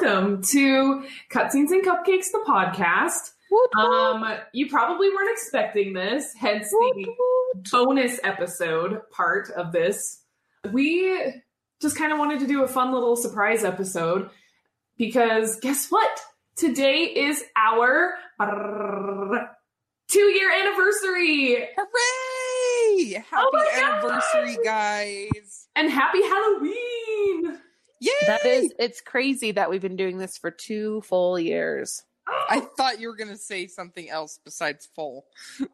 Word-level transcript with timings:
welcome 0.00 0.42
to 0.42 1.04
Cutscenes 1.30 1.70
and 1.70 1.84
Cupcakes, 1.84 2.30
the 2.32 2.42
podcast. 2.46 3.32
Um, 3.78 4.24
you 4.52 4.68
probably 4.68 5.08
weren't 5.08 5.30
expecting 5.30 5.92
this, 5.92 6.32
hence 6.34 6.70
the 6.70 7.06
bonus 7.70 8.20
episode 8.22 9.02
part 9.10 9.50
of 9.50 9.72
this. 9.72 10.22
We 10.72 11.34
just 11.82 11.96
kind 11.96 12.12
of 12.12 12.18
wanted 12.18 12.40
to 12.40 12.46
do 12.46 12.62
a 12.62 12.68
fun 12.68 12.92
little 12.92 13.16
surprise 13.16 13.64
episode 13.64 14.30
because 14.96 15.58
guess 15.60 15.88
what? 15.88 16.20
Today 16.56 17.04
is 17.04 17.42
our 17.56 18.14
two 20.08 20.20
year 20.20 20.50
anniversary. 20.50 21.68
Hooray! 21.76 23.24
Happy 23.30 23.46
Oh 23.52 24.02
anniversary, 24.02 24.64
guys! 24.64 25.68
And 25.74 25.90
happy 25.90 26.22
Halloween! 26.22 27.60
Yay! 28.00 28.10
That 28.26 28.44
is, 28.44 28.72
it's 28.78 29.00
crazy 29.00 29.52
that 29.52 29.70
we've 29.70 29.80
been 29.80 29.96
doing 29.96 30.18
this 30.18 30.36
for 30.38 30.50
two 30.50 31.02
full 31.02 31.38
years. 31.38 32.02
I 32.48 32.60
thought 32.76 33.00
you 33.00 33.08
were 33.08 33.16
gonna 33.16 33.36
say 33.36 33.66
something 33.66 34.08
else 34.08 34.38
besides 34.44 34.88
full. 34.94 35.26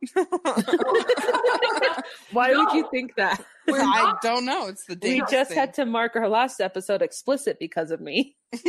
Why 2.33 2.55
would 2.55 2.73
you 2.73 2.89
think 2.91 3.15
that? 3.16 3.45
I 3.69 4.15
don't 4.23 4.47
know. 4.47 4.69
It's 4.69 4.87
the 4.87 4.97
day. 4.97 5.15
We 5.15 5.21
date. 5.21 5.29
just 5.30 5.52
had 5.52 5.75
to 5.75 5.85
mark 5.85 6.16
our 6.16 6.29
last 6.29 6.61
episode 6.61 7.02
explicit 7.02 7.59
because 7.61 7.91
of 7.91 8.01
me. 8.01 8.37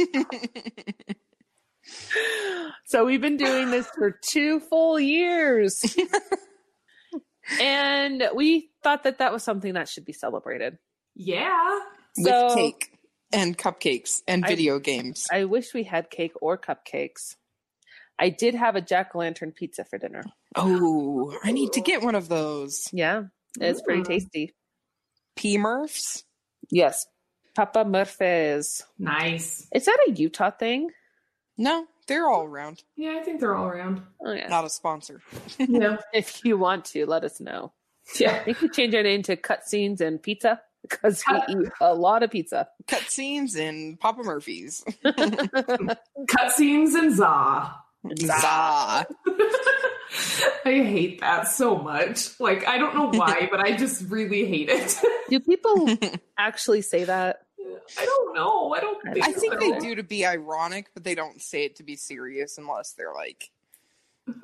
So 2.87 3.03
we've 3.03 3.21
been 3.21 3.35
doing 3.35 3.69
this 3.69 3.85
for 3.87 4.11
two 4.11 4.61
full 4.61 4.97
years. 4.97 5.83
and 7.61 8.29
we 8.33 8.69
thought 8.81 9.03
that 9.03 9.17
that 9.17 9.33
was 9.33 9.43
something 9.43 9.73
that 9.73 9.89
should 9.89 10.05
be 10.05 10.13
celebrated. 10.13 10.77
Yeah. 11.13 11.79
with 12.17 12.55
cake 12.55 12.96
and 13.31 13.57
cupcakes 13.57 14.21
and 14.27 14.45
I- 14.45 14.47
video 14.47 14.79
games. 14.79 15.27
I 15.31 15.45
wish 15.45 15.73
we 15.73 15.83
had 15.83 16.09
cake 16.09 16.33
or 16.41 16.57
cupcakes. 16.57 17.35
I 18.19 18.29
did 18.29 18.55
have 18.55 18.75
a 18.75 18.81
jack 18.81 19.11
o' 19.13 19.19
lantern 19.19 19.51
pizza 19.51 19.85
for 19.85 19.97
dinner. 19.99 20.23
oh, 20.55 21.37
I 21.43 21.51
need 21.51 21.73
to 21.73 21.81
get 21.81 22.01
one 22.01 22.15
of 22.15 22.29
those. 22.29 22.89
Yeah, 22.91 23.25
it's 23.59 23.81
pretty 23.81 24.01
mm. 24.01 24.07
tasty. 24.07 24.55
P 25.35 25.57
Murphs. 25.57 26.23
Yes. 26.71 27.05
Papa 27.55 27.85
Murphy's. 27.85 28.83
Nice. 28.99 29.67
Is 29.73 29.85
that 29.85 29.97
a 30.07 30.11
Utah 30.11 30.51
thing? 30.51 30.89
No, 31.57 31.85
they're 32.07 32.27
all 32.27 32.43
around. 32.43 32.83
Yeah, 32.95 33.17
I 33.19 33.23
think 33.23 33.39
they're 33.39 33.55
all 33.55 33.67
around. 33.67 34.01
Oh, 34.23 34.31
yeah. 34.31 34.47
Not 34.47 34.65
a 34.65 34.69
sponsor. 34.69 35.21
Yeah. 35.57 35.97
If 36.13 36.45
you 36.45 36.57
want 36.57 36.85
to, 36.85 37.05
let 37.05 37.23
us 37.23 37.39
know. 37.39 37.73
Yeah. 38.19 38.35
I 38.35 38.43
think 38.43 38.61
we 38.61 38.69
change 38.69 38.93
our 38.95 39.03
name 39.03 39.23
to 39.23 39.35
Cutscenes 39.35 40.01
and 40.01 40.21
Pizza 40.21 40.61
because 40.89 41.23
we 41.29 41.37
eat 41.49 41.69
a 41.81 41.93
lot 41.93 42.23
of 42.23 42.31
pizza. 42.31 42.67
Cutscenes 42.87 43.57
and 43.57 43.99
Papa 43.99 44.23
Murphy's. 44.23 44.83
Cutscenes 45.05 46.95
and 46.95 47.15
za. 47.15 47.75
Zah. 48.15 49.05
I 50.65 50.83
hate 50.83 51.19
that 51.21 51.47
so 51.47 51.77
much. 51.77 52.39
Like, 52.39 52.67
I 52.67 52.77
don't 52.77 52.95
know 52.95 53.09
why, 53.17 53.47
but 53.49 53.59
I 53.59 53.75
just 53.75 54.09
really 54.09 54.45
hate 54.45 54.69
it. 54.69 54.99
Do 55.29 55.39
people 55.39 55.89
actually 56.37 56.81
say 56.81 57.03
that? 57.03 57.41
I 57.97 58.05
don't 58.05 58.35
know. 58.35 58.73
I 58.73 58.79
don't 58.79 59.01
think 59.01 59.25
I 59.25 59.31
think 59.31 59.59
they 59.59 59.79
do 59.79 59.95
to 59.95 60.03
be 60.03 60.25
ironic, 60.25 60.87
but 60.93 61.03
they 61.03 61.15
don't 61.15 61.41
say 61.41 61.63
it 61.65 61.77
to 61.77 61.83
be 61.83 61.95
serious 61.95 62.57
unless 62.57 62.93
they're 62.93 63.13
like 63.13 63.49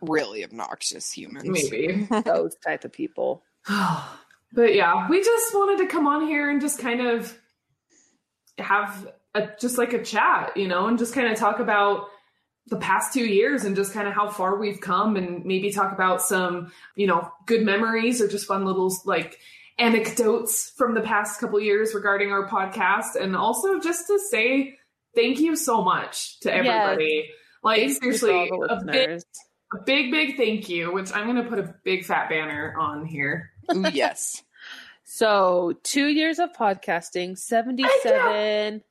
really 0.02 0.44
obnoxious 0.44 1.12
humans. 1.12 1.46
Maybe. 1.46 2.08
Those 2.24 2.56
type 2.56 2.86
of 2.86 2.94
people. 2.94 3.44
but 4.54 4.76
yeah, 4.76 5.08
we 5.10 5.22
just 5.24 5.54
wanted 5.54 5.84
to 5.84 5.90
come 5.90 6.08
on 6.08 6.28
here 6.28 6.50
and 6.50 6.62
just 6.62 6.80
kind 6.80 7.02
of 7.02 7.38
have 8.60 9.12
a, 9.34 9.50
just 9.60 9.78
like 9.78 9.94
a 9.94 10.04
chat, 10.04 10.56
you 10.56 10.68
know, 10.68 10.88
and 10.88 11.00
just 11.00 11.14
kind 11.14 11.28
of 11.28 11.38
talk 11.38 11.60
about 11.60 12.08
the 12.68 12.78
past 12.78 13.14
two 13.14 13.26
years 13.26 13.66
and 13.66 13.76
just 13.76 13.94
kind 13.94 14.08
of 14.08 14.14
how 14.14 14.30
far 14.30 14.56
we've 14.58 14.80
come 14.80 15.16
and 15.18 15.44
maybe 15.44 15.72
talk 15.72 15.92
about 15.92 16.22
some, 16.22 16.72
you 16.96 17.08
know, 17.08 17.30
good 17.46 17.64
memories 17.66 18.22
or 18.22 18.28
just 18.28 18.46
fun 18.46 18.64
little 18.64 18.96
like 19.06 19.40
anecdotes 19.80 20.72
from 20.78 20.94
the 20.94 21.02
past 21.02 21.40
couple 21.40 21.60
years 21.60 21.94
regarding 21.94 22.32
our 22.32 22.48
podcast. 22.48 23.16
And 23.20 23.36
also 23.36 23.80
just 23.80 24.08
to 24.08 24.20
say 24.30 24.78
thank 25.16 25.40
you 25.40 25.56
so 25.56 25.84
much 25.84 26.40
to 26.42 26.50
Yes. 26.50 26.60
everybody. 26.60 27.30
Like 27.64 27.80
Thank 27.80 28.04
you 28.04 28.12
to 28.12 28.18
seriously, 28.18 28.50
a 28.50 28.76
big, 28.86 28.86
listeners. 28.86 29.26
A 29.74 29.84
big, 29.84 30.12
big 30.12 30.38
thank 30.38 30.70
you, 30.70 30.94
which 30.94 31.12
I'm 31.14 31.26
going 31.26 31.44
to 31.44 31.50
put 31.50 31.60
a 31.60 31.74
big 31.84 32.06
fat 32.06 32.30
banner 32.30 32.76
on 32.80 33.06
here. 33.06 33.52
Yes. 33.92 34.42
So, 35.06 35.74
two 35.84 36.08
years 36.08 36.40
of 36.40 36.54
podcasting, 36.54 37.38
77, 37.38 38.82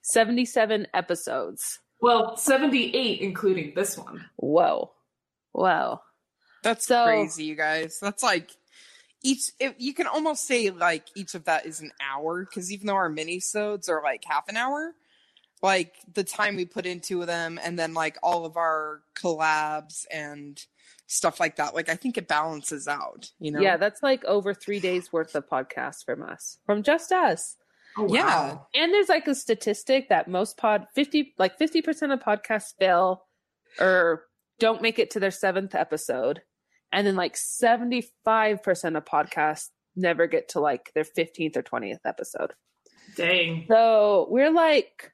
77 0.00 0.86
episodes. 0.92 1.78
Well, 2.00 2.36
78, 2.36 3.20
including 3.20 3.72
this 3.76 3.96
one. 3.96 4.24
Whoa. 4.36 4.90
Wow. 5.52 6.00
That's 6.62 6.86
So- 6.86 7.04
crazy, 7.04 7.44
you 7.44 7.54
guys. 7.54 7.98
That's 8.00 8.24
like 8.24 8.50
each. 9.22 9.52
If, 9.60 9.74
you 9.78 9.94
can 9.94 10.06
almost 10.08 10.46
say 10.48 10.70
like 10.70 11.04
each 11.14 11.34
of 11.36 11.44
that 11.44 11.64
is 11.64 11.80
an 11.80 11.92
hour 12.00 12.44
because 12.44 12.72
even 12.72 12.88
though 12.88 12.94
our 12.94 13.08
mini-sodes 13.08 13.88
are 13.88 14.02
like 14.02 14.24
half 14.26 14.48
an 14.48 14.56
hour, 14.56 14.94
like 15.62 15.94
the 16.12 16.24
time 16.24 16.56
we 16.56 16.64
put 16.64 16.86
into 16.86 17.24
them, 17.24 17.58
and 17.62 17.78
then 17.78 17.94
like 17.94 18.18
all 18.22 18.44
of 18.44 18.56
our 18.56 19.02
collabs 19.14 20.04
and 20.12 20.64
stuff 21.06 21.40
like 21.40 21.56
that. 21.56 21.74
Like 21.74 21.88
I 21.88 21.94
think 21.94 22.18
it 22.18 22.28
balances 22.28 22.88
out. 22.88 23.30
You 23.38 23.52
know? 23.52 23.60
Yeah, 23.60 23.76
that's 23.76 24.02
like 24.02 24.24
over 24.24 24.52
three 24.54 24.80
days 24.80 25.12
worth 25.12 25.34
of 25.34 25.48
podcasts 25.48 26.04
from 26.04 26.22
us, 26.22 26.58
from 26.66 26.82
just 26.82 27.12
us. 27.12 27.56
Oh, 27.96 28.12
Yeah. 28.12 28.58
And 28.74 28.92
there's 28.92 29.08
like 29.08 29.26
a 29.26 29.34
statistic 29.34 30.08
that 30.10 30.28
most 30.28 30.56
pod 30.56 30.86
50 30.94 31.34
like 31.38 31.58
50% 31.58 32.12
of 32.12 32.20
podcasts 32.20 32.74
fail 32.78 33.24
or 33.80 34.24
don't 34.58 34.82
make 34.82 34.98
it 34.98 35.10
to 35.12 35.20
their 35.20 35.30
seventh 35.30 35.74
episode. 35.74 36.42
And 36.92 37.06
then 37.06 37.16
like 37.16 37.34
75% 37.34 38.06
of 38.26 39.04
podcasts 39.04 39.70
never 39.96 40.26
get 40.26 40.50
to 40.50 40.60
like 40.60 40.92
their 40.94 41.04
15th 41.04 41.56
or 41.56 41.62
20th 41.62 42.00
episode. 42.04 42.52
Dang. 43.16 43.64
So 43.68 44.26
we're 44.30 44.52
like 44.52 45.12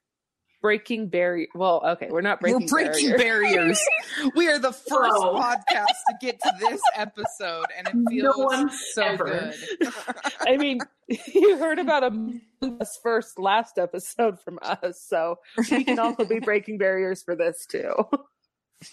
breaking 0.63 1.09
barrier. 1.09 1.49
Well, 1.55 1.83
okay, 1.85 2.09
we're 2.11 2.21
not 2.23 2.41
breaking, 2.41 2.63
We're 2.63 2.69
breaking 2.69 3.11
barriers. 3.17 3.53
barriers. 3.53 4.33
we 4.37 4.49
are 4.49 4.59
the 4.59 4.73
first 4.73 4.89
Whoa. 5.19 5.35
podcast 5.39 5.87
to 6.09 6.15
get 6.21 6.41
to 6.41 6.53
this 6.61 6.81
episode, 6.95 7.67
and 7.77 7.89
it 7.89 7.95
No 7.95 8.33
feels 8.33 8.37
one 8.39 8.71
so 8.71 9.03
ever. 9.03 9.53
good. 9.81 9.93
I 10.47 10.57
mean, 10.57 10.79
you 11.35 11.59
heard 11.59 11.79
about 11.79 12.05
Among 12.05 12.41
us 12.81 12.99
first 13.03 13.39
last 13.39 13.77
episode 13.77 14.41
from 14.41 14.59
us, 14.63 15.05
so 15.07 15.37
we 15.71 15.85
can 15.85 15.99
also 15.99 16.25
be 16.25 16.39
breaking 16.39 16.79
barriers 16.79 17.23
for 17.23 17.35
this 17.37 17.67
too. 17.67 17.93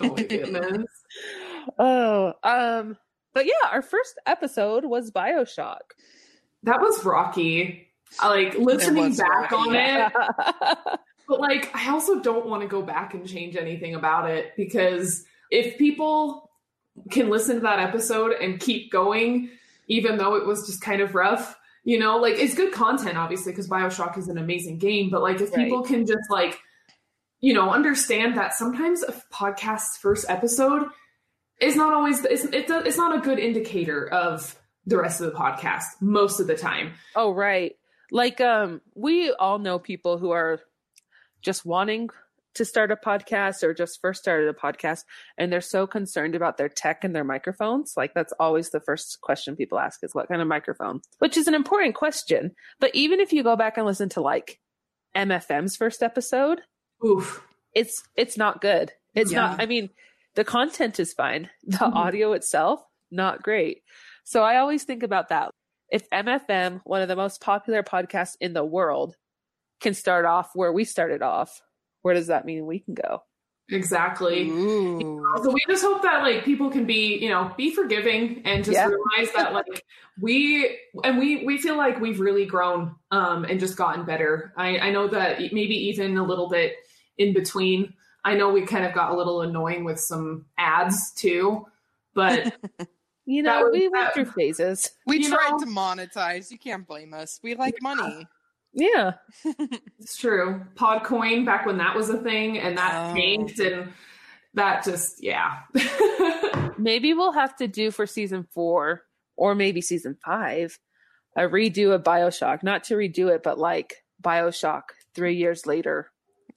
Oh 0.02 0.14
my 0.16 0.24
goodness. 0.24 0.86
Oh, 1.78 2.34
um, 2.44 2.98
but 3.34 3.46
yeah, 3.46 3.70
our 3.72 3.82
first 3.82 4.20
episode 4.26 4.86
was 4.86 5.12
Bioshock. 5.12 5.78
That 6.64 6.82
was 6.82 7.06
rocky. 7.06 7.88
I 8.20 8.28
like 8.30 8.56
listening 8.58 9.16
back 9.16 9.52
rocky. 9.52 9.56
on 9.70 9.76
it, 9.76 11.00
but 11.30 11.40
like 11.40 11.70
I 11.74 11.90
also 11.92 12.20
don't 12.20 12.48
want 12.48 12.64
to 12.64 12.68
go 12.68 12.82
back 12.82 13.14
and 13.14 13.26
change 13.28 13.56
anything 13.56 13.96
about 13.96 14.30
it 14.30 14.54
because 14.58 15.24
if 15.52 15.78
people 15.78 16.50
can 17.12 17.30
listen 17.30 17.56
to 17.56 17.62
that 17.62 17.80
episode 17.80 18.34
and 18.34 18.60
keep 18.60 18.92
going, 18.92 19.50
even 19.88 20.18
though 20.18 20.36
it 20.36 20.46
was 20.46 20.66
just 20.66 20.82
kind 20.82 21.02
of 21.02 21.16
rough, 21.16 21.56
you 21.86 21.98
know, 21.98 22.18
like 22.18 22.36
it's 22.38 22.56
good 22.56 22.74
content, 22.74 23.18
obviously, 23.18 23.52
because 23.54 23.70
Bioshock 23.70 24.18
is 24.18 24.28
an 24.28 24.38
amazing 24.38 24.80
game. 24.80 25.10
But 25.10 25.22
like 25.22 25.40
if 25.40 25.52
Right. 25.52 25.64
people 25.66 25.84
can 25.84 26.06
just 26.06 26.30
like, 26.30 26.60
you 27.40 27.54
know, 27.54 27.70
understand 27.72 28.36
that 28.38 28.54
sometimes 28.54 29.02
a 29.04 29.14
podcast's 29.32 29.98
first 29.98 30.26
episode 30.30 30.88
is 31.62 31.76
not 31.76 31.94
always 31.94 32.24
it's 32.26 32.44
it, 32.46 32.68
does- 32.68 32.86
it's 32.86 32.98
not 32.98 33.16
a 33.18 33.22
good 33.22 33.40
indicator 33.40 34.08
of 34.10 34.56
the 34.86 34.98
rest 34.98 35.22
of 35.22 35.32
the 35.32 35.38
podcast 35.38 35.84
most 36.02 36.40
of 36.40 36.48
the 36.48 36.56
time. 36.58 36.94
oh, 37.16 37.32
right. 37.32 37.76
Like, 38.12 38.42
um, 38.42 38.82
we 38.96 39.32
all 39.32 39.60
know 39.60 39.78
people 39.78 40.18
who 40.18 40.32
are 40.32 40.60
just 41.42 41.66
wanting 41.66 42.10
to 42.56 42.66
start 42.66 42.92
a 42.92 42.96
podcast 42.96 43.62
or 43.64 43.74
just 43.74 44.00
first 44.02 44.22
started 44.22 44.50
a 44.50 44.54
podcast, 44.54 45.04
and 45.38 45.52
they're 45.54 45.62
so 45.62 45.86
concerned 45.86 46.36
about 46.36 46.58
their 46.58 46.68
tech 46.68 47.04
and 47.04 47.16
their 47.16 47.24
microphones. 47.24 47.94
Like, 47.96 48.14
that's 48.16 48.34
always 48.40 48.72
the 48.72 48.80
first 48.82 49.20
question 49.22 49.56
people 49.56 49.80
ask 49.80 50.04
is 50.04 50.16
what 50.16 50.28
kind 50.28 50.42
of 50.42 50.48
microphone, 50.48 51.02
which 51.20 51.38
is 51.38 51.48
an 51.48 51.54
important 51.54 51.96
question. 51.96 52.52
But 52.80 52.94
even 52.96 53.20
if 53.20 53.32
you 53.32 53.44
go 53.44 53.56
back 53.56 53.78
and 53.78 53.86
listen 53.86 54.10
to 54.10 54.22
like 54.22 54.60
MFM's 55.16 55.76
first 55.76 56.02
episode, 56.04 56.62
Oof. 57.06 57.44
it's 57.74 58.04
it's 58.16 58.38
not 58.38 58.62
good. 58.62 58.94
It's 59.16 59.32
Yeah. 59.32 59.42
not. 59.42 59.62
I 59.62 59.66
mean, 59.66 59.90
the 60.36 60.44
content 60.44 61.00
is 61.00 61.14
fine. 61.14 61.50
The 61.64 61.78
Mhm. 61.78 61.94
audio 61.96 62.34
itself, 62.34 62.82
not 63.12 63.42
great. 63.44 63.84
So 64.24 64.44
I 64.44 64.58
always 64.58 64.84
think 64.84 65.04
about 65.04 65.30
that. 65.30 65.52
If 65.92 66.04
MFM, 66.12 66.82
one 66.84 67.02
of 67.02 67.08
the 67.08 67.16
most 67.16 67.42
popular 67.42 67.82
podcasts 67.84 68.36
in 68.40 68.54
the 68.54 68.64
world, 68.66 69.16
can 69.80 69.94
start 69.94 70.26
off 70.26 70.52
where 70.56 70.72
we 70.74 70.84
started 70.84 71.22
off, 71.22 71.62
where 72.02 72.14
does 72.14 72.28
that 72.28 72.46
mean 72.46 72.66
we 72.66 72.80
can 72.80 72.94
go? 72.94 73.24
Exactly. 73.72 74.50
Ooh. 74.50 75.24
So 75.44 75.52
we 75.52 75.62
just 75.70 75.84
hope 75.84 76.02
that 76.02 76.24
like 76.24 76.44
people 76.44 76.72
can 76.72 76.86
be, 76.86 77.18
you 77.22 77.30
know, 77.30 77.54
be 77.56 77.72
forgiving 77.74 78.42
and 78.44 78.64
just 78.64 78.74
Yeah. 78.76 78.88
realize 78.88 79.32
that 79.36 79.54
like 79.54 79.86
we 80.20 80.76
and 81.04 81.20
we 81.20 81.46
we 81.46 81.60
feel 81.60 81.78
like 81.78 82.00
we've 82.02 82.20
really 82.20 82.46
grown 82.46 82.96
um 83.12 83.46
and 83.46 83.60
just 83.60 83.78
gotten 83.78 84.06
better. 84.06 84.54
I 84.58 84.80
I 84.80 84.92
know 84.92 85.08
that 85.10 85.40
maybe 85.54 85.76
even 85.90 86.18
a 86.18 86.24
little 86.24 86.50
bit 86.50 86.78
in 87.20 87.32
between. 87.34 87.94
I 88.26 88.34
know 88.36 88.50
we 88.50 88.66
kind 88.66 88.86
of 88.86 88.94
got 88.94 89.12
a 89.12 89.16
little 89.16 89.42
annoying 89.44 89.84
with 89.86 90.00
some 90.00 90.46
ads 90.58 91.12
too, 91.14 91.66
but 92.16 92.56
You 93.26 93.44
know, 93.44 93.66
was- 93.66 93.74
we 93.74 93.88
went 93.88 94.06
that- 94.06 94.14
through 94.16 94.32
phases. 94.32 94.90
We 95.06 95.28
tried 95.28 95.52
know- 95.52 95.60
to 95.60 95.66
monetize. 95.68 96.50
You 96.50 96.58
can't 96.58 96.88
blame 96.88 97.14
us. 97.14 97.40
We 97.44 97.54
like 97.54 97.76
money. 97.84 98.26
Yeah. 98.74 99.14
it's 100.00 100.18
true. 100.18 100.62
Podcoin 100.76 101.46
back 101.46 101.66
when 101.66 101.78
that 101.78 101.96
was 101.96 102.10
a 102.10 102.18
thing 102.18 102.60
and 102.60 102.78
that 102.78 103.12
Oh. 103.12 103.16
tanked 103.16 103.60
and 103.60 103.92
that 104.54 104.84
just 104.84 105.24
yeah. 105.24 105.60
Maybe 106.78 107.14
we'll 107.14 107.34
have 107.34 107.56
to 107.58 107.68
do 107.68 107.92
for 107.92 108.06
season 108.06 108.48
four 108.54 109.04
or 109.36 109.56
maybe 109.56 109.82
season 109.82 110.18
five 110.24 110.78
a 111.36 111.42
redo 111.44 111.94
of 111.94 112.04
Bioshock. 112.04 112.64
Not 112.64 112.86
to 112.86 112.96
redo 112.96 113.30
it, 113.34 113.44
but 113.44 113.58
like 113.60 113.96
Bioshock 114.22 114.84
three 115.16 115.36
years 115.36 115.66
later. 115.66 116.12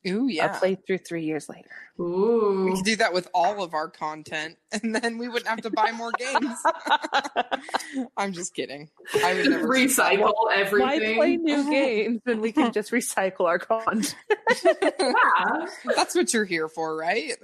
Ooh, 0.06 0.26
yeah. 0.26 0.46
A 0.46 0.48
yeah. 0.48 0.58
playthrough 0.58 1.06
three 1.06 1.24
years 1.24 1.48
later. 1.48 1.70
We 1.98 2.74
could 2.74 2.84
do 2.84 2.96
that 2.96 3.12
with 3.12 3.28
all 3.34 3.62
of 3.62 3.74
our 3.74 3.88
content, 3.88 4.56
and 4.72 4.94
then 4.94 5.18
we 5.18 5.28
wouldn't 5.28 5.48
have 5.48 5.60
to 5.62 5.70
buy 5.70 5.92
more 5.92 6.10
games. 6.12 6.56
I'm 8.16 8.32
just 8.32 8.54
kidding. 8.54 8.88
I 9.22 9.34
would 9.34 9.50
never 9.50 9.68
Recycle 9.68 10.32
Why 10.34 10.56
everything. 10.56 11.16
play 11.16 11.36
new 11.36 11.70
games 11.70 12.20
when 12.24 12.40
we 12.40 12.50
can 12.50 12.72
just 12.72 12.90
recycle 12.90 13.46
our 13.46 13.58
content? 13.58 14.16
yeah. 14.64 15.66
That's 15.94 16.14
what 16.14 16.32
you're 16.32 16.44
here 16.44 16.68
for, 16.68 16.96
right? 16.96 17.34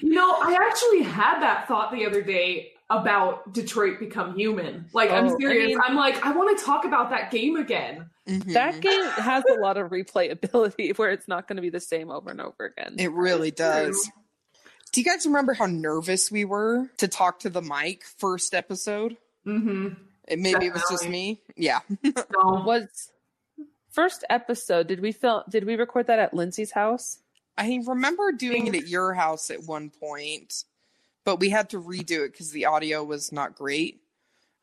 You 0.00 0.14
know, 0.14 0.30
I 0.30 0.56
actually 0.60 1.02
had 1.02 1.40
that 1.40 1.68
thought 1.68 1.92
the 1.92 2.06
other 2.06 2.22
day 2.22 2.73
about 2.90 3.52
Detroit 3.54 3.98
Become 3.98 4.36
Human. 4.36 4.86
Like, 4.92 5.10
Oh, 5.10 5.14
I'm 5.14 5.26
I 5.26 5.36
serious. 5.38 5.68
mean- 5.68 5.80
I'm 5.82 5.96
like, 5.96 6.24
I 6.24 6.32
want 6.32 6.56
to 6.58 6.64
talk 6.64 6.84
about 6.84 7.10
that 7.10 7.30
game 7.30 7.56
again. 7.56 8.10
Mhm. 8.28 8.52
That 8.54 8.80
game 8.80 9.04
has 9.04 9.44
a 9.50 9.54
lot 9.54 9.76
of 9.76 9.90
replayability 9.90 10.96
where 10.98 11.10
it's 11.10 11.28
not 11.28 11.46
going 11.48 11.56
to 11.56 11.62
be 11.62 11.70
the 11.70 11.80
same 11.80 12.10
over 12.10 12.30
and 12.30 12.40
over 12.40 12.64
again. 12.66 12.96
It 12.98 13.10
really 13.12 13.50
does. 13.50 14.10
Do 14.92 15.00
you 15.00 15.04
guys 15.04 15.26
remember 15.26 15.54
how 15.54 15.66
nervous 15.66 16.30
we 16.30 16.44
were 16.44 16.88
to 16.98 17.08
talk 17.08 17.40
to 17.40 17.50
the 17.50 17.60
mic 17.62 18.04
first 18.04 18.54
episode? 18.54 19.16
Mm-hmm. 19.46 19.88
It, 20.28 20.38
maybe 20.38 20.66
it 20.66 20.72
was 20.72 20.84
just 20.90 21.08
me. 21.08 21.40
Yeah. 21.56 21.80
No. 22.04 22.62
was 22.64 23.10
first 23.90 24.24
episode 24.30 24.86
did 24.88 25.00
we 25.00 25.12
film 25.12 25.42
did 25.48 25.64
we 25.64 25.76
record 25.76 26.06
that 26.08 26.18
at 26.18 26.32
Lindsay's 26.34 26.70
house? 26.72 27.18
I 27.58 27.80
remember 27.86 28.32
doing 28.32 28.66
it 28.66 28.74
at 28.74 28.88
your 28.88 29.14
house 29.14 29.50
at 29.50 29.62
one 29.64 29.90
point, 29.90 30.64
but 31.24 31.40
we 31.40 31.50
had 31.50 31.70
to 31.70 31.80
redo 31.80 32.24
it 32.24 32.32
because 32.32 32.50
the 32.50 32.66
audio 32.66 33.02
was 33.02 33.32
not 33.32 33.56
great. 33.56 34.00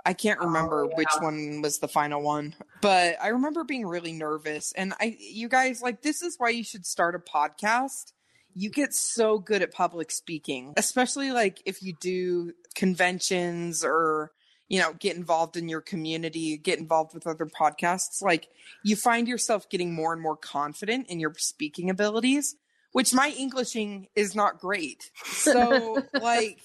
I 0.05 0.13
can't 0.13 0.39
oh, 0.41 0.45
remember 0.45 0.87
yeah. 0.89 0.95
which 0.97 1.13
one 1.19 1.61
was 1.61 1.79
the 1.79 1.87
final 1.87 2.21
one, 2.21 2.55
but 2.81 3.17
I 3.21 3.29
remember 3.29 3.63
being 3.63 3.85
really 3.85 4.13
nervous. 4.13 4.71
And 4.73 4.93
I, 4.99 5.15
you 5.19 5.47
guys, 5.47 5.81
like, 5.81 6.01
this 6.01 6.21
is 6.21 6.35
why 6.37 6.49
you 6.49 6.63
should 6.63 6.85
start 6.85 7.15
a 7.15 7.19
podcast. 7.19 8.13
You 8.53 8.69
get 8.69 8.93
so 8.93 9.37
good 9.37 9.61
at 9.61 9.73
public 9.73 10.11
speaking, 10.11 10.73
especially 10.75 11.31
like 11.31 11.61
if 11.65 11.83
you 11.83 11.93
do 12.01 12.53
conventions 12.73 13.83
or, 13.85 14.31
you 14.67 14.79
know, 14.79 14.93
get 14.93 15.15
involved 15.15 15.55
in 15.55 15.69
your 15.69 15.81
community, 15.81 16.57
get 16.57 16.79
involved 16.79 17.13
with 17.13 17.27
other 17.27 17.45
podcasts. 17.45 18.21
Like, 18.21 18.49
you 18.83 18.95
find 18.95 19.27
yourself 19.27 19.69
getting 19.69 19.93
more 19.93 20.13
and 20.13 20.21
more 20.21 20.35
confident 20.35 21.07
in 21.09 21.19
your 21.19 21.33
speaking 21.37 21.89
abilities, 21.89 22.55
which 22.91 23.13
my 23.13 23.29
Englishing 23.37 24.07
is 24.15 24.35
not 24.35 24.59
great. 24.59 25.11
So, 25.25 26.03
like, 26.13 26.59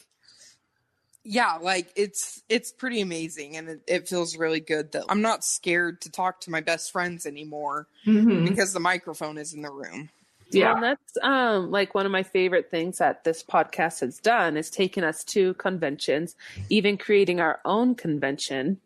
yeah, 1.25 1.59
like 1.61 1.89
it's 1.97 2.43
it's 2.49 2.71
pretty 2.73 3.01
amazing, 3.01 3.57
and 3.57 3.69
it, 3.69 3.81
it 3.89 4.09
feels 4.09 4.37
really 4.37 4.61
good 4.61 4.93
that 4.93 5.05
I'm 5.09 5.23
not 5.23 5.45
scared 5.45 6.01
to 6.03 6.11
talk 6.11 6.41
to 6.43 6.51
my 6.51 6.61
best 6.61 6.93
friends 6.93 7.27
anymore 7.27 7.89
Mhm. 8.07 8.45
because 8.49 8.73
the 8.73 8.81
microphone 8.81 9.37
is 9.39 9.53
in 9.53 9.63
the 9.63 9.71
room. 9.73 10.09
Yeah. 10.53 10.67
Well, 10.67 10.75
and 10.77 10.83
that's 10.85 11.25
um 11.25 11.71
like 11.73 11.95
one 11.97 12.07
of 12.07 12.13
my 12.13 12.23
favorite 12.23 12.71
things 12.71 12.99
that 12.99 13.25
this 13.25 13.43
podcast 13.43 14.01
has 14.01 14.19
done 14.19 14.57
is 14.57 14.71
taken 14.71 15.03
us 15.03 15.25
to 15.25 15.55
conventions, 15.55 16.37
even 16.71 16.97
creating 16.97 17.41
our 17.41 17.61
own 17.65 17.97
convention. 17.97 18.81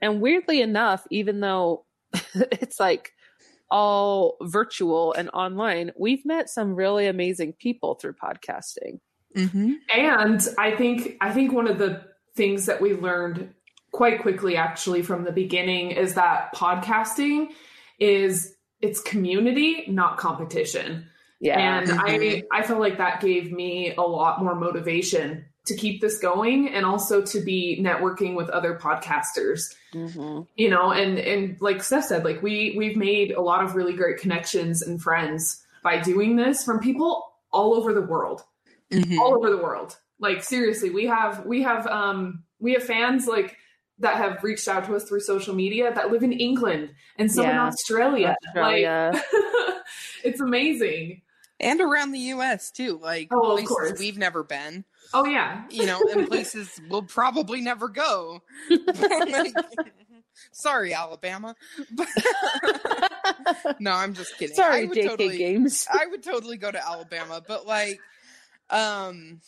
And 0.00 0.20
weirdly 0.20 0.62
enough, 0.62 1.06
even 1.10 1.40
though 1.40 1.84
it's 2.34 2.78
like 2.78 3.12
all 3.70 4.36
virtual 4.42 5.12
and 5.12 5.30
online, 5.30 5.92
we've 5.98 6.24
met 6.24 6.48
some 6.48 6.74
really 6.74 7.06
amazing 7.06 7.52
people 7.54 7.94
through 7.94 8.14
podcasting. 8.14 9.00
Mm-hmm. 9.36 9.74
And 9.96 10.40
I 10.58 10.72
think 10.76 11.16
I 11.20 11.32
think 11.32 11.52
one 11.52 11.68
of 11.68 11.78
the 11.78 12.02
things 12.34 12.66
that 12.66 12.80
we 12.80 12.94
learned 12.94 13.54
quite 13.92 14.22
quickly 14.22 14.56
actually 14.56 15.02
from 15.02 15.24
the 15.24 15.32
beginning 15.32 15.90
is 15.92 16.14
that 16.14 16.54
podcasting 16.54 17.48
is 17.98 18.54
it's 18.80 19.00
community, 19.00 19.84
not 19.88 20.16
competition. 20.18 21.06
Yeah. 21.40 21.58
And 21.58 21.88
Mhm. 21.88 22.44
I 22.52 22.58
I 22.58 22.62
feel 22.62 22.78
like 22.78 22.98
that 22.98 23.20
gave 23.20 23.52
me 23.52 23.94
a 23.96 24.02
lot 24.02 24.42
more 24.42 24.54
motivation 24.54 25.46
to 25.66 25.76
keep 25.76 26.00
this 26.00 26.18
going 26.18 26.68
and 26.68 26.84
also 26.86 27.20
to 27.22 27.40
be 27.40 27.78
networking 27.82 28.34
with 28.34 28.48
other 28.50 28.74
podcasters. 28.74 29.74
Mhm. 29.94 30.46
You 30.56 30.70
know, 30.70 30.90
and 30.90 31.18
and 31.18 31.60
like 31.60 31.82
Steph 31.82 32.04
said, 32.04 32.24
like 32.24 32.42
we 32.42 32.74
we've 32.76 32.96
made 32.96 33.32
a 33.32 33.40
lot 33.42 33.62
of 33.62 33.74
really 33.74 33.92
great 33.92 34.18
connections 34.18 34.82
and 34.82 35.00
friends 35.02 35.62
by 35.82 36.00
doing 36.00 36.36
this 36.36 36.64
from 36.64 36.78
people 36.80 37.32
all 37.52 37.74
over 37.74 37.92
the 37.92 38.02
world 38.02 38.42
Mm-hmm. 38.90 39.18
all 39.20 39.34
over 39.36 39.50
the 39.50 39.56
world. 39.58 39.96
Like 40.18 40.42
seriously, 40.42 40.90
we 40.90 41.06
have 41.06 41.46
we 41.46 41.62
have 41.62 41.86
um 41.86 42.42
we 42.58 42.72
have 42.72 42.82
fans 42.82 43.26
like 43.28 43.56
that 44.00 44.16
have 44.16 44.42
reached 44.42 44.66
out 44.66 44.84
to 44.86 44.96
us 44.96 45.04
through 45.04 45.20
social 45.20 45.54
media 45.54 45.92
that 45.94 46.10
live 46.10 46.22
in 46.22 46.32
England 46.32 46.90
and 47.16 47.30
some 47.30 47.44
in 47.44 47.54
Australia. 47.56 48.34
Australia. 48.48 49.12
Like 49.14 49.22
it's 50.24 50.40
amazing. 50.40 51.22
And 51.60 51.80
around 51.80 52.12
the 52.12 52.18
U.S. 52.34 52.70
too, 52.70 52.98
like 53.02 53.28
Oh, 53.30 53.40
of 53.52 53.58
places 53.58 53.68
course. 53.68 53.98
we've 53.98 54.16
never 54.18 54.42
been, 54.42 54.84
Oh 55.12 55.24
yeah. 55.26 55.64
you 55.70 55.86
know, 55.86 56.00
and 56.12 56.26
places 56.28 56.80
we'll 56.88 57.02
probably 57.02 57.60
never 57.60 57.88
go. 57.88 58.42
Like, 58.70 59.54
sorry, 60.52 60.94
Alabama. 60.94 61.54
No, 63.78 63.92
I'm 63.92 64.14
just 64.14 64.36
kidding. 64.38 64.54
I 64.54 64.56
Sorry, 64.56 64.86
would 64.86 64.96
JK 64.98 65.08
totally- 65.08 65.38
Games. 65.38 65.86
I 65.90 66.06
would 66.06 66.22
totally 66.22 66.56
go 66.56 66.70
to 66.70 66.86
Alabama, 66.86 67.42
but 67.46 67.66
like, 67.66 68.00
um, 68.70 69.40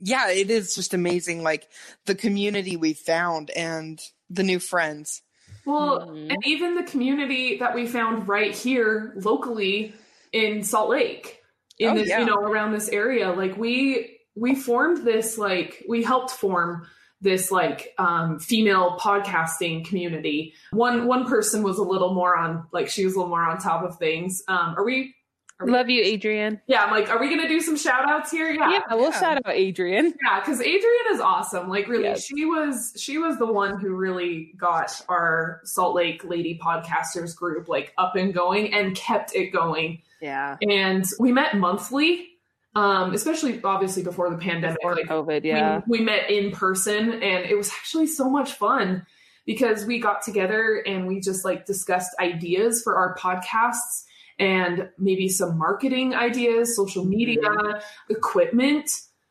yeah, 0.00 0.30
it 0.30 0.50
is 0.50 0.74
just 0.74 0.94
amazing. 0.94 1.42
Like 1.42 1.68
the 2.06 2.14
community 2.14 2.76
we 2.76 2.94
found 2.94 3.50
and 3.50 4.00
the 4.30 4.42
new 4.42 4.58
friends. 4.58 5.22
Well, 5.64 6.08
Mhm. 6.08 6.32
and 6.32 6.46
even 6.46 6.74
the 6.74 6.82
community 6.82 7.58
that 7.58 7.74
we 7.74 7.86
found 7.86 8.26
right 8.28 8.54
here 8.54 9.12
locally 9.16 9.94
in 10.32 10.62
Salt 10.64 10.90
Lake, 10.90 11.40
in 11.78 11.90
Oh, 11.90 11.94
this, 11.94 12.08
yeah. 12.08 12.20
you 12.20 12.26
know, 12.26 12.36
around 12.36 12.72
this 12.72 12.88
area, 12.88 13.30
like 13.32 13.56
we 13.56 14.18
we 14.34 14.54
formed 14.54 15.04
this 15.06 15.38
like 15.38 15.84
we 15.88 16.02
helped 16.02 16.30
form 16.30 16.86
this 17.20 17.52
like 17.52 17.94
um, 17.98 18.38
female 18.40 18.98
podcasting 18.98 19.84
community. 19.84 20.54
One 20.72 21.06
one 21.06 21.26
person 21.26 21.62
was 21.62 21.78
a 21.78 21.82
little 21.82 22.14
more 22.14 22.36
on 22.36 22.66
like 22.72 22.88
she 22.88 23.04
was 23.04 23.14
a 23.14 23.18
little 23.18 23.30
more 23.30 23.44
on 23.44 23.58
top 23.58 23.84
of 23.84 23.98
things. 23.98 24.42
Um, 24.48 24.74
are 24.76 24.84
we? 24.84 25.14
Are 25.60 25.66
we 25.66 25.70
Love 25.72 25.88
you, 25.88 26.02
Adrian. 26.02 26.60
yeah, 26.66 26.82
I'm 26.82 26.90
like, 26.90 27.08
are 27.08 27.20
we 27.20 27.28
gonna 27.28 27.46
do 27.46 27.60
some 27.60 27.76
shout 27.76 28.08
outs 28.10 28.32
here? 28.32 28.50
Yeah, 28.50 28.80
we'll 28.90 29.10
yeah. 29.10 29.20
shout 29.20 29.36
out 29.46 29.52
Adrian. 29.54 30.12
Yeah, 30.24 30.40
because 30.40 30.60
Adrian 30.60 31.04
is 31.12 31.20
awesome. 31.20 31.68
Like, 31.68 31.86
really, 31.86 32.04
Yes. 32.04 32.24
she 32.24 32.44
was 32.44 32.92
she 32.98 33.18
was 33.18 33.38
the 33.38 33.46
one 33.46 33.78
who 33.78 33.94
really 33.94 34.54
got 34.56 35.00
our 35.08 35.60
Salt 35.62 35.94
Lake 35.94 36.24
Lady 36.24 36.58
Podcasters 36.60 37.36
group 37.36 37.68
like 37.68 37.92
up 37.96 38.16
and 38.16 38.34
going 38.34 38.74
and 38.74 38.96
kept 38.96 39.36
it 39.36 39.50
going. 39.52 40.02
Yeah. 40.20 40.56
And 40.68 41.04
we 41.20 41.30
met 41.30 41.56
monthly, 41.56 42.30
um, 42.74 43.12
especially 43.14 43.60
obviously 43.62 44.02
before 44.02 44.30
the 44.30 44.38
pandemic. 44.38 44.78
Before 44.80 44.96
like, 44.96 45.06
COVID, 45.06 45.44
yeah. 45.44 45.80
we, 45.86 45.98
we 45.98 46.04
met 46.04 46.30
in 46.30 46.50
person, 46.52 47.12
and 47.12 47.44
it 47.44 47.56
was 47.56 47.70
actually 47.70 48.06
so 48.06 48.30
much 48.30 48.52
fun 48.52 49.06
because 49.46 49.84
we 49.84 49.98
got 49.98 50.22
together 50.22 50.82
and 50.86 51.06
we 51.06 51.20
just 51.20 51.44
like 51.44 51.66
discussed 51.66 52.10
ideas 52.20 52.82
for 52.82 52.96
our 52.96 53.16
podcasts 53.16 54.04
and 54.38 54.88
maybe 54.98 55.28
some 55.28 55.58
marketing 55.58 56.14
ideas, 56.14 56.74
social 56.76 57.04
media, 57.04 57.82
equipment, 58.08 58.90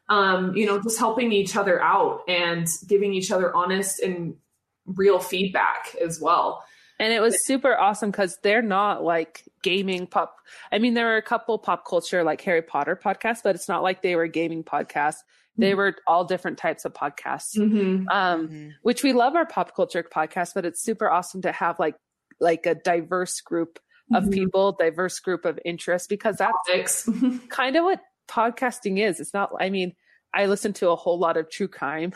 um, 0.10 0.55
you 0.55 0.65
know, 0.65 0.81
just 0.81 1.00
helping 1.00 1.31
each 1.31 1.55
other 1.55 1.81
out 1.81 2.21
and 2.27 2.67
giving 2.88 3.13
each 3.13 3.31
other 3.31 3.55
honest 3.55 4.00
and 4.01 4.36
real 4.86 5.19
feedback 5.19 5.95
as 6.03 6.19
well. 6.19 6.63
And 7.00 7.12
it 7.12 7.21
was 7.21 7.45
super 7.45 7.75
awesome 7.75 8.12
because 8.12 8.38
they're 8.43 8.62
not 8.62 9.03
like 9.03 9.43
gaming 9.63 10.07
pop. 10.07 10.35
I 10.71 10.79
mean, 10.79 10.93
there 10.93 11.05
were 11.05 11.17
a 11.17 11.21
couple 11.21 11.57
pop 11.59 11.85
culture 11.87 12.23
like 12.23 12.41
Harry 12.41 12.61
Potter 12.61 12.95
podcasts, 13.01 13.41
but 13.43 13.55
it's 13.55 13.67
not 13.69 13.83
like 13.83 14.01
they 14.01 14.15
were 14.15 14.27
gaming 14.27 14.63
podcasts. 14.63 15.17
They 15.57 15.71
Mhm. 15.73 15.77
were 15.77 15.95
all 16.07 16.23
different 16.25 16.57
types 16.57 16.85
of 16.85 16.93
podcasts. 16.93 17.57
Mm-hmm. 17.57 18.07
Um, 18.09 18.47
Mhm. 18.47 18.71
which 18.83 19.03
we 19.03 19.13
love 19.13 19.35
our 19.35 19.45
pop 19.45 19.75
culture 19.75 20.03
podcast, 20.03 20.53
but 20.55 20.65
it's 20.65 20.81
super 20.81 21.09
awesome 21.09 21.41
to 21.43 21.51
have 21.51 21.77
like 21.79 21.95
like 22.39 22.65
a 22.65 22.73
diverse 22.73 23.39
group 23.41 23.77
of 24.15 24.23
Mhm. 24.23 24.33
people, 24.33 24.71
diverse 24.71 25.19
group 25.19 25.45
of 25.45 25.59
interests, 25.63 26.07
because 26.07 26.37
that's 26.37 26.51
Topics. 26.67 27.05
kind 27.49 27.75
of 27.75 27.83
what 27.83 28.01
podcasting 28.27 28.97
is. 28.99 29.19
It's 29.19 29.33
not. 29.33 29.51
I 29.59 29.69
mean, 29.69 29.93
I 30.33 30.47
listen 30.47 30.73
to 30.73 30.89
a 30.89 30.95
whole 30.95 31.19
lot 31.19 31.37
of 31.37 31.51
true 31.51 31.67
crime, 31.67 32.13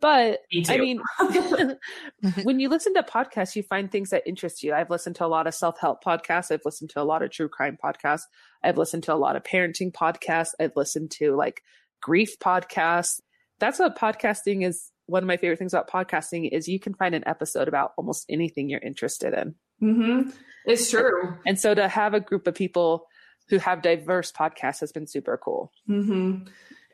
but 0.00 0.40
Me. 0.52 0.64
I 0.68 0.78
mean, 0.78 1.00
when 2.42 2.60
you 2.60 2.68
listen 2.68 2.94
to 2.94 3.02
podcasts, 3.02 3.56
you 3.56 3.62
find 3.62 3.90
things 3.90 4.10
that 4.10 4.22
interest 4.26 4.62
you. 4.62 4.74
I've 4.74 4.90
listened 4.90 5.16
to 5.16 5.24
a 5.24 5.28
lot 5.28 5.46
of 5.46 5.54
self 5.54 5.78
help 5.78 6.02
podcasts. 6.04 6.50
I've 6.50 6.64
listened 6.64 6.90
to 6.90 7.00
a 7.00 7.04
lot 7.04 7.22
of 7.22 7.30
true 7.30 7.48
crime 7.48 7.78
podcasts. 7.82 8.22
I've 8.62 8.78
listened 8.78 9.02
to 9.04 9.14
a 9.14 9.16
lot 9.16 9.36
of 9.36 9.42
parenting 9.42 9.92
podcasts. 9.92 10.50
I've 10.60 10.76
listened 10.76 11.10
to 11.12 11.34
like 11.36 11.62
grief 12.00 12.38
podcasts. 12.38 13.20
That's 13.58 13.78
what 13.78 13.98
podcasting 13.98 14.66
is. 14.66 14.90
One 15.06 15.24
of 15.24 15.26
my 15.26 15.36
favorite 15.36 15.58
things 15.58 15.74
about 15.74 15.90
podcasting 15.90 16.48
is 16.52 16.68
you 16.68 16.78
can 16.78 16.94
find 16.94 17.14
an 17.14 17.24
episode 17.26 17.68
about 17.68 17.92
almost 17.98 18.24
anything 18.28 18.68
you're 18.68 18.80
interested 18.80 19.34
in. 19.34 19.54
Mm-hmm. 19.82 20.30
It's 20.64 20.90
true. 20.90 21.36
And 21.44 21.58
so 21.58 21.74
to 21.74 21.88
have 21.88 22.14
a 22.14 22.20
group 22.20 22.46
of 22.46 22.54
people 22.54 23.06
who 23.48 23.58
have 23.58 23.82
diverse 23.82 24.32
podcasts 24.32 24.80
has 24.80 24.92
been 24.92 25.06
super 25.06 25.36
cool. 25.36 25.72
Mm-hmm. 25.88 26.46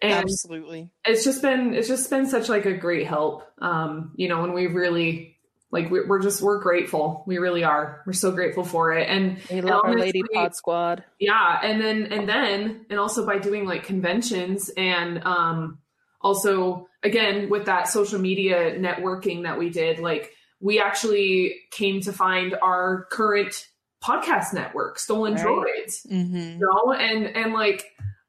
And 0.03 0.13
Absolutely. 0.13 0.91
it's 1.05 1.25
just 1.25 1.43
been 1.43 1.75
it's 1.75 1.89
just 1.89 2.09
been 2.11 2.27
such 2.27 2.49
like 2.49 2.67
a 2.67 2.77
great 2.77 3.07
help. 3.07 3.45
Um, 3.59 4.13
you 4.17 4.29
know, 4.29 4.45
and 4.45 4.55
we 4.55 4.67
really 4.67 5.37
like 5.71 5.91
we- 5.91 6.05
we're 6.07 6.21
just 6.23 6.41
we're 6.41 6.61
grateful. 6.61 7.25
We 7.27 7.39
really 7.39 7.65
are. 7.65 8.03
We're 8.07 8.13
so 8.15 8.31
grateful 8.33 8.65
for 8.65 8.93
it. 8.93 9.09
And 9.09 9.39
We 9.51 9.61
love 9.61 9.83
our 9.85 9.99
Lady 9.99 10.23
Pod 10.33 10.55
Squad. 10.57 11.05
yeah 11.21 11.59
and 11.63 11.81
then 11.81 12.07
and 12.13 12.29
then 12.29 12.87
and 12.91 12.99
also 12.99 13.27
by 13.27 13.39
doing 13.39 13.67
like 13.67 13.85
conventions 13.85 14.71
and 14.77 15.23
um 15.25 15.79
also 16.21 16.89
again 17.03 17.49
with 17.51 17.67
that 17.67 17.89
social 17.89 18.19
media 18.19 18.79
networking 18.79 19.43
that 19.45 19.59
we 19.59 19.71
did 19.71 19.99
like 19.99 20.33
we 20.61 20.81
actually 20.81 21.55
came 21.71 22.01
to 22.01 22.13
find 22.13 22.57
our 22.61 23.07
current 23.13 23.67
podcast 24.03 24.53
network 24.53 24.99
stolen 24.99 25.35
Right. 25.35 25.45
droids 25.45 26.09
hmm 26.09 26.37
you 26.37 26.59
know 26.59 26.93
and 26.93 27.27
and 27.37 27.53
like 27.53 27.85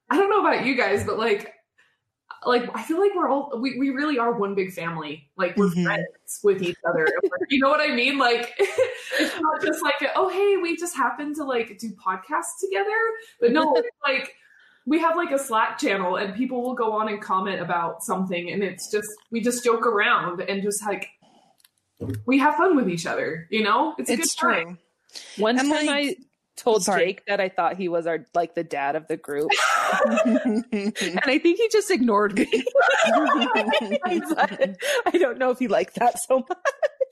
i 0.09 0.17
don't 0.17 0.29
know 0.29 0.39
about 0.41 0.65
you 0.65 0.75
guys 0.75 1.03
but 1.03 1.17
like 1.17 1.53
like 2.45 2.69
i 2.75 2.81
feel 2.83 2.99
like 2.99 3.11
we're 3.15 3.27
all 3.29 3.51
we, 3.59 3.77
we 3.79 3.89
really 3.89 4.17
are 4.17 4.31
one 4.33 4.55
big 4.55 4.71
family 4.71 5.29
like 5.37 5.55
we're 5.57 5.67
Mhm. 5.69 5.83
friends 5.83 6.39
with 6.43 6.61
each 6.63 6.77
other 6.87 7.07
you 7.49 7.59
know 7.59 7.69
what 7.69 7.81
i 7.81 7.93
mean 7.93 8.17
like 8.17 8.53
it's 8.59 9.39
not 9.41 9.61
just 9.61 9.83
like 9.83 9.95
oh 10.15 10.29
hey 10.29 10.57
we 10.57 10.77
just 10.77 10.95
happen 10.95 11.33
to 11.35 11.43
like 11.43 11.77
do 11.79 11.89
podcasts 11.91 12.59
together 12.61 12.97
but 13.41 13.51
no 13.51 13.75
like 14.07 14.33
we 14.85 14.97
have 14.99 15.15
like 15.17 15.31
a 15.31 15.37
slack 15.39 15.77
channel 15.77 16.15
and 16.15 16.33
people 16.35 16.61
will 16.63 16.73
go 16.73 16.91
on 16.93 17.09
and 17.09 17.21
comment 17.21 17.61
about 17.61 18.03
something 18.03 18.51
and 18.51 18.63
it's 18.63 18.89
just 18.89 19.09
we 19.31 19.41
just 19.41 19.63
joke 19.63 19.85
around 19.85 20.41
and 20.41 20.63
just 20.63 20.83
like 20.85 21.09
we 22.25 22.37
have 22.39 22.55
fun 22.55 22.75
with 22.75 22.89
each 22.89 23.05
other 23.05 23.47
you 23.51 23.61
know 23.61 23.93
it's 23.97 24.09
a 24.09 24.13
It's 24.13 24.33
good 24.35 24.41
time. 24.41 24.65
true. 24.65 25.43
One 25.43 25.59
And, 25.59 25.69
time 25.69 25.85
like- 25.87 25.89
I 26.09 26.15
told 26.55 26.83
Sorry. 26.83 27.05
Jake 27.07 27.25
that 27.27 27.39
I 27.39 27.49
thought 27.49 27.77
he 27.77 27.87
was 27.89 28.05
our 28.07 28.25
like 28.33 28.53
the 28.55 28.63
dad 28.63 28.95
of 28.95 29.07
the 29.07 29.17
group. 29.17 29.49
and 30.71 31.19
I 31.25 31.37
think 31.39 31.57
he 31.57 31.69
just 31.71 31.89
ignored 31.91 32.37
me. 32.37 32.47
I 34.05 35.11
don't 35.13 35.37
know 35.37 35.51
if 35.51 35.59
he 35.59 35.67
liked 35.67 35.95
that 35.95 36.19
so 36.19 36.39
much. 36.47 36.57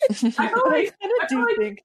I 0.39 0.47
feel 0.47 0.61
But 0.65 0.73
I 0.75 0.91
kind 1.01 1.11
of 1.23 1.27
do 1.29 1.45
like- 1.45 1.57
think 1.57 1.83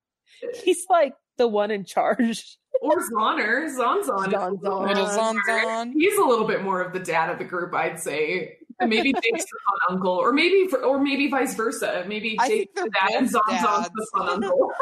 he's 0.65 0.85
like 0.91 1.15
the 1.39 1.49
one 1.49 1.71
in 1.71 1.85
charge. 1.85 2.59
or 2.83 2.97
Zoner. 3.11 3.75
Zon's 3.75 4.09
on. 4.09 4.31
Zon, 4.31 4.61
Zon. 4.61 4.87
Little 4.89 5.07
Zon 5.07 5.37
Zon. 5.47 5.93
He's 5.93 6.19
a 6.19 6.25
little 6.25 6.47
bit 6.47 6.63
more 6.63 6.81
of 6.83 6.93
the 6.93 6.99
dad 7.01 7.31
of 7.31 7.39
the 7.39 7.45
group, 7.45 7.75
I'd 7.75 8.01
say. 8.01 8.59
And 8.81 8.91
maybe 8.91 9.13
Jake's 9.13 9.45
the 9.45 9.59
fun 9.87 9.97
uncle, 9.97 10.13
or 10.13 10.33
maybe 10.33 10.67
or 10.83 10.99
maybe 11.01 11.29
vice 11.29 11.55
versa. 11.55 12.05
Maybe 12.09 12.37
Jake's 12.49 12.73
the 12.75 12.81
they're 12.81 12.89
dad 13.11 13.23
and 13.23 13.31
both 13.31 13.43
Zon 13.49 13.61
Zon's 13.63 13.89
the 13.95 14.01
dads. 14.01 14.11
fun 14.29 14.45
uncle. 14.45 14.73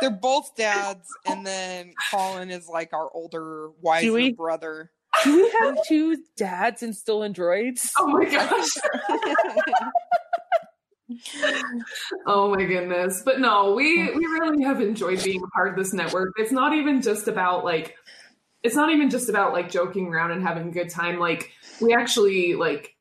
They're 0.00 0.10
both 0.10 0.54
dads, 0.56 1.06
and 1.24 1.46
then 1.46 1.92
Colin 2.10 2.50
is 2.50 2.68
like 2.68 2.92
our 2.92 3.08
older, 3.14 3.70
wiser 3.80 4.32
brother. 4.32 4.90
Do 5.24 5.36
we 5.36 5.50
have 5.60 5.76
two 5.86 6.16
dads 6.36 6.82
and 6.82 6.94
stolen 6.94 7.32
droids? 7.34 7.88
Oh 7.98 8.06
my 8.08 8.24
gosh. 8.24 8.68
Oh 12.26 12.54
my 12.54 12.64
goodness. 12.64 13.22
But 13.24 13.40
no, 13.40 13.72
we 13.74 14.10
we 14.14 14.26
really 14.26 14.62
have 14.64 14.80
enjoyed 14.80 15.22
being 15.24 15.42
part 15.54 15.70
of 15.70 15.76
this 15.76 15.92
network. 15.94 16.32
It's 16.36 16.52
not 16.52 16.74
even 16.74 17.00
just 17.00 17.28
about 17.28 17.64
like 17.64 17.96
it's 18.62 18.74
not 18.74 18.90
even 18.92 19.08
just 19.08 19.28
about 19.28 19.52
like 19.52 19.70
joking 19.70 20.08
around 20.08 20.32
and 20.32 20.42
having 20.42 20.68
a 20.68 20.70
good 20.70 20.90
time. 20.90 21.18
Like 21.18 21.50
we 21.80 21.94
actually 21.94 22.54
like, 22.54 22.94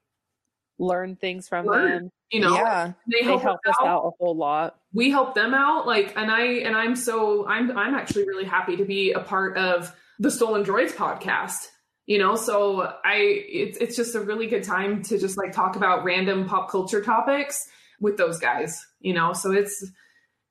Learn 0.79 1.15
things 1.15 1.49
from 1.49 1.65
Learn. 1.65 1.91
them. 2.03 2.11
you 2.31 2.39
know, 2.39 2.53
yeah, 2.55 2.93
they 3.11 3.19
They 3.21 3.25
help, 3.25 3.41
help 3.41 3.59
us 3.67 3.75
out 3.81 4.05
a 4.05 4.11
whole 4.23 4.35
lot. 4.37 4.79
we 4.93 5.09
help 5.09 5.33
them 5.35 5.53
out 5.55 5.87
like 5.87 6.13
and 6.15 6.29
i 6.31 6.43
and 6.45 6.75
i'm 6.77 6.95
so 6.95 7.47
i'm 7.47 7.75
i'm 7.75 7.95
actually 7.95 8.25
really 8.27 8.45
happy 8.45 8.77
to 8.77 8.85
be 8.85 9.11
a 9.11 9.19
part 9.19 9.57
of 9.57 9.91
the 10.19 10.29
stolen 10.29 10.63
droids 10.63 10.91
podcast 10.93 11.69
you 12.07 12.17
know? 12.17 12.35
So 12.35 12.81
i 13.05 13.15
it's 13.15 13.77
it's 13.77 13.95
just 13.95 14.15
a 14.15 14.21
really 14.21 14.47
good 14.47 14.63
time 14.63 15.03
to 15.03 15.19
just 15.19 15.37
like 15.37 15.51
talk 15.51 15.75
about 15.75 16.03
random 16.03 16.47
pop 16.47 16.71
culture 16.71 17.03
topics 17.03 17.69
with 18.01 18.17
those 18.17 18.39
guys 18.39 18.83
you 18.99 19.13
know? 19.13 19.33
So 19.33 19.51
it's 19.51 19.85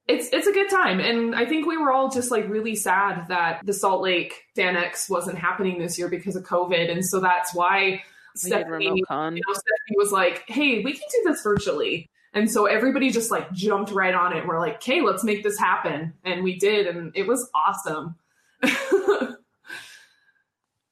it's 0.07 0.29
it's 0.33 0.47
a 0.47 0.53
good 0.53 0.71
time. 0.71 1.01
And 1.01 1.35
i 1.35 1.45
think 1.45 1.67
we 1.67 1.77
were 1.77 1.91
all 1.91 2.09
just 2.11 2.31
like 2.31 2.49
really 2.49 2.77
sad 2.77 3.27
that 3.29 3.61
the 3.65 3.73
salt 3.73 4.03
lake 4.03 4.45
FanX 4.57 5.11
wasn't 5.11 5.39
happening 5.39 5.81
this 5.81 5.99
year 5.99 6.09
because 6.09 6.37
of 6.37 6.45
covid. 6.45 6.89
And 6.91 7.05
so 7.05 7.19
that's 7.19 7.53
why 7.53 8.03
Stephanie 8.37 8.85
you 8.85 9.05
know, 9.09 9.53
Stephanie 9.53 9.97
was 9.97 10.13
like, 10.13 10.45
"Hey, 10.47 10.83
we 10.83 10.93
can 10.93 11.09
do 11.11 11.23
this 11.25 11.43
virtually," 11.43 12.09
and 12.35 12.51
so 12.51 12.67
everybody 12.67 13.11
just 13.11 13.31
like 13.31 13.51
jumped 13.53 13.91
right 13.91 14.15
on 14.15 14.37
it. 14.37 14.47
We're 14.47 14.61
like, 14.61 14.77
"Okay, 14.77 15.01
let's 15.01 15.25
make 15.25 15.43
this 15.43 15.59
happen," 15.59 16.13
and 16.25 16.45
we 16.45 16.59
did, 16.59 16.87
and 16.87 17.13
it 17.15 17.27
was 17.27 17.49
awesome. 17.55 18.17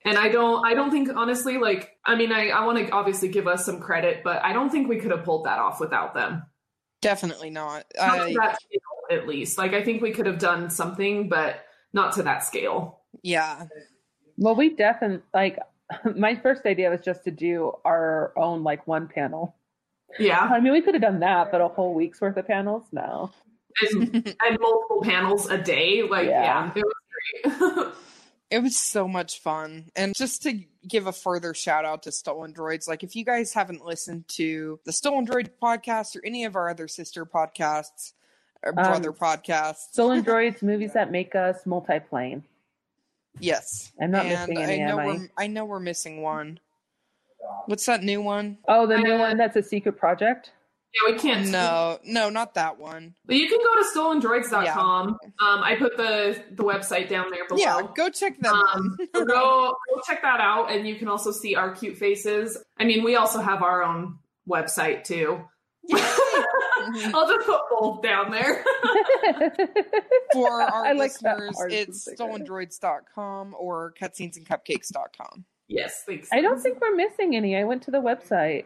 and 0.05 0.19
I 0.19 0.29
don't, 0.29 0.67
I 0.67 0.75
don't 0.75 0.91
think 0.91 1.09
honestly, 1.15 1.59
like, 1.59 1.91
I 2.05 2.15
mean, 2.15 2.33
I, 2.33 2.49
I 2.49 2.65
want 2.67 2.79
to 2.79 2.91
obviously 2.93 3.29
give 3.29 3.47
us 3.47 3.65
some 3.65 3.81
credit, 3.81 4.23
but 4.25 4.43
I 4.45 4.53
don't 4.53 4.71
think 4.71 4.89
we 4.89 4.99
could 4.99 5.11
have 5.11 5.25
pulled 5.25 5.45
that 5.47 5.59
off 5.59 5.81
without 5.81 6.15
them. 6.15 6.43
definitely 7.01 7.51
not. 7.51 7.85
Not 7.97 8.21
I, 8.21 8.33
that 8.35 8.59
scale, 8.61 8.81
at 9.11 9.27
least. 9.29 9.59
Like, 9.59 9.73
I 9.75 9.83
think 9.83 10.03
we 10.03 10.13
could 10.13 10.27
have 10.27 10.39
done 10.39 10.71
something, 10.71 11.29
but 11.29 11.65
not 11.93 12.15
to 12.15 12.23
that 12.25 12.43
scale. 12.45 13.01
yeah, 13.23 13.67
Well, 14.37 14.55
we 14.55 14.71
definitely 14.71 15.23
like. 15.33 15.59
My 16.17 16.35
first 16.37 16.65
idea 16.65 16.89
was 16.91 17.03
just 17.03 17.25
to 17.25 17.31
do 17.31 17.73
our 17.85 18.33
own 18.37 18.65
like 18.65 18.87
one 18.87 19.07
panel. 19.07 19.55
Yeah, 20.19 20.41
I 20.41 20.59
mean, 20.61 20.73
we 20.73 20.81
could 20.81 20.95
have 20.95 21.03
done 21.03 21.21
that, 21.21 21.53
but 21.53 21.61
a 21.61 21.69
whole 21.69 21.93
week's 21.95 22.21
worth 22.21 22.37
of 22.39 22.47
panels, 22.47 22.85
no. 22.93 23.31
and, 23.91 24.15
and 24.15 24.59
multiple 24.61 25.03
panels 25.03 25.51
a 25.51 25.59
day. 25.59 26.03
Like, 26.03 26.27
yeah, 26.29 26.73
Yeah. 26.73 26.73
it 26.77 26.85
was 26.85 27.85
great. 27.85 27.95
It 28.51 28.63
was 28.63 28.77
so 28.77 29.09
much 29.09 29.41
fun. 29.41 29.91
And 29.97 30.15
just 30.17 30.43
to 30.43 30.61
give 30.87 31.07
a 31.07 31.13
further 31.13 31.55
shout 31.55 31.85
out 31.85 32.03
to 32.05 32.13
Stolen 32.13 32.53
Droids, 32.53 32.87
like 32.87 33.03
if 33.03 33.17
you 33.17 33.25
guys 33.25 33.53
haven't 33.53 33.85
listened 33.85 34.29
to 34.37 34.79
the 34.85 34.93
Stolen 34.93 35.27
Droid 35.27 35.51
podcast 35.63 36.17
or 36.17 36.21
any 36.25 36.45
of 36.45 36.55
our 36.55 36.69
other 36.69 36.87
sister 36.87 37.25
podcasts 37.25 38.13
or 38.63 38.71
um, 38.71 38.85
brother 38.85 39.13
podcasts, 39.13 39.89
Stolen 39.93 40.23
droids, 40.23 40.63
movies 40.63 40.93
that 40.93 41.11
make 41.11 41.35
us 41.35 41.65
multiplane. 41.67 42.43
yes. 43.41 43.93
I'm 44.01 44.11
not 44.11 44.27
and 44.27 44.53
missing 44.53 44.59
any, 44.59 44.83
I 44.83 44.87
know 44.87 44.97
we're 44.97 45.29
I 45.37 45.47
know 45.47 45.65
we're 45.65 45.81
missing 45.81 46.23
one. 46.23 46.61
What's 47.67 47.87
that 47.87 48.03
new 48.03 48.23
one? 48.23 48.59
Oh, 48.69 48.87
the 48.87 48.99
new 48.99 49.19
one 49.19 49.37
that's 49.37 49.57
a 49.57 49.63
secret 49.63 49.99
project. 49.99 50.53
Yeah, 50.95 51.13
we 51.13 51.19
can't. 51.19 51.49
No, 51.49 51.99
no, 52.05 52.31
not 52.31 52.55
that 52.55 52.79
one. 52.79 53.15
But 53.27 53.37
you 53.37 53.49
can 53.49 53.59
go 53.59 53.83
to 53.83 53.89
stolendroids.com. 54.29 55.09
Um, 55.09 55.19
I 55.41 55.77
put 55.77 55.97
the 55.97 56.43
the 56.53 56.63
website 56.65 57.09
down 57.09 57.31
there 57.31 57.47
below. 57.49 57.59
Yeah, 57.61 57.83
go 57.97 58.09
check 58.11 58.39
them 58.41 58.55
Um, 58.55 58.97
so 59.15 59.25
go 59.25 59.75
go 59.95 60.01
check 60.07 60.23
that 60.23 60.41
out, 60.41 60.71
and 60.71 60.87
you 60.87 60.97
can 60.97 61.09
also 61.09 61.33
see 61.33 61.55
our 61.57 61.75
cute 61.75 61.97
faces. 61.97 62.57
I 62.79 62.85
mean, 62.85 63.03
we 63.05 63.17
also 63.17 63.41
have 63.41 63.63
our 63.63 63.83
own 63.83 64.19
website 64.49 65.05
too. 65.05 65.43
I'll 65.93 67.29
just 67.29 67.47
put 67.47 67.61
both 67.71 68.03
down 68.03 68.31
there. 68.31 68.65
For 70.33 70.51
our 70.63 70.87
I 70.87 70.93
like 70.93 71.13
that 71.21 71.39
listeners, 71.39 71.57
art 71.59 71.73
it's 71.73 72.03
sticker. 72.03 72.25
stolendroids.com 72.25 73.55
or 73.59 73.95
cutscenesandcupcakes.com. 74.01 75.45
yes, 75.69 76.03
thanks. 76.07 76.29
I 76.33 76.41
don't 76.41 76.61
think 76.61 76.81
we're 76.81 76.95
missing 76.97 77.37
any. 77.37 77.57
I 77.57 77.65
went 77.65 77.83
to 77.85 77.91
the 77.91 78.01
website. 78.01 78.65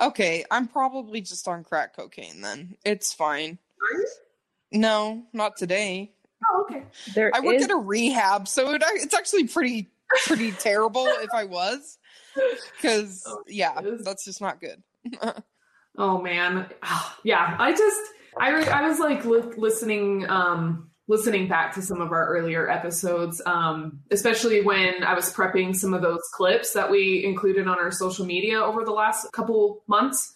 Okay, 0.00 0.44
I'm 0.50 0.68
probably 0.68 1.20
just 1.20 1.46
on 1.48 1.64
crack 1.64 1.96
cocaine 1.96 2.40
then. 2.42 2.76
It's 2.84 3.12
fine. 3.12 3.58
Are 3.80 3.98
you? 3.98 4.06
No, 4.72 5.24
not 5.32 5.56
today. 5.56 6.12
Oh, 6.50 6.66
okay. 6.68 6.82
There 7.14 7.30
I 7.34 7.40
work 7.40 7.56
is- 7.56 7.64
at 7.64 7.70
a 7.70 7.76
rehab, 7.76 8.46
so 8.48 8.72
it, 8.74 8.82
it's 8.96 9.14
actually 9.14 9.46
pretty 9.48 9.88
pretty 10.26 10.52
terrible 10.52 11.06
if 11.06 11.30
I 11.34 11.44
was. 11.44 11.98
Because 12.76 13.24
Oh, 13.26 13.42
yeah, 13.46 13.78
it 13.80 13.86
is. 13.86 14.04
that's 14.04 14.24
just 14.24 14.40
not 14.40 14.60
good. 14.60 14.82
Oh 15.98 16.20
man, 16.20 16.66
yeah. 17.24 17.56
I 17.58 17.72
just 17.72 18.00
I 18.38 18.50
re- 18.50 18.68
I 18.68 18.86
was 18.86 18.98
like 18.98 19.24
li- 19.24 19.54
listening 19.56 20.28
um 20.28 20.90
listening 21.08 21.48
back 21.48 21.74
to 21.74 21.82
some 21.82 22.00
of 22.00 22.10
our 22.10 22.26
earlier 22.28 22.68
episodes, 22.68 23.40
um, 23.46 24.00
especially 24.10 24.62
when 24.62 25.04
I 25.04 25.14
was 25.14 25.32
prepping 25.32 25.74
some 25.74 25.94
of 25.94 26.02
those 26.02 26.22
clips 26.32 26.72
that 26.72 26.90
we 26.90 27.24
included 27.24 27.68
on 27.68 27.78
our 27.78 27.90
social 27.90 28.26
media 28.26 28.60
over 28.60 28.84
the 28.84 28.92
last 28.92 29.30
couple 29.32 29.82
months. 29.86 30.34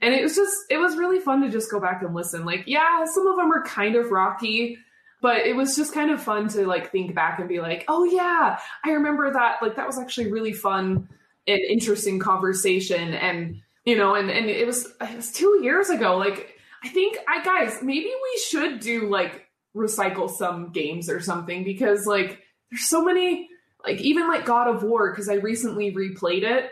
And 0.00 0.14
it 0.14 0.22
was 0.22 0.36
just 0.36 0.54
it 0.70 0.78
was 0.78 0.96
really 0.96 1.18
fun 1.18 1.40
to 1.42 1.50
just 1.50 1.70
go 1.70 1.80
back 1.80 2.02
and 2.02 2.14
listen. 2.14 2.44
Like, 2.44 2.64
yeah, 2.66 3.04
some 3.06 3.26
of 3.26 3.36
them 3.36 3.50
are 3.50 3.62
kind 3.62 3.96
of 3.96 4.10
rocky, 4.10 4.76
but 5.20 5.38
it 5.38 5.56
was 5.56 5.74
just 5.74 5.94
kind 5.94 6.10
of 6.10 6.22
fun 6.22 6.48
to 6.48 6.66
like 6.66 6.92
think 6.92 7.14
back 7.14 7.38
and 7.38 7.48
be 7.48 7.60
like, 7.60 7.84
oh 7.88 8.04
yeah, 8.04 8.58
I 8.84 8.90
remember 8.90 9.32
that. 9.32 9.56
Like 9.62 9.76
that 9.76 9.86
was 9.86 9.98
actually 9.98 10.30
really 10.30 10.52
fun 10.52 11.08
and 11.46 11.60
interesting 11.60 12.18
conversation 12.18 13.14
and 13.14 13.60
you 13.84 13.96
know 13.96 14.14
and 14.14 14.30
and 14.30 14.46
it 14.46 14.66
was 14.66 14.86
it 15.00 15.16
was 15.16 15.32
two 15.32 15.60
years 15.62 15.90
ago 15.90 16.16
like 16.16 16.54
i 16.82 16.88
think 16.88 17.18
i 17.28 17.44
guys 17.44 17.80
maybe 17.82 18.06
we 18.06 18.40
should 18.48 18.80
do 18.80 19.08
like 19.08 19.46
recycle 19.74 20.30
some 20.30 20.70
games 20.70 21.08
or 21.10 21.20
something 21.20 21.64
because 21.64 22.06
like 22.06 22.42
there's 22.70 22.86
so 22.86 23.04
many 23.04 23.48
like 23.84 24.00
even 24.00 24.28
like 24.28 24.44
God 24.44 24.68
of 24.68 24.82
War 24.82 25.10
because 25.10 25.28
I 25.28 25.34
recently 25.34 25.92
replayed 25.92 26.42
it 26.42 26.70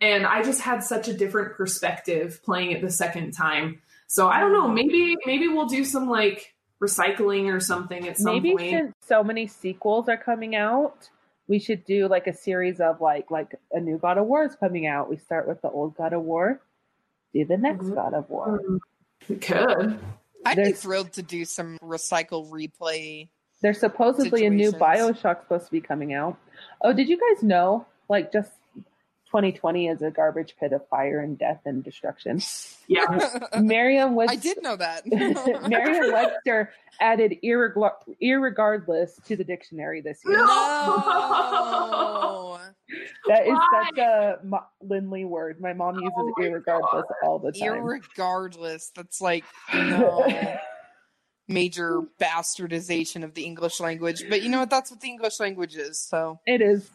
and 0.00 0.26
I 0.26 0.42
just 0.42 0.60
had 0.60 0.82
such 0.82 1.08
a 1.08 1.14
different 1.14 1.56
perspective 1.56 2.40
playing 2.44 2.72
it 2.72 2.80
the 2.82 2.90
second 2.90 3.32
time. 3.32 3.80
So 4.06 4.28
I 4.28 4.40
don't 4.40 4.52
know, 4.52 4.68
maybe 4.68 5.16
maybe 5.24 5.48
we'll 5.48 5.66
do 5.66 5.84
some 5.84 6.08
like 6.08 6.54
recycling 6.80 7.46
or 7.52 7.60
something 7.60 8.08
at 8.08 8.18
some 8.18 8.34
Maybe 8.34 8.50
point. 8.50 8.70
since 8.70 8.94
so 9.06 9.22
many 9.22 9.46
sequels 9.46 10.08
are 10.08 10.16
coming 10.16 10.56
out, 10.56 11.08
we 11.46 11.58
should 11.60 11.84
do 11.84 12.08
like 12.08 12.26
a 12.26 12.34
series 12.34 12.80
of 12.80 13.00
like 13.00 13.30
like 13.30 13.54
a 13.72 13.80
new 13.80 13.98
God 13.98 14.18
of 14.18 14.26
War 14.26 14.44
is 14.44 14.54
coming 14.56 14.86
out. 14.86 15.08
We 15.08 15.16
start 15.16 15.48
with 15.48 15.62
the 15.62 15.70
old 15.70 15.96
God 15.96 16.12
of 16.12 16.22
War, 16.22 16.60
do 17.32 17.44
the 17.44 17.56
next 17.56 17.86
Mhm. 17.86 17.94
God 17.94 18.14
of 18.14 18.28
War. 18.28 18.60
We 19.28 19.36
could. 19.36 19.98
I'd 20.44 20.56
be 20.56 20.72
thrilled 20.72 21.12
to 21.14 21.22
do 21.22 21.44
some 21.44 21.78
recycle 21.82 22.50
replay. 22.50 23.28
There's 23.60 23.78
supposedly 23.78 24.46
a 24.46 24.50
new 24.50 24.72
Bioshock 24.72 25.42
supposed 25.42 25.66
to 25.66 25.70
be 25.70 25.80
coming 25.80 26.14
out. 26.14 26.36
Oh, 26.80 26.92
did 26.92 27.08
you 27.08 27.18
guys 27.18 27.42
know? 27.42 27.86
Like 28.08 28.32
just 28.32 28.50
2020 29.32 29.88
is 29.88 30.02
a 30.02 30.10
garbage 30.10 30.54
pit 30.60 30.74
of 30.74 30.86
fire 30.88 31.18
and 31.20 31.38
death 31.38 31.62
and 31.64 31.82
destruction. 31.82 32.38
Yeah. 32.86 33.38
Merriam 33.60 34.14
was 34.14 34.28
I 34.28 34.36
did 34.36 34.62
know 34.62 34.76
that. 34.76 35.06
Merriam 35.68 36.12
Webster 36.12 36.70
added 37.00 37.38
irregla- 37.42 37.92
irregardless 38.22 39.24
to 39.24 39.34
the 39.34 39.42
dictionary 39.42 40.02
this 40.02 40.20
year. 40.24 40.36
no. 40.36 42.58
That 43.26 43.46
is 43.46 43.54
Why? 43.54 43.84
such 43.88 43.98
a 43.98 44.38
Mo- 44.44 44.66
Lindley 44.82 45.24
word. 45.24 45.58
My 45.60 45.72
mom 45.72 45.94
oh 45.96 46.00
uses 46.00 46.12
Oh 46.14 46.32
my 46.36 46.44
irregardless 46.44 47.04
all 47.22 47.38
the 47.38 47.52
time. 47.52 47.80
Irregardless, 47.80 48.90
that's 48.94 49.22
like 49.22 49.44
no 49.72 50.26
major 51.48 52.02
bastardization 52.20 53.24
of 53.24 53.32
the 53.32 53.44
English 53.44 53.80
language. 53.80 54.24
But 54.28 54.42
you 54.42 54.50
know 54.50 54.58
what? 54.58 54.68
That's 54.68 54.90
what 54.90 55.00
the 55.00 55.08
English 55.08 55.40
language 55.40 55.74
is. 55.76 55.98
So 55.98 56.38
it 56.46 56.60
is. 56.60 56.90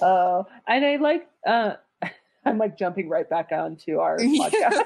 Uh, 0.00 0.42
and 0.68 0.84
I 0.84 0.96
like. 0.96 1.28
Uh, 1.46 1.74
I'm 2.46 2.58
like 2.58 2.76
jumping 2.76 3.08
right 3.08 3.28
back 3.28 3.52
onto 3.52 4.00
our 4.00 4.18
podcast. 4.18 4.82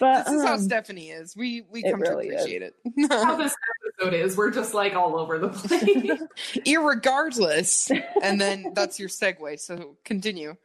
But 0.00 0.24
this 0.24 0.34
is 0.34 0.42
how 0.42 0.54
um, 0.54 0.60
Stephanie 0.60 1.10
is. 1.10 1.36
We 1.36 1.64
we 1.70 1.82
come 1.82 2.00
really 2.00 2.30
to 2.30 2.34
is. 2.34 2.40
appreciate 2.42 2.72
How 3.10 3.34
it. 3.34 3.38
this 3.38 3.54
episode 3.98 4.14
is, 4.14 4.36
we're 4.36 4.50
just 4.50 4.72
like 4.72 4.94
all 4.94 5.16
over 5.16 5.38
the 5.38 5.50
place. 5.50 6.22
Irregardless, 6.66 7.90
and 8.22 8.40
then 8.40 8.72
that's 8.74 8.98
your 8.98 9.10
segue. 9.10 9.60
So 9.60 9.96
continue. 10.04 10.56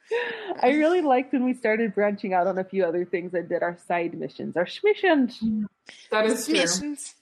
I 0.63 0.70
really 0.72 1.01
liked 1.01 1.34
when 1.34 1.44
we 1.44 1.53
started 1.53 1.94
branching 1.94 2.34
out 2.34 2.48
on 2.48 2.58
a 2.58 2.63
few 2.63 2.86
other 2.86 3.03
things 3.06 3.34
and 3.34 3.48
did 3.50 3.62
our 3.62 3.77
side 3.88 4.13
missions, 4.18 4.56
our 4.56 4.65
schmissions. 4.65 5.39
that 6.10 6.25
is 6.25 6.46
true. 6.46 6.56
Missions. 6.56 7.15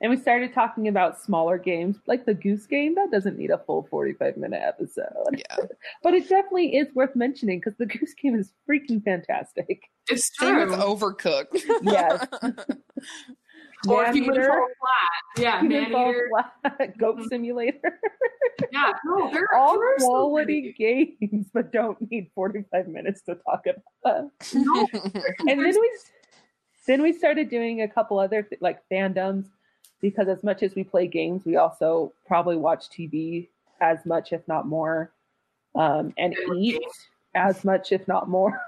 And 0.00 0.10
we 0.10 0.16
started 0.16 0.54
talking 0.54 0.86
about 0.86 1.20
smaller 1.20 1.58
games, 1.58 1.96
like 2.06 2.24
the 2.24 2.34
Goose 2.34 2.66
Game. 2.66 2.94
That 2.94 3.10
doesn't 3.10 3.36
need 3.36 3.50
a 3.50 3.58
full 3.58 3.86
45 3.90 4.36
minute 4.36 4.62
episode. 4.64 5.06
Yeah. 5.32 5.56
But 6.02 6.14
it 6.14 6.28
definitely 6.28 6.76
is 6.76 6.94
worth 6.94 7.16
mentioning 7.16 7.58
because 7.58 7.76
the 7.78 7.86
Goose 7.86 8.14
Game 8.14 8.36
is 8.36 8.52
freaking 8.68 9.02
fantastic. 9.02 9.82
It's 10.08 10.30
Same 10.38 10.54
true. 10.54 10.70
with 10.70 10.78
Overcooked. 10.78 11.60
Yes. 11.82 12.26
or 13.88 14.02
Man 14.04 14.14
human 14.14 14.34
Eater, 14.34 14.48
fall 14.48 14.66
flat. 14.80 15.42
Yeah, 15.42 15.60
Human 15.60 15.82
man 15.82 15.92
Fall. 15.92 16.14
Flat, 16.62 16.98
Goat 16.98 17.16
mm-hmm. 17.16 17.28
Simulator. 17.28 18.00
Yeah, 18.72 18.92
no, 19.04 19.30
there, 19.32 19.48
All 19.54 19.74
there 19.74 19.94
are 19.94 19.98
so 19.98 20.06
quality 20.06 20.74
games, 20.78 21.46
but 21.52 21.72
don't 21.72 21.98
need 22.10 22.30
45 22.34 22.88
minutes 22.88 23.22
to 23.22 23.36
talk 23.36 23.64
about. 23.66 24.30
many- 24.52 24.64
No, 24.64 24.86
and 25.48 25.60
then 25.60 25.74
we 25.80 25.98
then 26.86 27.02
we 27.02 27.12
started 27.12 27.50
doing 27.50 27.82
a 27.82 27.88
couple 27.88 28.18
other 28.18 28.42
th- 28.42 28.60
like 28.62 28.80
fandoms 28.90 29.46
because 30.00 30.28
as 30.28 30.42
much 30.42 30.62
as 30.62 30.74
we 30.74 30.84
play 30.84 31.06
games 31.06 31.44
we 31.44 31.56
also 31.56 32.12
probably 32.26 32.56
watch 32.56 32.88
tv 32.90 33.48
as 33.80 33.98
much 34.04 34.32
if 34.32 34.46
not 34.48 34.66
more 34.66 35.12
um, 35.74 36.12
and 36.18 36.34
And 36.34 36.58
eat 36.58 36.82
as 37.34 37.64
much 37.64 37.92
if 37.92 38.06
not 38.08 38.28
more 38.28 38.60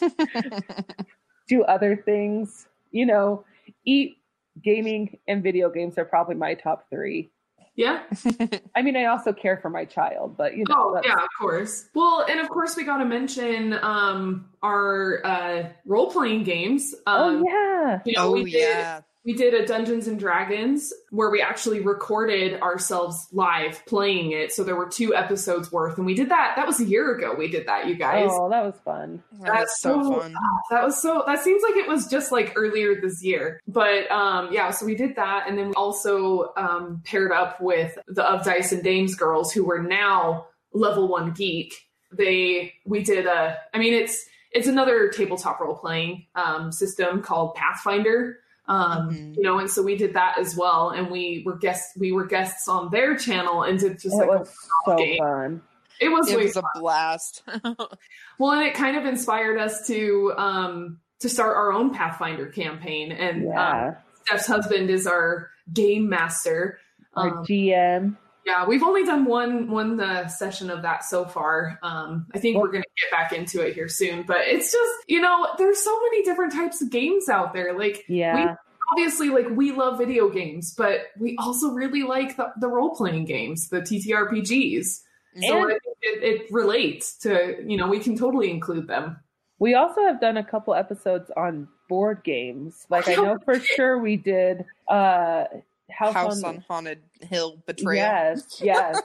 do 1.48 1.62
other 1.64 1.96
things 1.96 2.66
you 2.90 3.06
know 3.06 3.44
eat 3.84 4.18
gaming 4.62 5.18
and 5.28 5.42
video 5.42 5.70
games 5.70 5.98
are 5.98 6.04
probably 6.04 6.34
my 6.34 6.54
top 6.54 6.88
three 6.90 7.30
yeah. 7.76 8.02
i 8.74 8.82
mean 8.82 8.96
i 8.96 9.04
also 9.04 9.32
care 9.32 9.56
for 9.56 9.70
my 9.70 9.84
child 9.84 10.36
but 10.36 10.56
you 10.56 10.64
know 10.68 10.74
Oh, 10.78 11.00
yeah, 11.04 11.22
of 11.22 11.28
course. 11.38 11.88
Well, 11.94 12.24
and 12.28 12.40
of 12.40 12.48
course, 12.48 12.76
we 12.76 12.84
got 12.84 12.98
to 12.98 13.04
mention 13.04 13.74
um, 13.82 14.48
our 14.62 15.24
uh, 15.24 15.68
role 15.84 16.10
playing 16.10 16.44
games. 16.44 16.94
Um, 17.06 17.20
oh 17.20 17.44
yeah 17.46 18.00
You 18.04 18.12
know, 18.14 18.28
oh 18.28 18.32
we 18.32 18.50
did 18.50 18.60
yeah. 18.60 19.00
We 19.28 19.34
did 19.34 19.52
a 19.52 19.66
Dungeons 19.66 20.06
and 20.06 20.18
Dragons 20.18 20.90
where 21.10 21.28
we 21.28 21.42
actually 21.42 21.80
recorded 21.80 22.58
ourselves 22.62 23.28
live 23.30 23.84
playing 23.84 24.32
it. 24.32 24.52
So 24.54 24.64
there 24.64 24.74
were 24.74 24.88
two 24.88 25.14
episodes 25.14 25.70
worth, 25.70 25.98
and 25.98 26.06
we 26.06 26.14
did 26.14 26.30
that. 26.30 26.54
That 26.56 26.66
was 26.66 26.80
a 26.80 26.86
year 26.86 27.14
ago. 27.14 27.34
We 27.36 27.48
did 27.48 27.66
that, 27.66 27.88
you 27.88 27.94
guys. 27.94 28.30
oh 28.32 28.48
that 28.48 28.64
was 28.64 28.76
fun 28.86 29.22
That 29.32 29.50
was 29.50 29.58
That's 29.58 29.80
so 29.82 30.02
so- 30.02 30.20
fun. 30.20 30.34
That 30.70 30.82
was 30.82 31.02
so. 31.02 31.24
That 31.26 31.40
seems 31.40 31.62
like 31.62 31.76
it 31.76 31.86
was 31.86 32.06
just 32.08 32.32
like 32.32 32.54
earlier 32.56 32.98
this 33.02 33.22
year, 33.22 33.60
but 33.68 34.10
um, 34.10 34.48
yeah. 34.50 34.70
So 34.70 34.86
we 34.86 34.94
did 34.94 35.16
that, 35.16 35.44
and 35.46 35.58
then 35.58 35.68
we 35.68 35.74
also 35.74 36.54
um, 36.56 37.02
paired 37.04 37.30
up 37.30 37.60
with 37.60 37.98
the 38.08 38.24
of 38.24 38.46
Dice 38.46 38.72
and 38.72 38.82
Dames 38.82 39.14
girls, 39.14 39.52
who 39.52 39.62
were 39.62 39.82
now 39.82 40.46
level 40.72 41.06
one 41.06 41.32
geek. 41.32 41.74
They 42.12 42.72
we 42.86 43.02
did 43.02 43.26
a. 43.26 43.58
I 43.74 43.78
mean, 43.78 43.92
it's 43.92 44.24
it's 44.52 44.68
another 44.68 45.10
tabletop 45.10 45.60
role 45.60 45.76
playing 45.76 46.24
um, 46.34 46.72
system 46.72 47.20
called 47.20 47.56
Pathfinder. 47.56 48.38
Um, 48.68 49.10
Mhm. 49.10 49.36
You 49.36 49.42
know, 49.42 49.58
and 49.58 49.70
so 49.70 49.82
we 49.82 49.96
did 49.96 50.14
that 50.14 50.38
as 50.38 50.54
well, 50.56 50.90
and 50.90 51.10
we 51.10 51.42
were 51.46 51.56
guests. 51.56 51.96
We 51.98 52.12
were 52.12 52.26
guests 52.26 52.68
on 52.68 52.90
their 52.90 53.16
channel, 53.16 53.62
and 53.62 53.78
did 53.78 53.98
just 53.98 54.14
it 54.14 54.18
like 54.18 54.28
a- 54.28 54.38
was 54.40 54.54
so 54.86 54.96
game. 54.96 55.18
fun 55.18 55.62
it 56.00 56.10
was 56.10 56.30
It 56.30 56.36
way 56.36 56.44
was 56.44 56.56
a 56.56 56.62
blast. 56.76 57.42
well, 58.38 58.52
and 58.52 58.62
it 58.62 58.74
kind 58.74 58.96
of 58.96 59.04
inspired 59.04 59.58
us 59.58 59.86
to 59.88 60.32
um 60.36 60.98
to 61.20 61.28
start 61.28 61.56
our 61.56 61.72
own 61.72 61.92
Pathfinder 61.92 62.46
campaign. 62.46 63.10
And 63.10 63.48
um, 63.56 63.96
Steph's 64.24 64.46
husband 64.46 64.90
is 64.90 65.06
our 65.08 65.50
game 65.72 66.08
master. 66.08 66.78
our 67.16 67.38
Um, 67.38 67.44
gm 67.44 68.16
yeah, 68.48 68.66
we've 68.66 68.82
only 68.82 69.04
done 69.04 69.24
one 69.26 69.70
one 69.70 70.00
uh, 70.00 70.26
session 70.28 70.70
of 70.70 70.82
that 70.82 71.04
so 71.04 71.24
far. 71.26 71.78
Um, 71.82 72.26
I 72.34 72.38
think 72.38 72.56
Well- 72.56 72.64
we're 72.64 72.72
going 72.72 72.82
to 72.82 72.88
get 73.02 73.10
back 73.10 73.32
into 73.32 73.60
it 73.66 73.74
here 73.74 73.88
soon. 73.88 74.22
But 74.22 74.42
it's 74.42 74.72
just 74.72 74.92
you 75.06 75.20
know, 75.20 75.48
there's 75.58 75.78
so 75.78 75.96
many 76.02 76.22
different 76.22 76.52
types 76.52 76.80
of 76.82 76.90
games 76.90 77.28
out 77.28 77.52
there. 77.52 77.78
Like 77.78 78.04
yeah 78.08 78.56
obviously, 78.90 79.28
like 79.28 79.46
we 79.50 79.72
love 79.72 79.98
video 79.98 80.28
games, 80.30 80.74
but 80.74 81.08
we 81.18 81.36
also 81.38 81.70
really 81.72 82.02
like 82.02 82.36
the, 82.36 82.52
the 82.58 82.68
role 82.68 82.94
playing 82.94 83.24
games, 83.26 83.68
the 83.68 83.80
TTRPGs. 83.80 85.00
So 85.40 85.56
And- 85.62 85.66
I 85.66 85.78
think 85.78 85.96
it, 86.02 86.22
it 86.24 86.52
relates 86.52 87.16
to 87.18 87.56
you 87.64 87.76
know 87.76 87.88
we 87.88 88.00
can 88.00 88.16
totally 88.16 88.50
include 88.50 88.86
them. 88.88 89.18
We 89.60 89.74
also 89.74 90.02
have 90.02 90.20
done 90.20 90.36
a 90.36 90.44
couple 90.44 90.74
episodes 90.74 91.30
on 91.36 91.68
board 91.88 92.22
games. 92.24 92.86
Like 92.88 93.08
I 93.08 93.14
know 93.16 93.38
for 93.44 93.60
sure 93.60 93.98
we 93.98 94.16
did 94.16 94.64
uh 94.88 95.44
House, 95.90 96.14
House 96.14 96.42
on, 96.44 96.56
on 96.56 96.64
Haunted 96.68 97.02
Hill 97.22 97.62
Betrayal. 97.66 97.96
Yes, 97.96 98.58
yes. 98.62 99.00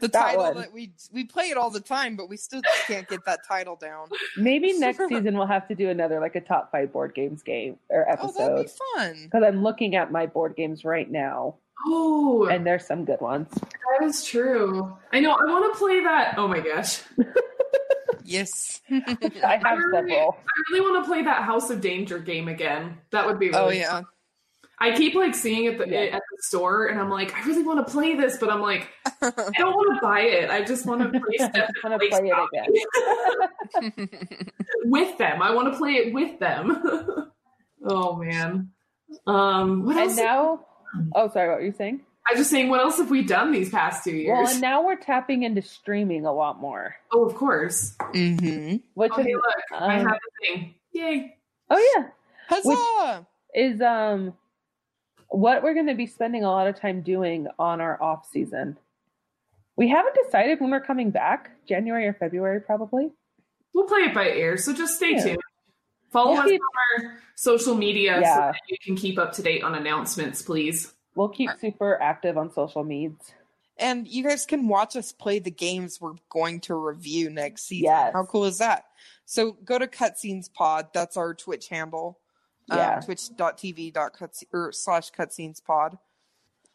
the 0.00 0.08
That 0.08 0.12
title 0.12 0.42
one. 0.44 0.56
that 0.56 0.72
we 0.72 0.92
we 1.12 1.24
play 1.24 1.50
it 1.50 1.56
all 1.56 1.70
the 1.70 1.80
time, 1.80 2.16
but 2.16 2.28
we 2.28 2.36
still 2.36 2.62
can't 2.86 3.06
get 3.08 3.24
that 3.26 3.40
title 3.46 3.76
down. 3.76 4.08
Maybe 4.36 4.72
next 4.78 4.98
season 5.08 5.36
we'll 5.36 5.46
have 5.46 5.68
to 5.68 5.74
do 5.74 5.88
another 5.88 6.18
like 6.20 6.34
a 6.36 6.40
top 6.40 6.72
five 6.72 6.92
board 6.92 7.14
games 7.14 7.42
game 7.42 7.76
or 7.88 8.06
Oh, 8.10 8.32
that'd 8.32 8.58
episode. 8.58 8.62
be 8.64 8.70
fun. 8.96 9.20
Because 9.24 9.42
I'm 9.46 9.62
looking 9.62 9.94
at 9.94 10.10
my 10.10 10.26
board 10.26 10.56
games 10.56 10.84
right 10.84 11.08
now, 11.08 11.56
Oh, 11.86 12.46
and 12.46 12.66
there's 12.66 12.86
some 12.86 13.04
good 13.04 13.20
ones. 13.20 13.48
that 13.52 14.04
is 14.04 14.24
true. 14.24 14.96
I 15.12 15.20
know. 15.20 15.32
I 15.32 15.44
want 15.44 15.72
to 15.72 15.78
play 15.78 16.00
that. 16.02 16.34
Oh 16.36 16.48
my 16.48 16.60
gosh, 16.60 17.02
Yes. 18.24 18.80
I 18.90 18.94
have 19.56 19.64
I 19.64 19.72
really- 19.74 20.10
several. 20.10 20.36
I 20.38 20.72
really 20.72 20.80
want 20.90 21.04
to 21.04 21.08
play 21.08 21.22
that 21.22 21.42
House 21.44 21.70
of 21.70 21.80
Danger 21.80 22.18
game 22.18 22.48
again. 22.48 22.98
That 23.12 23.26
would 23.26 23.38
be. 23.38 23.52
Oh, 23.52 23.66
really 23.68 23.84
oh 23.84 23.88
fun. 23.88 24.06
Yeah. 24.82 24.94
I 24.94 24.96
keep 24.96 25.14
like 25.14 25.34
seeing 25.34 25.64
it, 25.66 25.78
the, 25.78 25.88
Yeah. 25.88 26.00
at 26.16 26.22
the 26.30 26.42
store, 26.42 26.86
and 26.86 26.98
I'm 27.00 27.10
like, 27.10 27.34
I 27.36 27.44
really 27.46 27.62
want 27.62 27.86
to 27.86 27.92
play 27.92 28.14
this, 28.16 28.36
but 28.38 28.50
I'm 28.50 28.60
like, 28.60 28.88
I 29.22 29.30
don't 29.58 29.74
want 29.74 29.94
to 29.96 30.00
buy 30.06 30.20
it. 30.22 30.50
I 30.50 30.62
just 30.64 30.86
want 30.86 31.00
to 31.02 31.08
play 31.20 31.38
I 31.38 31.88
want 31.88 32.00
to 32.02 32.08
play 32.08 32.30
it 32.30 33.88
again. 33.92 34.08
with 34.84 35.18
them. 35.18 35.42
I 35.42 35.50
want 35.54 35.72
to 35.72 35.78
play 35.78 35.92
it 35.92 36.12
with 36.14 36.38
them. 36.38 37.30
oh 37.84 38.16
man. 38.16 38.70
Um, 39.26 39.84
what 39.84 39.96
And 39.96 40.10
else? 40.10 40.16
now, 40.16 40.60
oh, 41.14 41.28
sorry, 41.30 41.48
what 41.48 41.58
were 41.58 41.64
you 41.64 41.72
saying? 41.72 42.00
I'm 42.30 42.36
just 42.36 42.50
saying, 42.50 42.68
what 42.68 42.80
else 42.80 42.98
have 42.98 43.10
we 43.10 43.22
done 43.24 43.50
these 43.50 43.70
past 43.70 44.04
two 44.04 44.12
years? 44.14 44.28
Well, 44.28 44.38
years? 44.42 44.52
and 44.52 44.60
now 44.60 44.84
we're 44.86 44.94
tapping 44.96 45.42
into 45.42 45.62
streaming 45.62 46.26
a 46.26 46.32
lot 46.32 46.60
more, 46.60 46.94
oh, 47.12 47.24
of 47.24 47.34
course. 47.34 47.96
Mm-hmm. 48.14 48.76
which 48.94 49.12
Oh, 49.16 49.20
is 49.20 49.26
hey, 49.26 49.34
look, 49.34 49.44
I 49.72 49.98
um, 49.98 50.06
have 50.06 50.16
a 50.16 50.46
thing. 50.46 50.74
Yay! 50.92 51.36
oh 51.70 51.94
yeah, 51.96 52.08
Huzzah! 52.48 53.26
is 53.54 53.80
um 53.80 54.34
what 55.30 55.62
we're 55.62 55.74
going 55.74 55.86
to 55.86 55.94
be 55.94 56.06
spending 56.06 56.44
a 56.44 56.50
lot 56.50 56.66
of 56.66 56.78
time 56.78 57.02
doing 57.02 57.46
on 57.58 57.80
our 57.80 58.00
off 58.02 58.28
season. 58.30 58.76
We 59.76 59.88
haven't 59.88 60.14
decided 60.24 60.60
when 60.60 60.70
we're 60.70 60.80
coming 60.80 61.10
back, 61.10 61.50
January 61.66 62.06
or 62.06 62.12
February, 62.14 62.60
probably. 62.60 63.10
We'll 63.74 63.86
play 63.86 64.00
it 64.00 64.14
by 64.14 64.28
ear, 64.30 64.56
so 64.56 64.72
just 64.72 64.96
stay 64.96 65.12
Yeah. 65.12 65.22
tuned. 65.24 65.38
Follow 66.10 66.32
Yeah. 66.34 66.40
us 66.40 66.50
on 66.50 67.04
our 67.04 67.18
social 67.36 67.74
media 67.74 68.16
so 68.16 68.20
that 68.20 68.56
you 68.68 68.76
can 68.84 68.96
keep 68.96 69.18
up 69.18 69.32
to 69.34 69.42
date 69.42 69.62
on 69.62 69.74
announcements, 69.74 70.42
please. 70.42 70.92
We'll 71.14 71.28
keep 71.28 71.50
super 71.60 72.00
active 72.02 72.36
on 72.36 72.52
social 72.52 72.84
medias. 72.84 73.32
And 73.78 74.06
you 74.06 74.22
guys 74.22 74.44
can 74.44 74.68
watch 74.68 74.94
us 74.96 75.10
play 75.12 75.38
the 75.38 75.50
games 75.50 76.00
we're 76.00 76.16
going 76.28 76.60
to 76.62 76.74
review 76.74 77.30
next 77.30 77.62
season. 77.62 77.84
Yes. 77.84 78.12
How 78.12 78.24
cool 78.26 78.44
is 78.44 78.58
that? 78.58 78.84
So 79.24 79.52
go 79.52 79.78
to 79.78 79.86
Cutscenes 79.86 80.52
Pod. 80.52 80.88
That's 80.92 81.16
our 81.16 81.32
Twitch 81.32 81.68
handle. 81.68 82.19
Yeah. 82.70 82.96
Um, 82.96 83.02
twitch.tv 83.02 83.92
cutscene 83.92 84.44
or 84.52 84.72
slash 84.72 85.10
cutscenes 85.10 85.62
pod. 85.64 85.98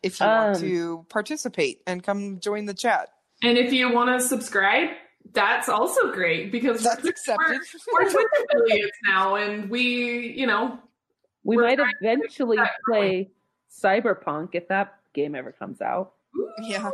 If 0.03 0.19
you 0.19 0.25
want 0.27 0.55
Um, 0.57 0.61
to 0.61 1.05
participate 1.09 1.81
and 1.87 2.03
come 2.03 2.39
join 2.39 2.65
the 2.65 2.73
chat. 2.73 3.09
And 3.41 3.57
if 3.57 3.73
you 3.73 3.91
want 3.91 4.19
to 4.19 4.25
subscribe, 4.25 4.89
that's 5.33 5.67
also 5.69 6.11
great 6.11 6.51
because 6.51 6.83
That's 6.83 7.03
we're, 7.03 7.09
accepted. 7.09 7.59
we're 7.91 8.09
Twitch 8.11 8.27
affiliates 8.49 8.97
now, 9.07 9.35
and 9.35 9.69
we, 9.69 10.33
you 10.37 10.45
know, 10.45 10.77
We 11.43 11.57
might 11.57 11.79
eventually 12.01 12.57
get 12.57 12.63
that 12.65 12.71
play 12.87 13.31
Cyberpunk 13.83 14.49
if 14.53 14.67
that 14.67 14.95
game 15.13 15.33
ever 15.35 15.51
comes 15.51 15.81
out. 15.81 16.13
Yeah. 16.61 16.91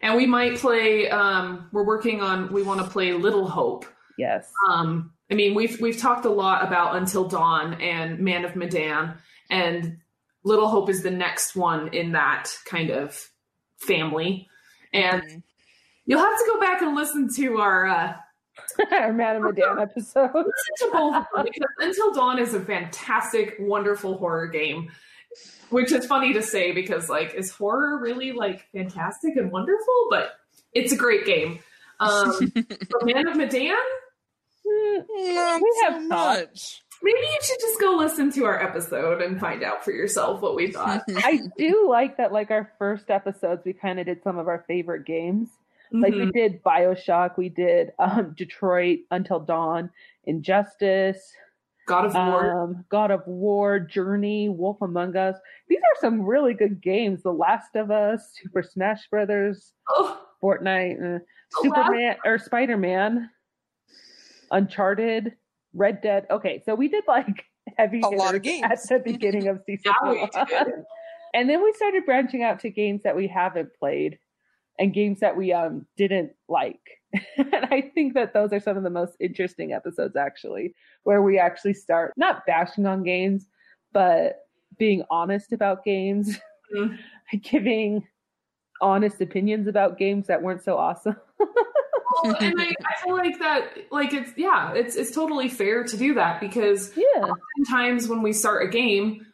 and 0.00 0.16
we 0.16 0.26
might 0.26 0.56
play. 0.58 1.08
Um, 1.10 1.68
we're 1.72 1.84
working 1.84 2.20
on. 2.20 2.52
We 2.52 2.62
want 2.62 2.80
to 2.80 2.86
play 2.86 3.12
Little 3.12 3.48
Hope. 3.48 3.86
Yes. 4.18 4.52
Um, 4.70 5.12
I 5.30 5.34
mean, 5.34 5.54
we've 5.54 5.80
we've 5.80 5.98
talked 5.98 6.24
a 6.24 6.30
lot 6.30 6.66
about 6.66 6.96
Until 6.96 7.26
Dawn 7.28 7.74
and 7.80 8.18
Man 8.20 8.44
of 8.44 8.56
Medan, 8.56 9.14
and 9.50 9.98
Little 10.44 10.68
Hope 10.68 10.90
is 10.90 11.02
the 11.02 11.10
next 11.10 11.56
one 11.56 11.88
in 11.94 12.12
that 12.12 12.50
kind 12.66 12.90
of 12.90 13.18
family. 13.78 14.48
And 14.92 15.22
Mhm. 15.22 15.42
you'll 16.06 16.20
have 16.20 16.38
to 16.38 16.44
go 16.52 16.60
back 16.60 16.82
and 16.82 16.94
listen 16.94 17.28
to 17.36 17.58
our 17.58 17.86
uh, 17.86 18.14
Our 18.92 19.12
Madame 19.12 19.44
Medan 19.44 19.78
episode. 19.80 20.30
listen 20.34 20.46
to 20.78 20.90
both 20.92 21.26
because 21.44 21.68
Until 21.80 22.12
Dawn 22.12 22.38
is 22.38 22.54
a 22.54 22.60
fantastic, 22.60 23.56
wonderful 23.58 24.18
horror 24.18 24.46
game. 24.46 24.90
Which 25.70 25.90
is 25.90 26.06
funny 26.06 26.32
to 26.34 26.42
say 26.42 26.70
because 26.70 27.08
like 27.08 27.34
is 27.34 27.50
horror 27.50 27.98
really 28.00 28.30
like 28.30 28.66
fantastic 28.72 29.34
and 29.36 29.50
wonderful? 29.50 30.06
But 30.10 30.34
it's 30.72 30.92
a 30.92 30.96
great 30.96 31.24
game. 31.26 31.58
Um, 31.98 32.52
but 32.54 33.04
Man 33.04 33.26
of 33.26 33.36
Medan, 33.36 33.74
Not 35.34 35.60
We 35.62 35.82
have 35.84 36.02
thought. 36.08 36.38
much. 36.38 36.82
maybe 37.02 37.18
you 37.18 37.38
should 37.42 37.60
just 37.60 37.80
go 37.80 37.96
listen 37.96 38.30
to 38.32 38.44
our 38.44 38.62
episode 38.62 39.20
and 39.22 39.38
find 39.40 39.62
out 39.62 39.84
for 39.84 39.90
yourself 39.92 40.40
what 40.40 40.54
we 40.56 40.72
thought. 40.72 41.02
I 41.16 41.40
do 41.58 41.86
like 41.88 42.16
that, 42.18 42.32
like 42.32 42.50
our 42.50 42.72
first 42.78 43.10
episodes, 43.10 43.62
we 43.64 43.72
kind 43.72 43.98
of 44.00 44.06
did 44.06 44.22
some 44.22 44.38
of 44.38 44.48
our 44.48 44.64
favorite 44.66 45.04
games. 45.04 45.48
Like 45.92 46.12
we 46.14 46.20
Mhm. 46.22 46.32
did 46.32 46.62
Bioshock, 46.64 47.36
we 47.36 47.48
did 47.50 47.92
um, 47.98 48.34
Detroit 48.36 49.00
Until 49.12 49.38
Dawn, 49.38 49.90
Injustice, 50.24 51.32
God 51.86 52.06
of 52.06 52.14
War. 52.14 52.62
um, 52.62 52.84
God 52.88 53.10
of 53.10 53.24
War, 53.26 53.78
Journey, 53.78 54.48
Wolf 54.48 54.80
Among 54.82 55.14
Us. 55.16 55.36
These 55.68 55.78
are 55.78 56.00
some 56.00 56.22
really 56.22 56.54
good 56.54 56.80
games. 56.82 57.22
The 57.22 57.32
Last 57.32 57.76
of 57.76 57.90
Us, 57.90 58.32
Super 58.42 58.62
Smash 58.62 59.08
Brothers, 59.08 59.72
oh, 59.90 60.20
Fortnite, 60.42 60.96
uh, 60.96 61.18
The 61.62 61.68
Last- 61.68 61.76
Superman 61.76 62.16
or 62.24 62.38
Spider 62.38 62.76
Man, 62.76 63.30
Uncharted, 64.54 65.34
Red 65.74 66.00
Dead. 66.00 66.26
Okay, 66.30 66.62
so 66.64 66.74
we 66.74 66.88
did 66.88 67.04
like 67.08 67.44
heavy 67.76 68.00
A 68.02 68.08
lot 68.08 68.34
of 68.34 68.42
games. 68.42 68.64
at 68.64 68.80
the 68.88 69.12
beginning 69.12 69.48
of 69.48 69.60
season 69.66 69.92
yeah, 70.02 70.10
we 70.10 70.18
one. 70.18 70.84
and 71.34 71.48
then 71.50 71.62
we 71.62 71.72
started 71.74 72.06
branching 72.06 72.42
out 72.42 72.60
to 72.60 72.70
games 72.70 73.02
that 73.02 73.16
we 73.16 73.26
haven't 73.26 73.70
played 73.78 74.18
and 74.78 74.94
games 74.94 75.20
that 75.20 75.36
we 75.36 75.52
um 75.52 75.86
didn't 75.96 76.32
like. 76.48 76.80
and 77.36 77.66
I 77.70 77.90
think 77.94 78.14
that 78.14 78.32
those 78.32 78.52
are 78.52 78.60
some 78.60 78.76
of 78.76 78.82
the 78.84 78.90
most 78.90 79.16
interesting 79.20 79.72
episodes 79.72 80.16
actually, 80.16 80.74
where 81.02 81.22
we 81.22 81.38
actually 81.38 81.74
start 81.74 82.12
not 82.16 82.46
bashing 82.46 82.86
on 82.86 83.02
games, 83.02 83.46
but 83.92 84.40
being 84.78 85.02
honest 85.10 85.52
about 85.52 85.84
games, 85.84 86.38
Mhm. 86.74 86.98
giving 87.42 88.06
honest 88.80 89.20
opinions 89.20 89.68
about 89.68 89.96
games 89.98 90.26
that 90.26 90.42
weren't 90.42 90.62
so 90.62 90.76
awesome. 90.76 91.16
Well, 92.22 92.36
and 92.40 92.54
I, 92.60 92.66
I 92.66 93.02
feel 93.04 93.16
like 93.16 93.38
that, 93.40 93.76
like 93.90 94.12
it's 94.12 94.30
yeah, 94.36 94.72
it's 94.74 94.96
it's 94.96 95.10
totally 95.10 95.48
fair 95.48 95.84
to 95.84 95.96
do 95.96 96.14
that 96.14 96.40
because 96.40 96.92
Yeah. 96.96 97.26
sometimes 97.56 98.08
when 98.08 98.22
we 98.22 98.32
start 98.32 98.66
a 98.66 98.70
game, 98.70 99.26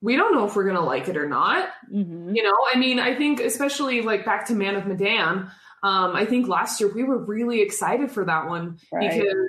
we 0.00 0.16
don't 0.16 0.34
know 0.34 0.46
if 0.46 0.54
we're 0.54 0.66
gonna 0.66 0.84
like 0.84 1.08
it 1.08 1.16
or 1.16 1.28
not. 1.28 1.70
hmm 1.90 2.34
You 2.34 2.42
know, 2.42 2.56
I 2.72 2.78
mean, 2.78 2.98
I 2.98 3.14
think 3.16 3.40
especially 3.40 4.02
like 4.02 4.24
back 4.24 4.46
to 4.48 4.54
Man 4.54 4.76
of 4.76 4.86
Medan. 4.86 5.50
Um, 5.82 6.16
I 6.16 6.24
think 6.24 6.48
last 6.48 6.80
year 6.80 6.92
we 6.92 7.04
were 7.04 7.18
really 7.18 7.60
excited 7.60 8.10
for 8.10 8.24
that 8.24 8.48
one 8.48 8.78
Right. 8.92 9.10
because 9.10 9.48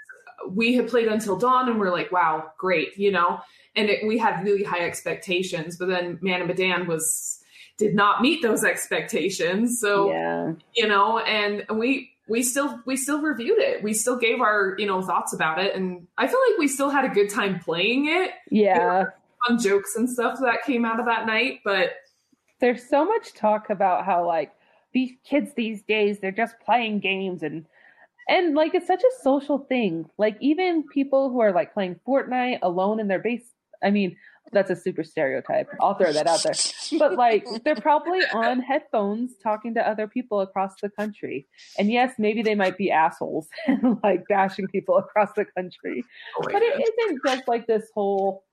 we 0.50 0.74
had 0.76 0.88
played 0.88 1.08
Until 1.08 1.38
Dawn 1.38 1.68
and 1.70 1.80
we're 1.80 1.92
like, 1.92 2.12
wow, 2.12 2.52
great, 2.58 2.98
you 2.98 3.12
know, 3.12 3.40
and 3.76 3.90
it, 3.90 4.06
we 4.08 4.18
had 4.18 4.44
really 4.44 4.64
high 4.64 4.86
expectations. 4.86 5.76
But 5.78 5.88
then 5.88 6.18
Man 6.22 6.42
of 6.42 6.48
Medan 6.48 6.88
was 6.88 7.44
did 7.78 7.96
not 7.96 8.22
meet 8.22 8.42
those 8.42 8.64
expectations, 8.64 9.80
so 9.80 10.12
yeah. 10.12 10.54
you 10.76 10.88
know, 10.88 11.20
and 11.20 11.66
we 11.80 12.12
we 12.30 12.44
still 12.44 12.80
we 12.86 12.96
still 12.96 13.22
reviewed 13.22 13.60
it. 13.60 13.84
We 13.84 13.94
still 13.94 14.18
gave 14.18 14.40
our 14.40 14.76
you 14.78 14.86
know 14.86 15.02
thoughts 15.02 15.34
about 15.34 15.60
it, 15.60 15.76
and 15.76 16.08
I 16.18 16.28
feel 16.28 16.40
like 16.50 16.60
we 16.60 16.68
still 16.68 16.90
had 16.90 17.04
a 17.04 17.10
good 17.10 17.30
time 17.30 17.60
playing 17.60 18.08
it. 18.08 18.32
Yeah. 18.50 19.06
Fun 19.48 19.60
jokes 19.60 19.96
and 19.96 20.10
stuff 20.10 20.40
that 20.42 20.64
came 20.66 20.86
out 20.86 21.00
of 21.00 21.06
that 21.06 21.26
night, 21.26 21.62
but 21.64 21.92
there's 22.60 22.88
so 22.88 23.06
much 23.06 23.34
talk 23.34 23.70
about 23.70 24.06
how 24.06 24.26
like 24.26 24.54
these 24.94 25.12
kids 25.24 25.52
these 25.56 25.82
days 25.84 26.20
they're 26.20 26.32
just 26.32 26.60
playing 26.60 27.00
games 27.00 27.44
and 27.44 27.66
and 28.28 28.56
like 28.56 28.76
it's 28.76 28.88
such 28.88 29.04
a 29.04 29.24
social 29.24 29.58
thing 29.58 30.10
like 30.18 30.36
even 30.40 30.84
people 30.88 31.30
who 31.30 31.40
are 31.40 31.52
like 31.52 31.74
playing 31.74 32.00
fortnite 32.08 32.60
alone 32.62 33.00
in 33.00 33.08
their 33.08 33.20
base 33.20 33.54
i 33.84 33.90
mean 33.90 34.16
that's 34.52 34.70
a 34.72 34.76
super 34.76 35.04
stereotype 35.04 35.68
i'll 35.82 35.94
throw 35.96 36.12
that 36.12 36.28
out 36.28 36.42
there 36.44 36.54
but 37.00 37.16
like 37.16 37.46
they're 37.64 37.76
probably 37.76 38.20
on 38.34 38.60
headphones 38.62 39.34
talking 39.44 39.74
to 39.74 39.88
other 39.88 40.08
people 40.08 40.42
across 40.42 40.74
the 40.82 40.90
country 40.90 41.48
and 41.78 41.92
yes 41.92 42.14
maybe 42.18 42.42
they 42.42 42.56
might 42.56 42.78
be 42.78 42.90
assholes 42.92 43.48
and 43.68 43.98
like 44.04 44.24
bashing 44.28 44.68
people 44.68 44.98
across 44.98 45.30
the 45.36 45.46
country 45.58 46.04
oh 46.38 46.42
but 46.44 46.62
it 46.62 46.74
goodness. 46.74 46.90
isn't 47.06 47.20
just 47.26 47.48
like 47.48 47.68
this 47.68 47.86
whole 47.94 48.44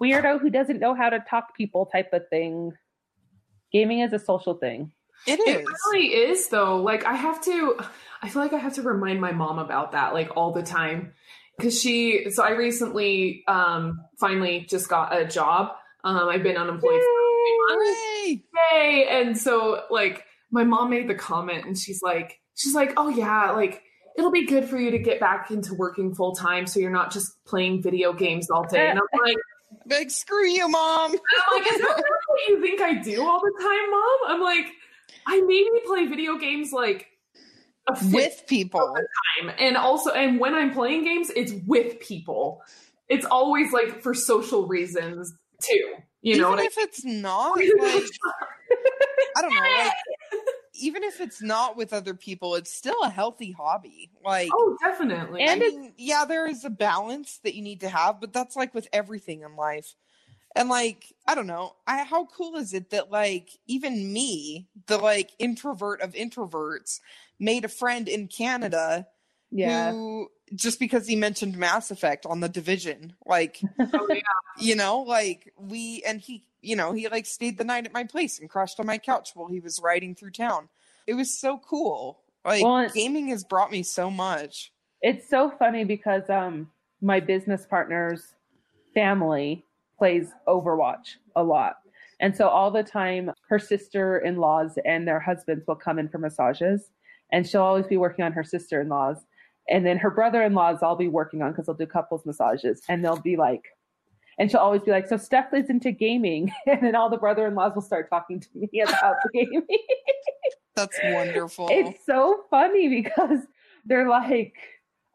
weirdo 0.00 0.40
who 0.40 0.50
doesn't 0.50 0.80
know 0.80 0.94
how 0.94 1.08
to 1.08 1.20
talk 1.30 1.56
people 1.56 1.86
type 1.86 2.12
of 2.12 2.26
thing 2.28 2.72
gaming 3.72 4.00
is 4.00 4.12
a 4.12 4.18
social 4.18 4.54
thing 4.54 4.90
It 5.26 5.38
is. 5.40 5.46
It 5.46 5.48
It 5.48 5.60
is. 5.62 5.68
really 5.92 6.06
is 6.08 6.48
though. 6.48 6.76
Like 6.82 7.04
I 7.04 7.14
have 7.14 7.42
to 7.44 7.78
I 8.22 8.28
feel 8.28 8.42
like 8.42 8.52
I 8.52 8.58
have 8.58 8.74
to 8.74 8.82
remind 8.82 9.20
my 9.20 9.32
mom 9.32 9.58
about 9.58 9.92
that 9.92 10.12
like 10.14 10.30
all 10.36 10.52
the 10.52 10.62
time 10.62 11.12
cuz 11.60 11.80
she 11.80 12.30
so 12.30 12.42
I 12.42 12.50
recently 12.50 13.44
um 13.48 14.00
finally 14.18 14.66
just 14.68 14.88
got 14.88 15.16
a 15.16 15.24
job. 15.24 15.72
Um 16.04 16.28
I've 16.28 16.42
been 16.42 16.56
unemployed 16.56 17.00
for 17.00 17.20
a 17.20 17.44
few 17.46 17.66
months. 17.68 18.00
Yay! 18.72 19.06
And 19.10 19.36
so 19.38 19.82
like 19.90 20.24
my 20.50 20.64
mom 20.64 20.90
made 20.90 21.08
the 21.08 21.14
comment 21.14 21.64
and 21.66 21.76
she's 21.76 22.02
like 22.02 22.40
she's 22.54 22.74
like, 22.74 22.92
"Oh 22.96 23.08
yeah, 23.08 23.50
like 23.52 23.82
it'll 24.16 24.30
be 24.30 24.46
good 24.46 24.64
for 24.68 24.78
you 24.78 24.90
to 24.92 24.98
get 24.98 25.18
back 25.18 25.50
into 25.50 25.74
working 25.74 26.14
full 26.14 26.34
time 26.36 26.66
so 26.66 26.78
you're 26.78 26.90
not 26.90 27.12
just 27.12 27.44
playing 27.44 27.82
video 27.82 28.12
games 28.12 28.50
all 28.50 28.64
day." 28.64 28.88
And 28.88 28.98
I'm 28.98 29.20
like, 29.24 29.36
Like, 29.86 30.10
screw 30.10 30.46
you, 30.46 30.68
mom. 30.68 31.10
I'm 31.12 31.60
like, 31.60 31.72
is 31.72 31.80
that 31.80 31.96
really 31.96 32.20
what 32.28 32.48
you 32.48 32.60
think 32.60 32.80
I 32.80 32.94
do 32.94 33.26
all 33.26 33.40
the 33.40 33.52
time, 33.60 33.90
mom? 33.90 34.18
I'm 34.28 34.40
like, 34.40 34.66
I 35.26 35.40
maybe 35.40 35.70
play 35.84 36.06
video 36.06 36.36
games 36.38 36.72
like 36.72 37.08
With 38.12 38.44
people. 38.46 38.94
time. 39.40 39.54
And 39.58 39.76
also, 39.76 40.10
and 40.10 40.40
when 40.40 40.54
I'm 40.54 40.72
playing 40.72 41.04
games, 41.04 41.30
it's 41.36 41.52
with 41.66 42.00
people. 42.00 42.62
It's 43.08 43.26
always 43.26 43.72
like 43.72 44.02
for 44.02 44.14
social 44.14 44.66
reasons 44.66 45.34
too. 45.60 45.94
You 46.22 46.38
know 46.38 46.48
even 46.48 46.50
what 46.50 46.60
I 46.60 46.64
if 46.64 46.78
it's 46.78 47.04
not, 47.04 47.58
like, 47.58 47.70
I 49.36 49.42
don't 49.42 49.54
know. 49.54 49.60
Like, 49.60 49.92
even 50.76 51.04
if 51.04 51.20
it's 51.20 51.42
not 51.42 51.76
with 51.76 51.92
other 51.92 52.14
people, 52.14 52.54
it's 52.54 52.72
still 52.72 53.00
a 53.02 53.10
healthy 53.10 53.52
hobby. 53.52 54.10
Like, 54.24 54.48
oh, 54.52 54.76
definitely. 54.82 55.42
And 55.42 55.62
I 55.62 55.68
mean, 55.68 55.92
yeah, 55.98 56.24
there 56.24 56.46
is 56.46 56.64
a 56.64 56.70
balance 56.70 57.38
that 57.44 57.54
you 57.54 57.62
need 57.62 57.80
to 57.80 57.88
have, 57.88 58.20
but 58.20 58.32
that's 58.32 58.56
like 58.56 58.74
with 58.74 58.88
everything 58.92 59.42
in 59.42 59.54
life. 59.56 59.94
And 60.56 60.68
like, 60.68 61.12
I 61.26 61.34
don't 61.34 61.46
know, 61.48 61.74
I, 61.86 62.04
how 62.04 62.26
cool 62.26 62.56
is 62.56 62.74
it 62.74 62.90
that 62.90 63.10
like 63.10 63.50
even 63.66 64.12
me, 64.12 64.68
the 64.86 64.98
like 64.98 65.30
introvert 65.38 66.00
of 66.00 66.12
introverts, 66.12 67.00
made 67.40 67.64
a 67.64 67.68
friend 67.68 68.08
in 68.08 68.28
Canada 68.28 69.08
yeah 69.50 69.90
who 69.90 70.28
just 70.54 70.78
because 70.78 71.06
he 71.06 71.16
mentioned 71.16 71.56
Mass 71.56 71.90
Effect 71.90 72.26
on 72.26 72.40
the 72.40 72.48
Division, 72.48 73.14
like 73.26 73.60
Oh, 73.96 74.08
yeah. 74.12 74.22
you 74.60 74.76
know, 74.76 75.00
like 75.00 75.52
we 75.56 76.02
and 76.06 76.20
he, 76.20 76.44
you 76.60 76.76
know, 76.76 76.92
he 76.92 77.08
like 77.08 77.26
stayed 77.26 77.58
the 77.58 77.64
night 77.64 77.86
at 77.86 77.92
my 77.92 78.04
place 78.04 78.38
and 78.38 78.48
crashed 78.50 78.78
on 78.78 78.86
my 78.86 78.98
couch 78.98 79.30
while 79.34 79.48
he 79.48 79.60
was 79.60 79.80
riding 79.82 80.14
through 80.14 80.30
town. 80.30 80.68
It 81.06 81.14
was 81.14 81.38
so 81.40 81.58
cool. 81.58 82.20
Like 82.44 82.62
Well, 82.62 82.88
gaming 82.94 83.28
has 83.28 83.44
brought 83.44 83.70
me 83.70 83.82
so 83.82 84.10
much. 84.10 84.72
it's 85.02 85.28
so 85.28 85.50
funny 85.58 85.84
because 85.84 86.28
um 86.30 86.70
my 87.00 87.20
business 87.20 87.66
partner's 87.66 88.34
family 88.94 89.63
plays 89.98 90.30
overwatch 90.48 91.16
a 91.36 91.42
lot 91.42 91.76
and 92.20 92.34
so 92.36 92.48
all 92.48 92.70
the 92.70 92.82
time 92.82 93.30
her 93.48 93.58
sister-in-laws 93.58 94.78
and 94.84 95.06
their 95.06 95.20
husbands 95.20 95.64
will 95.66 95.74
come 95.76 95.98
in 95.98 96.08
for 96.08 96.18
massages 96.18 96.90
and 97.32 97.46
she'll 97.46 97.62
always 97.62 97.86
be 97.86 97.96
working 97.96 98.24
on 98.24 98.32
her 98.32 98.44
sister-in-laws 98.44 99.24
and 99.68 99.84
then 99.84 99.96
her 99.98 100.10
brother-in-laws 100.10 100.78
i'll 100.82 100.96
be 100.96 101.08
working 101.08 101.42
on 101.42 101.50
because 101.50 101.66
they'll 101.66 101.74
do 101.74 101.86
couples 101.86 102.24
massages 102.26 102.82
and 102.88 103.04
they'll 103.04 103.20
be 103.20 103.36
like 103.36 103.64
And 104.38 104.50
she'll 104.50 104.60
always 104.60 104.82
be 104.82 104.90
like, 104.90 105.06
"So 105.06 105.16
Steph 105.16 105.54
is 105.54 105.70
into 105.70 105.92
gaming," 105.92 106.50
and 106.66 106.82
then 106.82 106.96
all 106.96 107.08
the 107.08 107.16
brother-in-laws 107.16 107.74
will 107.74 107.82
start 107.82 108.10
talking 108.10 108.40
to 108.40 108.48
me 108.54 108.80
about 108.82 109.14
the 109.22 109.30
gaming. 109.32 109.78
That's 110.74 110.98
wonderful. 111.04 111.68
it's 111.70 112.04
so 112.04 112.42
funny 112.50 112.88
because 112.88 113.46
they're 113.84 114.08
like, 114.08 114.54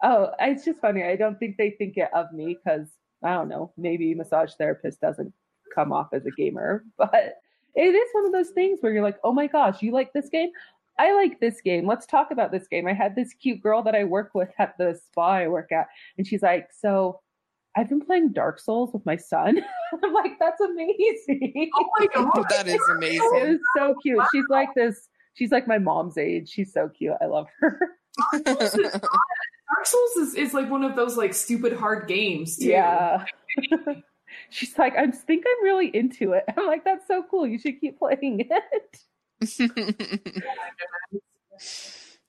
"Oh, 0.04 0.32
it's 0.40 0.64
just 0.64 0.80
funny." 0.80 1.04
I 1.04 1.18
don't 1.18 1.38
think 1.38 1.58
they 1.58 1.72
think 1.72 1.98
it 1.98 2.10
of 2.14 2.32
me 2.32 2.56
because 2.56 2.88
I 3.24 3.34
don't 3.34 3.50
know. 3.50 3.72
Maybe 3.78 4.14
massage 4.16 4.54
therapist 4.58 5.02
doesn't 5.02 5.34
come 5.76 5.92
off 5.92 6.10
as 6.14 6.26
a 6.26 6.32
gamer, 6.32 6.84
but 6.98 7.36
it 7.76 7.82
is 7.96 8.10
one 8.14 8.26
of 8.26 8.32
those 8.32 8.50
things 8.50 8.80
where 8.82 8.92
you're 8.92 9.04
like, 9.04 9.20
"Oh 9.24 9.32
my 9.34 9.48
gosh, 9.48 9.82
you 9.82 9.92
like 9.92 10.12
this 10.14 10.30
game? 10.30 10.50
I 10.98 11.14
like 11.14 11.40
this 11.40 11.62
game. 11.62 11.86
Let's 11.88 12.06
talk 12.06 12.32
about 12.32 12.52
this 12.52 12.68
game." 12.68 12.88
I 12.88 12.94
had 12.94 13.16
this 13.16 13.34
cute 13.34 13.62
girl 13.62 13.82
that 13.84 13.96
I 13.96 14.04
work 14.04 14.32
with 14.34 14.50
at 14.60 14.78
the 14.78 15.00
spa 15.06 15.32
I 15.34 15.48
work 15.48 15.72
at, 15.72 15.88
and 16.18 16.26
she's 16.28 16.42
like, 16.42 16.70
"So." 16.72 17.20
I've 17.78 17.88
been 17.88 18.02
playing 18.02 18.30
Dark 18.34 18.60
Souls 18.60 18.90
with 18.94 19.06
my 19.06 19.16
son. 19.16 19.62
I'm 20.04 20.12
like, 20.12 20.40
that's 20.40 20.60
amazing. 20.60 21.70
Oh 21.76 21.90
my 22.00 22.08
god, 22.16 22.46
that 22.50 22.68
is 22.68 22.74
It 22.74 22.82
amazing. 22.98 23.20
was 23.32 23.60
so 23.78 23.94
cute. 24.02 24.20
She's 24.34 24.44
like 24.50 24.70
this. 24.76 25.08
She's 25.36 25.52
like 25.52 25.68
my 25.68 25.78
mom's 25.78 26.18
age. 26.18 26.50
She's 26.50 26.74
so 26.74 26.90
cute. 26.90 27.14
I 27.22 27.26
love 27.28 27.46
her. 27.60 27.80
Dark 29.76 29.86
Souls 29.86 30.12
is, 30.18 30.36
is 30.36 30.54
like 30.54 30.70
one 30.70 30.84
of 30.84 30.96
those 30.96 31.18
like 31.18 31.34
stupid 31.34 31.74
hard 31.74 32.08
games 32.08 32.58
too. 32.58 32.70
Yeah. 32.70 33.26
She's 34.50 34.78
like, 34.78 34.96
I 34.96 35.08
think 35.08 35.46
I'm 35.48 35.64
really 35.64 35.88
into 35.88 36.34
it. 36.34 36.44
I'm 36.58 36.68
like, 36.68 36.84
that's 36.84 37.08
so 37.08 37.24
cool. 37.30 37.48
You 37.48 37.60
should 37.60 37.80
keep 37.80 38.00
playing 38.00 38.48
it. 38.50 39.00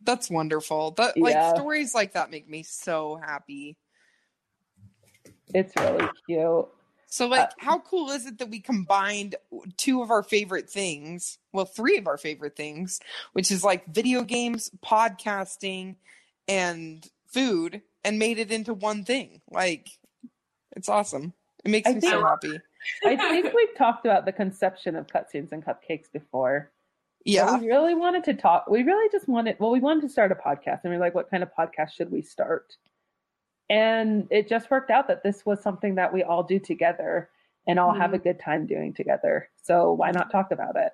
That's 0.02 0.30
wonderful. 0.30 0.92
That 0.92 1.18
like 1.18 1.34
Yeah. 1.34 1.54
stories 1.54 1.94
like 1.94 2.14
that 2.14 2.30
make 2.30 2.48
me 2.48 2.62
so 2.62 3.20
happy. 3.22 3.76
It's 5.52 5.74
really 5.76 6.08
cute. 6.26 6.68
So 7.06 7.26
like 7.26 7.40
uh, 7.40 7.48
how 7.58 7.80
cool 7.80 8.10
is 8.10 8.26
it 8.26 8.38
that 8.38 8.48
we 8.48 8.60
combined 8.60 9.34
two 9.76 10.00
of 10.00 10.10
our 10.10 10.22
favorite 10.22 10.70
things, 10.70 11.38
well 11.52 11.64
three 11.64 11.98
of 11.98 12.06
our 12.06 12.16
favorite 12.16 12.56
things, 12.56 13.00
which 13.32 13.50
is 13.50 13.64
like 13.64 13.86
video 13.92 14.22
games, 14.22 14.70
podcasting, 14.84 15.96
and 16.48 17.06
food 17.32 17.82
and 18.04 18.18
made 18.18 18.38
it 18.38 18.50
into 18.50 18.74
one 18.74 19.04
thing. 19.04 19.40
Like 19.50 19.88
it's 20.76 20.88
awesome. 20.88 21.32
It 21.64 21.70
makes 21.70 21.88
I 21.88 21.94
me 21.94 22.00
think- 22.00 22.12
so 22.12 22.24
happy. 22.24 22.58
I 23.04 23.14
think 23.14 23.52
we've 23.54 23.76
talked 23.76 24.06
about 24.06 24.24
the 24.24 24.32
conception 24.32 24.96
of 24.96 25.06
cutscenes 25.06 25.52
and 25.52 25.64
cupcakes 25.64 26.10
before. 26.10 26.72
But 27.24 27.30
Yeah. 27.30 27.58
we 27.58 27.66
really 27.66 27.94
wanted 27.94 28.24
to 28.24 28.34
talk. 28.34 28.68
We 28.70 28.82
really 28.82 29.10
just 29.12 29.28
wanted, 29.28 29.56
well, 29.60 29.70
we 29.70 29.80
wanted 29.80 30.00
to 30.02 30.08
start 30.08 30.32
a 30.32 30.34
podcast 30.34 30.80
and 30.84 30.90
we 30.90 30.96
are 30.96 31.00
like, 31.00 31.14
what 31.14 31.30
kind 31.30 31.42
of 31.42 31.50
podcast 31.54 31.92
should 31.92 32.10
we 32.10 32.22
start? 32.22 32.74
And 33.68 34.26
it 34.30 34.48
just 34.48 34.70
worked 34.70 34.90
out 34.90 35.08
that 35.08 35.22
this 35.22 35.44
was 35.44 35.62
something 35.62 35.96
that 35.96 36.12
we 36.12 36.22
all 36.22 36.42
do 36.42 36.58
together 36.58 37.28
and 37.68 37.78
all 37.78 37.92
have 37.92 38.14
a 38.14 38.16
mm-hmm. 38.16 38.24
good 38.24 38.40
time 38.40 38.66
doing 38.66 38.94
together. 38.94 39.50
So 39.62 39.92
why 39.92 40.10
not 40.10 40.32
talk 40.32 40.50
about 40.50 40.76
it? 40.76 40.92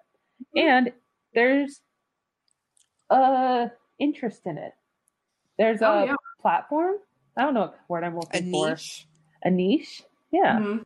Mm-hmm. 0.57 0.69
And 0.69 0.93
there's 1.35 1.81
a 3.11 3.71
interest 3.99 4.43
in 4.47 4.59
it. 4.59 4.73
There's 5.59 5.81
a 5.83 5.89
Oh, 5.89 6.05
yeah. 6.05 6.15
platform. 6.41 6.97
I 7.37 7.43
don't 7.43 7.55
know 7.55 7.61
what 7.61 7.79
word 7.89 8.05
I'm 8.05 8.15
A 8.15 8.21
looking 8.21 8.51
for. 8.53 8.71
niche. 8.71 9.07
A 9.43 9.51
niche. 9.51 10.03
Yeah. 10.31 10.59
Mhm. 10.59 10.83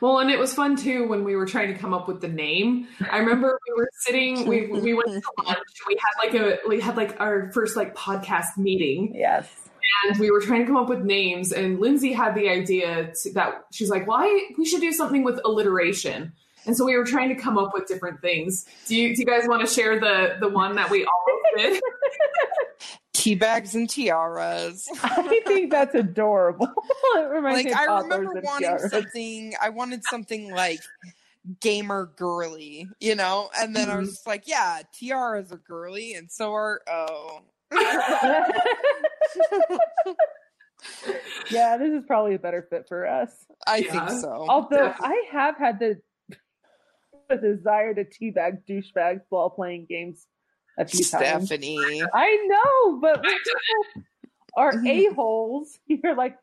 Well, 0.00 0.20
and 0.20 0.30
it 0.30 0.38
was 0.38 0.54
fun 0.54 0.76
too 0.76 1.06
when 1.08 1.24
we 1.24 1.34
were 1.36 1.44
trying 1.44 1.72
to 1.72 1.78
come 1.78 1.92
up 1.92 2.08
with 2.08 2.20
the 2.20 2.28
name. 2.28 2.86
I 3.10 3.18
remember 3.18 3.58
we 3.68 3.74
were 3.74 3.88
sitting, 4.00 4.46
we 4.46 4.68
we 4.68 4.94
went 4.94 5.08
to 5.08 5.22
lunch. 5.44 5.58
We 5.86 5.96
had 6.00 6.24
like 6.26 6.34
a 6.40 6.58
we 6.68 6.80
had 6.80 6.96
like 6.96 7.20
our 7.20 7.50
first 7.52 7.76
like 7.76 7.94
podcast 7.94 8.56
meeting, 8.56 9.12
Yes. 9.14 9.50
and 10.06 10.18
we 10.18 10.30
were 10.30 10.40
trying 10.40 10.60
to 10.60 10.66
come 10.66 10.76
up 10.76 10.88
with 10.88 11.00
names. 11.04 11.52
And 11.52 11.78
Lindsay 11.80 12.12
had 12.12 12.34
the 12.34 12.48
idea 12.48 13.12
to, 13.22 13.32
that 13.34 13.64
she's 13.72 13.90
like, 13.90 14.06
"Well, 14.06 14.18
I, 14.18 14.48
we 14.56 14.64
should 14.64 14.80
do 14.80 14.92
something 14.92 15.24
with 15.24 15.40
alliteration." 15.44 16.32
And 16.64 16.76
so 16.76 16.84
we 16.84 16.96
were 16.96 17.04
trying 17.04 17.28
to 17.28 17.36
come 17.36 17.58
up 17.58 17.72
with 17.74 17.86
different 17.86 18.20
things. 18.22 18.66
Do 18.86 18.96
you 18.96 19.14
do 19.14 19.20
you 19.22 19.26
guys 19.26 19.46
want 19.46 19.66
to 19.66 19.72
share 19.72 19.98
the 20.00 20.36
the 20.40 20.48
one 20.48 20.76
that 20.76 20.90
we 20.90 21.04
all 21.04 21.40
did? 21.56 21.82
Tea 23.26 23.34
bags 23.34 23.74
and 23.74 23.90
tiaras. 23.90 24.88
I 25.02 25.40
think 25.44 25.72
that's 25.72 25.96
adorable. 25.96 26.68
it 27.16 27.28
reminds 27.28 27.56
like 27.56 27.66
me 27.66 27.72
of 27.72 27.78
I 27.78 27.84
remember 28.02 28.36
and 28.36 28.44
wanting 28.44 28.68
tiaras. 28.68 28.88
something 28.92 29.52
I 29.60 29.70
wanted 29.70 30.04
something 30.04 30.52
like 30.52 30.78
gamer 31.58 32.12
girly, 32.14 32.88
you 33.00 33.16
know? 33.16 33.50
And 33.58 33.74
then 33.74 33.88
I 33.88 33.94
mm-hmm. 33.94 34.02
was 34.02 34.10
just 34.10 34.28
like, 34.28 34.44
yeah, 34.46 34.82
tiaras 34.92 35.50
are 35.50 35.56
girly 35.56 36.14
and 36.14 36.30
so 36.30 36.54
are 36.54 36.82
oh. 36.88 37.40
yeah, 41.50 41.76
this 41.78 41.90
is 41.90 42.04
probably 42.06 42.36
a 42.36 42.38
better 42.38 42.64
fit 42.70 42.86
for 42.88 43.08
us. 43.08 43.44
I 43.66 43.78
Yeah. 43.78 44.06
think 44.06 44.20
so. 44.20 44.46
Although 44.48 44.86
Definitely. 44.86 45.16
I 45.16 45.24
have 45.32 45.56
had 45.56 45.80
the, 45.80 46.00
the 47.28 47.38
desire 47.38 47.92
to 47.92 48.04
teabag 48.04 48.62
douchebags 48.68 49.22
while 49.30 49.50
playing 49.50 49.86
games 49.88 50.28
a 50.78 50.86
few 50.86 51.04
times. 51.04 51.46
Stephanie. 51.46 52.02
I 52.14 52.46
know, 52.48 52.98
but 53.00 53.22
when 53.22 53.34
people 53.34 54.02
are 54.56 54.72
Mhm. 54.72 54.88
a 55.10 55.14
holes, 55.14 55.78
you're 55.86 56.14
like, 56.14 56.36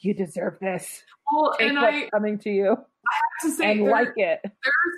you 0.00 0.14
deserve 0.14 0.58
this. 0.60 1.02
Well, 1.32 1.54
Take 1.58 1.68
and 1.68 1.78
what's 1.80 1.96
I 1.96 2.08
coming 2.10 2.38
to 2.40 2.50
you 2.50 2.70
I 2.72 3.14
have 3.14 3.50
to 3.50 3.56
say, 3.56 3.70
and 3.72 3.82
there- 3.82 3.90
like 3.90 4.12
it. 4.16 4.40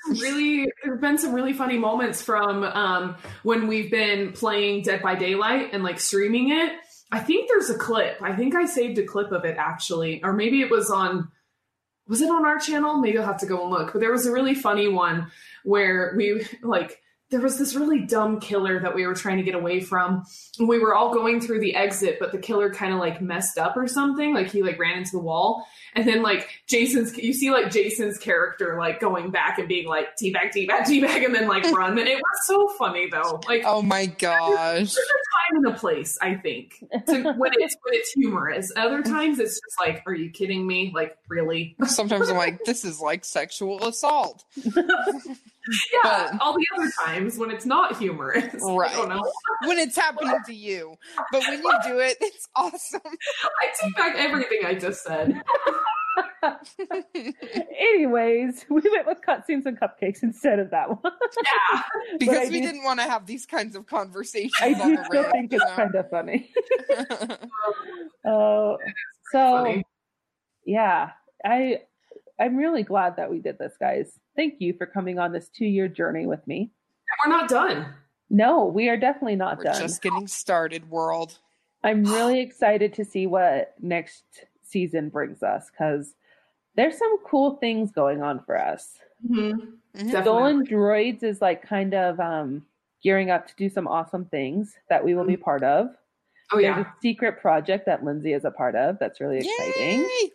some 0.06 0.18
really 0.18 0.70
there 0.82 0.92
have 0.94 1.00
been 1.00 1.18
some 1.18 1.32
really 1.34 1.52
funny 1.52 1.78
moments 1.78 2.22
from 2.22 2.64
um, 2.64 3.16
when 3.42 3.66
we've 3.66 3.90
been 3.90 4.32
playing 4.32 4.82
Dead 4.82 5.02
by 5.02 5.14
Daylight 5.14 5.70
and 5.72 5.82
like 5.82 6.00
streaming 6.00 6.50
it. 6.50 6.72
I 7.12 7.20
think 7.20 7.48
there's 7.48 7.70
a 7.70 7.78
clip. 7.78 8.16
I 8.22 8.34
think 8.34 8.54
I 8.54 8.64
saved 8.66 8.98
a 8.98 9.04
clip 9.04 9.30
of 9.32 9.44
it 9.44 9.56
actually, 9.58 10.22
or 10.24 10.32
maybe 10.32 10.60
it 10.62 10.70
was 10.70 10.90
on. 10.90 11.28
Was 12.08 12.20
it 12.20 12.28
on 12.28 12.44
our 12.44 12.58
channel? 12.58 12.98
Maybe 12.98 13.16
I'll 13.18 13.24
have 13.24 13.38
to 13.40 13.46
go 13.46 13.62
and 13.62 13.70
look. 13.70 13.92
But 13.92 14.00
there 14.00 14.12
was 14.12 14.26
a 14.26 14.32
really 14.32 14.54
funny 14.54 14.88
one 14.88 15.30
where 15.64 16.12
we 16.16 16.46
like 16.62 17.00
there 17.34 17.42
was 17.42 17.58
this 17.58 17.74
really 17.74 17.98
dumb 17.98 18.38
killer 18.38 18.78
that 18.78 18.94
we 18.94 19.04
were 19.04 19.14
trying 19.14 19.38
to 19.38 19.42
get 19.42 19.56
away 19.56 19.80
from. 19.80 20.24
We 20.60 20.78
were 20.78 20.94
all 20.94 21.12
going 21.12 21.40
through 21.40 21.58
the 21.58 21.74
exit, 21.74 22.18
but 22.20 22.30
the 22.30 22.38
killer 22.38 22.72
kind 22.72 22.94
of 22.94 23.00
like 23.00 23.20
messed 23.20 23.58
up 23.58 23.76
or 23.76 23.88
something. 23.88 24.32
Like 24.32 24.52
he 24.52 24.62
like 24.62 24.78
ran 24.78 24.98
into 24.98 25.10
the 25.10 25.18
wall. 25.18 25.66
And 25.96 26.06
then 26.06 26.22
like 26.22 26.48
Jason's, 26.68 27.16
you 27.18 27.32
see 27.32 27.50
like 27.50 27.72
Jason's 27.72 28.18
character 28.18 28.76
like 28.78 29.00
going 29.00 29.32
back 29.32 29.58
and 29.58 29.66
being 29.66 29.88
like 29.88 30.16
teabag, 30.16 30.52
teabag, 30.54 30.82
teabag, 30.82 31.24
and 31.24 31.34
then 31.34 31.48
like 31.48 31.64
run. 31.72 31.98
And 31.98 32.06
it 32.06 32.18
was 32.18 32.46
so 32.46 32.68
funny 32.78 33.08
though. 33.10 33.40
Like 33.48 33.64
Oh 33.66 33.82
my 33.82 34.06
gosh. 34.06 34.94
There's 35.50 35.60
a 35.60 35.62
time 35.62 35.64
and 35.64 35.74
a 35.74 35.78
place, 35.78 36.18
I 36.20 36.34
think, 36.34 36.78
to, 37.06 37.32
when 37.34 37.52
it's 37.58 37.76
when 37.82 37.94
it's 37.94 38.12
humorous. 38.12 38.72
Other 38.76 39.02
times 39.02 39.38
it's 39.38 39.54
just 39.54 39.80
like, 39.80 40.02
are 40.06 40.14
you 40.14 40.30
kidding 40.30 40.66
me? 40.66 40.92
Like 40.94 41.16
really? 41.28 41.76
Sometimes 41.86 42.28
I'm 42.28 42.36
like, 42.36 42.60
this 42.64 42.84
is 42.84 43.00
like 43.00 43.24
sexual 43.24 43.86
assault. 43.86 44.44
Yeah. 45.94 46.28
But- 46.30 46.42
all 46.42 46.52
the 46.52 46.66
other 46.76 46.90
times 47.06 47.38
when 47.38 47.50
it's 47.50 47.64
not 47.64 47.96
humorous, 47.96 48.54
Right. 48.60 48.90
I 48.90 48.96
don't 48.96 49.08
know. 49.08 49.22
When 49.64 49.78
it's 49.78 49.96
happening 49.96 50.36
to 50.44 50.52
you. 50.54 50.94
But 51.32 51.40
when 51.48 51.62
you 51.62 51.72
do 51.86 51.98
it, 52.00 52.18
it's 52.20 52.46
awesome. 52.54 53.00
I 53.02 53.68
take 53.82 53.96
back 53.96 54.14
everything 54.18 54.58
I 54.66 54.74
just 54.74 55.02
said. 55.04 55.40
Anyways, 57.78 58.64
we 58.68 58.82
went 58.90 59.06
with 59.06 59.18
cutscenes 59.26 59.66
and 59.66 59.78
cupcakes 59.78 60.22
instead 60.22 60.58
of 60.58 60.70
that 60.70 60.88
one. 60.88 61.12
Yeah. 61.42 61.82
because 62.18 62.50
we 62.50 62.60
do- 62.60 62.66
didn't 62.66 62.84
want 62.84 63.00
to 63.00 63.04
have 63.06 63.26
these 63.26 63.46
kinds 63.46 63.76
of 63.76 63.86
conversations. 63.86 64.52
I 64.60 64.72
do 64.74 64.96
still 65.04 65.22
reg, 65.22 65.32
think 65.32 65.52
you 65.52 65.58
it's 65.60 65.64
know? 65.70 65.76
kind 65.76 65.94
of 65.94 66.10
funny. 66.10 66.50
Oh, 68.26 68.26
Oh, 68.26 68.78
so 69.32 69.38
funny. 69.64 69.84
yeah, 70.64 71.10
I 71.44 71.80
I'm 72.40 72.56
really 72.56 72.82
glad 72.82 73.16
that 73.16 73.30
we 73.30 73.38
did 73.38 73.58
this, 73.58 73.74
guys. 73.78 74.18
Thank 74.36 74.54
you 74.60 74.72
for 74.76 74.86
coming 74.86 75.18
on 75.18 75.32
this 75.32 75.48
two 75.48 75.66
year 75.66 75.88
journey 75.88 76.26
with 76.26 76.46
me. 76.46 76.70
And 77.24 77.32
we're 77.32 77.36
not 77.38 77.48
done. 77.48 77.86
No, 78.30 78.64
we 78.64 78.88
are 78.88 78.96
definitely 78.96 79.36
not 79.36 79.58
We're 79.58 79.64
done. 79.64 79.80
just 79.80 80.02
getting 80.02 80.26
started, 80.26 80.88
world. 80.90 81.38
I'm 81.84 82.04
really 82.04 82.40
excited 82.40 82.94
to 82.94 83.04
see 83.04 83.26
what 83.26 83.74
next 83.80 84.24
season 84.62 85.10
brings 85.10 85.42
us 85.42 85.70
because 85.70 86.14
there's 86.76 86.98
some 86.98 87.18
cool 87.24 87.56
things 87.56 87.90
going 87.92 88.22
on 88.22 88.42
for 88.44 88.60
us. 88.60 88.98
Mm-hmm. 89.28 89.70
Mhm. 89.96 90.22
Stolen 90.22 90.66
Droids 90.66 91.22
is 91.22 91.40
like 91.40 91.62
kind 91.62 91.94
of 91.94 92.18
um, 92.18 92.66
gearing 93.02 93.30
up 93.30 93.46
to 93.46 93.54
do 93.56 93.68
some 93.68 93.86
awesome 93.86 94.24
things 94.24 94.74
that 94.88 95.04
we 95.04 95.14
will 95.14 95.24
be 95.24 95.36
part 95.36 95.62
of. 95.62 95.88
Oh 96.52 96.60
There's 96.60 96.76
yeah. 96.76 96.80
a 96.80 96.86
secret 97.00 97.40
project 97.40 97.86
that 97.86 98.04
Lindsay 98.04 98.32
is 98.32 98.44
a 98.44 98.50
part 98.50 98.74
of 98.74 98.98
that's 98.98 99.20
really 99.20 99.38
exciting. 99.38 100.00
Yay! 100.00 100.30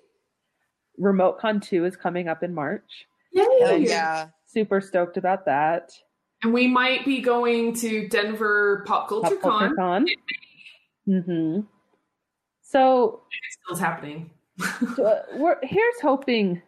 Remote 0.97 1.39
Con 1.39 1.59
2 1.59 1.85
is 1.85 1.95
coming 1.95 2.27
up 2.27 2.41
in 2.43 2.53
March. 2.53 3.05
Yay. 3.31 3.45
Oh, 3.45 3.75
yeah. 3.75 4.29
Super 4.47 4.81
stoked 4.81 5.17
about 5.17 5.45
that. 5.45 5.91
And 6.41 6.53
we 6.53 6.67
might 6.67 7.05
be 7.05 7.21
going 7.21 7.73
to 7.75 8.07
Denver 8.07 8.83
Pop 8.87 9.07
Culture 9.09 9.35
Pop 9.35 9.41
Culture 9.41 9.75
Con. 9.75 10.07
Con. 11.05 11.23
hmm 11.25 11.59
So 12.61 13.23
It 13.31 13.53
still 13.61 13.75
is 13.75 13.81
happening. 14.61 15.05
uh, 15.05 15.21
we're, 15.37 15.57
here's 15.63 16.01
hoping. 16.01 16.61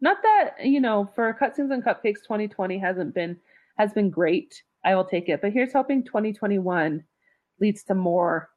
Not 0.00 0.18
that 0.22 0.56
you 0.64 0.80
know, 0.80 1.10
for 1.14 1.36
cutscenes 1.40 1.72
and 1.72 1.82
cupcakes, 1.82 2.22
2020 2.22 2.78
hasn't 2.78 3.14
been 3.14 3.38
has 3.78 3.92
been 3.92 4.10
great. 4.10 4.62
I 4.84 4.94
will 4.94 5.04
take 5.04 5.28
it, 5.28 5.40
but 5.40 5.52
here's 5.52 5.72
hoping 5.72 6.04
2021 6.04 7.04
leads 7.60 7.84
to 7.84 7.94
more, 7.94 8.50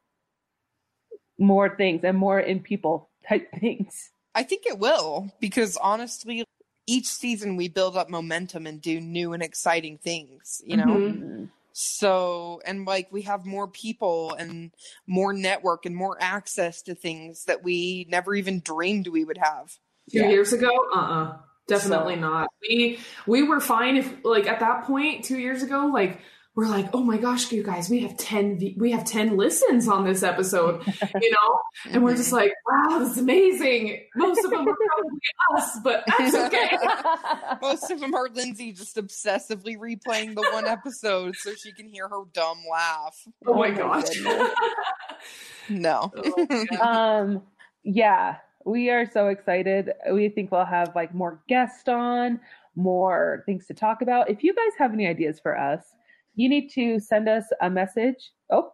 more 1.39 1.75
things 1.75 2.03
and 2.03 2.17
more 2.17 2.39
in 2.39 2.59
people 2.59 3.09
type 3.27 3.49
things. 3.59 4.11
I 4.35 4.43
think 4.43 4.65
it 4.65 4.77
will 4.77 5.31
because 5.39 5.77
honestly, 5.77 6.43
each 6.85 7.07
season 7.07 7.55
we 7.55 7.69
build 7.69 7.97
up 7.97 8.09
momentum 8.09 8.67
and 8.67 8.81
do 8.81 8.99
new 8.99 9.33
and 9.33 9.41
exciting 9.43 9.97
things, 9.97 10.61
you 10.65 10.77
know? 10.77 10.85
Mhm. 10.85 11.49
So, 11.79 12.59
and 12.65 12.85
like 12.87 13.07
we 13.11 13.21
have 13.21 13.45
more 13.45 13.67
people 13.67 14.33
and 14.33 14.71
more 15.05 15.31
network 15.31 15.85
and 15.85 15.95
more 15.95 16.17
access 16.19 16.81
to 16.81 16.95
things 16.95 17.45
that 17.45 17.63
we 17.63 18.07
never 18.09 18.33
even 18.33 18.61
dreamed 18.61 19.05
we 19.07 19.23
would 19.23 19.37
have. 19.37 19.77
Two 20.11 20.21
Yeah. 20.21 20.29
years 20.29 20.53
ago, 20.53 20.71
uh, 20.95 20.99
uh 20.99 21.37
definitely 21.67 22.15
So- 22.15 22.21
not. 22.21 22.47
We 22.67 22.99
we 23.27 23.43
were 23.43 23.59
fine 23.59 23.95
if 23.95 24.11
like 24.23 24.47
at 24.47 24.59
that 24.61 24.85
point 24.85 25.23
two 25.23 25.37
years 25.37 25.61
ago, 25.61 25.91
like 25.93 26.19
we're 26.57 26.67
like, 26.67 26.89
oh 26.91 27.03
my 27.03 27.17
gosh, 27.17 27.51
you 27.51 27.61
guys, 27.61 27.87
we 27.87 27.99
have 27.99 28.17
ten 28.17 28.59
we 28.77 28.89
have 28.89 29.05
ten 29.05 29.37
listens 29.37 29.87
on 29.87 30.03
this 30.03 30.23
episode, 30.23 30.81
you 31.21 31.29
know, 31.29 31.59
and 31.91 32.03
we're 32.03 32.15
just 32.15 32.33
like, 32.33 32.51
wow, 32.67 32.97
this 32.97 33.11
is 33.11 33.19
amazing. 33.19 34.03
Most 34.15 34.43
of 34.43 34.49
them 34.49 34.67
are 34.67 34.75
probably 34.87 35.19
us, 35.55 35.79
but 35.83 36.03
that's 36.17 36.33
okay. 36.33 36.75
Most 37.61 37.91
of 37.91 37.99
them 37.99 38.15
are 38.15 38.27
Lindsay 38.29 38.73
just 38.73 38.95
obsessively 38.95 39.77
replaying 39.77 40.33
the 40.33 40.49
one 40.51 40.65
episode 40.65 41.35
so 41.35 41.53
she 41.53 41.71
can 41.73 41.89
hear 41.89 42.09
her 42.09 42.23
dumb 42.33 42.57
laugh. 42.69 43.27
oh 43.45 43.53
my 43.53 43.67
Oh 43.69 43.71
my 43.71 44.01
gosh. 44.01 44.19
No. 45.69 46.11
Oh, 46.17 46.77
um 46.81 47.43
yeah 47.83 48.37
we 48.65 48.89
are 48.89 49.09
so 49.09 49.27
excited 49.27 49.91
we 50.11 50.27
think 50.27 50.51
we'll 50.51 50.65
have 50.65 50.93
like 50.95 51.13
more 51.13 51.39
guests 51.47 51.87
on 51.87 52.39
more 52.75 53.43
things 53.45 53.67
to 53.67 53.73
talk 53.73 54.01
about 54.01 54.29
if 54.29 54.43
you 54.43 54.53
guys 54.53 54.73
have 54.77 54.91
any 54.91 55.07
ideas 55.07 55.39
for 55.39 55.57
us 55.57 55.93
you 56.37 56.47
need 56.47 56.69
to 56.69 56.99
send 56.99 57.27
us 57.27 57.43
a 57.61 57.69
message 57.69 58.31
oh 58.51 58.71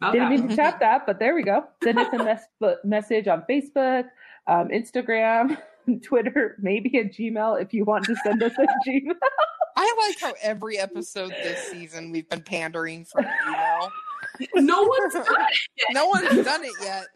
About 0.00 0.12
didn't 0.12 0.30
that. 0.30 0.38
mean 0.40 0.48
to 0.48 0.56
tap 0.56 0.80
that 0.80 1.04
but 1.06 1.18
there 1.18 1.34
we 1.34 1.42
go 1.42 1.64
send 1.84 1.98
us 1.98 2.08
a 2.14 2.18
mes- 2.62 2.74
message 2.84 3.28
on 3.28 3.42
facebook 3.50 4.04
um, 4.46 4.68
instagram 4.68 5.58
twitter 6.02 6.56
maybe 6.60 6.96
a 6.98 7.04
gmail 7.04 7.60
if 7.60 7.74
you 7.74 7.84
want 7.84 8.04
to 8.06 8.16
send 8.24 8.42
us 8.42 8.52
a 8.58 8.66
gmail 8.88 9.12
I 9.74 9.94
like 10.06 10.20
how 10.20 10.34
every 10.42 10.76
episode 10.78 11.30
this 11.30 11.58
season 11.70 12.12
we've 12.12 12.28
been 12.28 12.42
pandering 12.42 13.06
for 13.06 13.20
email. 13.22 13.61
No 14.54 14.82
one's 14.82 15.14
done 15.14 15.24
it. 15.26 15.58
No 15.92 16.06
one's 16.06 16.44
done 16.44 16.64
it 16.64 16.72
yet. 16.82 17.06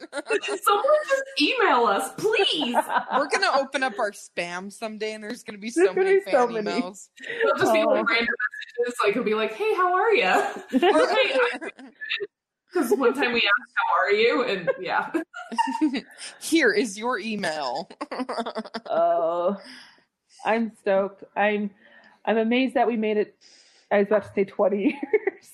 Someone 0.62 0.84
just 1.08 1.22
email 1.40 1.84
us, 1.86 2.10
please. 2.18 2.76
We're 3.16 3.28
gonna 3.28 3.50
open 3.58 3.82
up 3.82 3.98
our 3.98 4.10
spam 4.12 4.72
someday, 4.72 5.12
and 5.14 5.22
there's 5.24 5.42
gonna 5.42 5.58
be 5.58 5.70
so 5.70 5.80
There's 5.84 5.94
gonna 5.94 6.04
many 6.06 6.18
be 6.24 6.30
so 6.30 6.46
fan 6.46 6.64
many. 6.64 6.80
emails. 6.80 7.08
It'll 7.44 7.58
just 7.58 7.72
be 7.72 7.80
Oh. 7.82 7.86
like 7.90 8.08
random 8.08 8.34
messages. 8.78 8.98
Like 9.02 9.10
it'll 9.12 9.24
be 9.24 9.34
like, 9.34 9.52
"Hey, 9.54 9.74
how 9.74 9.94
are 9.94 10.12
you?" 10.12 10.24
Or 10.26 11.08
hey, 11.08 11.36
because 12.72 12.90
one 12.96 13.14
time 13.14 13.32
we 13.32 13.38
asked, 13.40 13.72
"How 13.74 14.02
are 14.04 14.12
you?" 14.12 14.42
and 14.44 14.70
yeah, 14.80 15.10
Here 16.40 16.72
is 16.72 16.98
your 16.98 17.18
email. 17.18 17.88
oh 18.90 19.56
i'm 20.44 20.70
stoked 20.80 21.24
i'm 21.34 21.70
i'm 22.26 22.36
amazed 22.36 22.74
that 22.74 22.86
we 22.86 22.94
made 22.96 23.16
it 23.16 23.34
i 23.90 23.98
was 23.98 24.06
about 24.06 24.22
to 24.22 24.30
say 24.34 24.44
20 24.44 24.82
years 24.82 25.50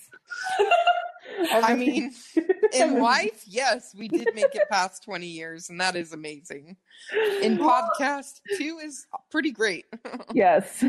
I 1.51 1.75
mean, 1.75 2.13
in 2.75 3.01
life, 3.01 3.43
yes, 3.47 3.95
we 3.99 4.09
did 4.09 4.29
make 4.35 4.55
it 4.55 4.69
past 4.71 5.03
20 5.05 5.27
years, 5.27 5.71
and 5.71 5.81
that 5.81 5.97
is 5.97 6.13
amazing. 6.13 6.77
In 7.43 7.59
podcast, 7.59 8.41
two 8.59 8.79
is 8.83 9.07
pretty 9.31 9.51
great. 9.53 9.87
yes 10.35 10.85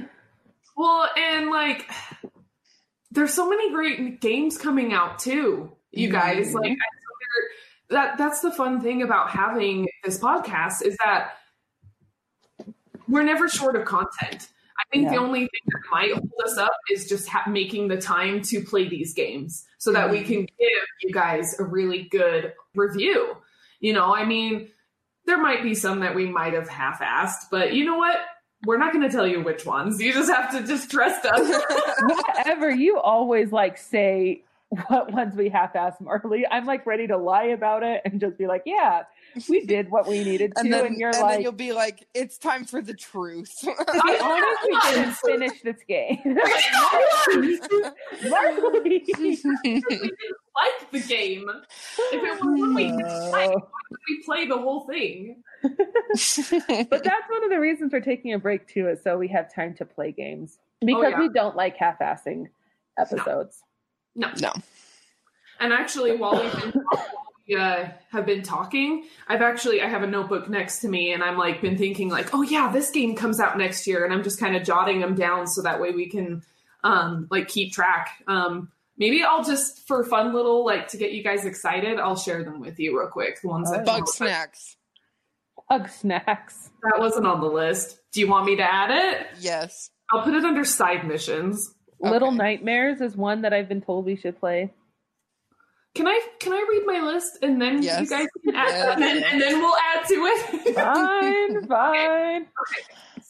well, 0.75 1.07
and 1.17 1.49
like, 1.49 1.89
there's 3.11 3.33
so 3.33 3.49
many 3.49 3.71
great 3.71 4.21
games 4.21 4.57
coming 4.57 4.93
out 4.93 5.19
too. 5.19 5.71
You 5.91 6.09
guys, 6.09 6.51
Mhm. 6.51 6.61
like, 6.61 6.71
I 6.71 6.75
that 7.89 8.17
that's 8.17 8.39
the 8.39 8.51
fun 8.51 8.81
thing 8.81 9.03
about 9.03 9.29
having 9.29 9.87
this 10.03 10.17
podcast 10.17 10.81
is 10.83 10.97
that 11.05 11.33
we're 13.07 13.23
never 13.23 13.47
short 13.47 13.75
of 13.75 13.85
content. 13.85 14.47
I 14.79 14.83
think 14.91 15.09
the 15.09 15.17
only 15.17 15.41
thing 15.41 15.61
that 15.67 15.81
might 15.91 16.11
hold 16.13 16.31
us 16.45 16.57
up 16.57 16.73
is 16.91 17.07
just 17.07 17.27
ha- 17.27 17.49
making 17.49 17.87
the 17.87 17.99
time 18.01 18.41
to 18.43 18.63
play 18.63 18.87
these 18.87 19.13
games 19.13 19.65
so 19.77 19.91
that 19.93 20.09
we 20.09 20.19
Mhm. 20.19 20.25
can 20.27 20.39
give 20.41 20.83
you 21.01 21.11
guys 21.11 21.59
a 21.59 21.63
really 21.63 22.03
good 22.03 22.53
review. 22.75 23.37
You 23.79 23.93
know, 23.93 24.13
I 24.15 24.25
mean, 24.25 24.69
there 25.25 25.37
might 25.37 25.63
be 25.63 25.73
some 25.75 25.99
that 26.01 26.15
we 26.15 26.25
might 26.25 26.53
have 26.53 26.67
half-assed, 26.69 27.49
but 27.51 27.73
you 27.73 27.85
know 27.85 27.97
what? 27.97 28.17
We're 28.65 28.77
not 28.77 28.93
going 28.93 29.07
to 29.07 29.13
tell 29.15 29.27
you 29.27 29.41
which 29.43 29.65
ones. 29.65 30.01
You 30.01 30.13
just 30.13 30.31
have 30.31 30.51
to 30.51 30.65
just 30.65 30.89
trust 30.89 31.25
us. 31.25 31.63
whatever 32.01 32.69
you 32.69 32.97
always 32.99 33.51
like 33.51 33.77
say 33.77 34.43
what 34.87 35.11
ones 35.11 35.35
we 35.35 35.49
half-ass 35.49 35.95
marley 35.99 36.45
i'm 36.49 36.65
like 36.65 36.85
ready 36.85 37.05
to 37.05 37.17
lie 37.17 37.45
about 37.45 37.83
it 37.83 38.01
and 38.05 38.19
just 38.19 38.37
be 38.37 38.47
like 38.47 38.63
yeah 38.65 39.03
we 39.49 39.65
did 39.65 39.89
what 39.91 40.07
we 40.07 40.23
needed 40.23 40.53
to 40.55 40.61
And 40.61 40.73
and, 40.73 40.85
then, 40.85 40.99
you're 40.99 41.09
and 41.09 41.15
then 41.15 41.23
like 41.23 41.41
you'll 41.41 41.51
be 41.51 41.73
like, 41.73 42.07
it's 42.13 42.37
time 42.37 42.65
for 42.65 42.81
the 42.81 42.93
truth. 42.93 43.51
i 43.67 44.19
honestly 44.21 44.95
didn't 44.95 45.15
finish 45.15 45.61
this 45.61 45.83
game 45.87 46.19
marley 48.29 48.79
we 48.79 48.99
didn't 48.99 50.11
like 50.55 50.91
the 50.91 50.99
game. 51.01 51.49
If 52.11 52.13
it 52.13 52.21
was 52.21 52.39
one 52.41 52.75
we 52.75 52.87
didn't 52.87 53.31
like, 53.31 53.49
Oh. 53.49 53.59
why 53.59 53.69
would 53.89 53.99
we 54.07 54.23
play 54.23 54.47
the 54.47 54.57
whole 54.57 54.81
thing? 54.85 55.43
but 55.63 57.03
that's 57.03 57.29
one 57.29 57.43
of 57.43 57.49
the 57.49 57.59
reasons 57.59 57.91
we're 57.91 58.01
taking 58.01 58.33
a 58.33 58.39
break 58.39 58.67
too 58.67 58.87
is 58.87 59.01
so 59.01 59.17
we 59.17 59.27
have 59.29 59.53
time 59.53 59.73
to 59.75 59.85
play 59.85 60.11
games 60.11 60.59
oh, 60.83 60.85
because 60.85 61.11
yeah. 61.11 61.19
we 61.19 61.29
don't 61.29 61.55
like 61.55 61.77
half-assing 61.77 62.47
episodes 62.99 63.63
No. 63.65 63.72
No. 64.15 64.31
No. 64.39 64.53
And 65.59 65.73
actually, 65.73 66.17
while 66.17 66.41
we've 66.41 66.61
been 66.61 66.81
while 66.89 67.05
we 67.47 67.55
uh, 67.55 67.87
have 68.11 68.25
been 68.25 68.41
talking, 68.41 69.05
I've 69.27 69.41
actually 69.41 69.81
I 69.81 69.87
have 69.87 70.03
a 70.03 70.07
notebook 70.07 70.49
next 70.49 70.79
to 70.79 70.87
me, 70.87 71.13
and 71.13 71.23
I'm 71.23 71.37
like 71.37 71.61
been 71.61 71.77
thinking 71.77 72.09
like, 72.09 72.33
oh 72.33 72.41
yeah, 72.41 72.71
this 72.71 72.89
game 72.89 73.15
comes 73.15 73.39
out 73.39 73.57
next 73.57 73.87
year, 73.87 74.03
and 74.03 74.13
I'm 74.13 74.23
just 74.23 74.39
kind 74.39 74.55
of 74.55 74.63
jotting 74.63 74.99
them 74.99 75.15
down 75.15 75.47
so 75.47 75.61
that 75.61 75.79
way 75.79 75.91
we 75.91 76.09
can 76.09 76.43
um, 76.83 77.27
like 77.31 77.47
keep 77.47 77.71
track. 77.71 78.23
Um, 78.27 78.71
maybe 78.97 79.23
I'll 79.23 79.43
just 79.43 79.87
for 79.87 80.03
fun 80.03 80.33
little 80.33 80.65
like 80.65 80.89
to 80.89 80.97
get 80.97 81.11
you 81.13 81.23
guys 81.23 81.45
excited, 81.45 81.99
I'll 81.99 82.17
share 82.17 82.43
them 82.43 82.59
with 82.59 82.79
you 82.79 82.99
real 82.99 83.09
quick. 83.09 83.41
The 83.41 83.47
ones 83.47 83.71
that 83.71 83.85
Bugsnax. 83.85 84.75
Bug 85.69 85.89
snacks 85.89 86.69
that 86.83 86.99
wasn't 86.99 87.25
on 87.25 87.41
the 87.41 87.47
list. 87.47 87.99
Do 88.11 88.19
you 88.19 88.27
want 88.27 88.45
me 88.45 88.57
to 88.57 88.63
add 88.63 88.91
it? 88.91 89.27
Yes. 89.39 89.89
I'll 90.11 90.21
put 90.21 90.33
it 90.33 90.43
under 90.43 90.63
side 90.65 91.07
missions. 91.07 91.73
Little 92.03 92.31
nightmares 92.31 93.01
is 93.01 93.15
one 93.15 93.41
that 93.41 93.53
i've 93.53 93.67
been 93.69 93.81
told 93.81 94.05
we 94.05 94.15
should 94.15 94.39
play 94.39 94.71
Can 95.95 96.07
I 96.07 96.19
can 96.39 96.53
I 96.53 96.65
read 96.69 96.83
my 96.85 96.99
list 97.05 97.39
and 97.43 97.61
then 97.61 97.81
Yes. 97.83 98.01
you 98.01 98.07
guys 98.07 98.27
can 98.43 98.55
add 98.55 98.67
Yes. 98.69 98.93
and, 98.93 99.01
then, 99.03 99.23
and 99.23 99.41
then 99.41 99.59
we'll 99.59 99.75
add 99.93 100.07
to 100.07 100.13
it. 100.15 100.75
fine 100.75 101.67
fine 101.67 102.47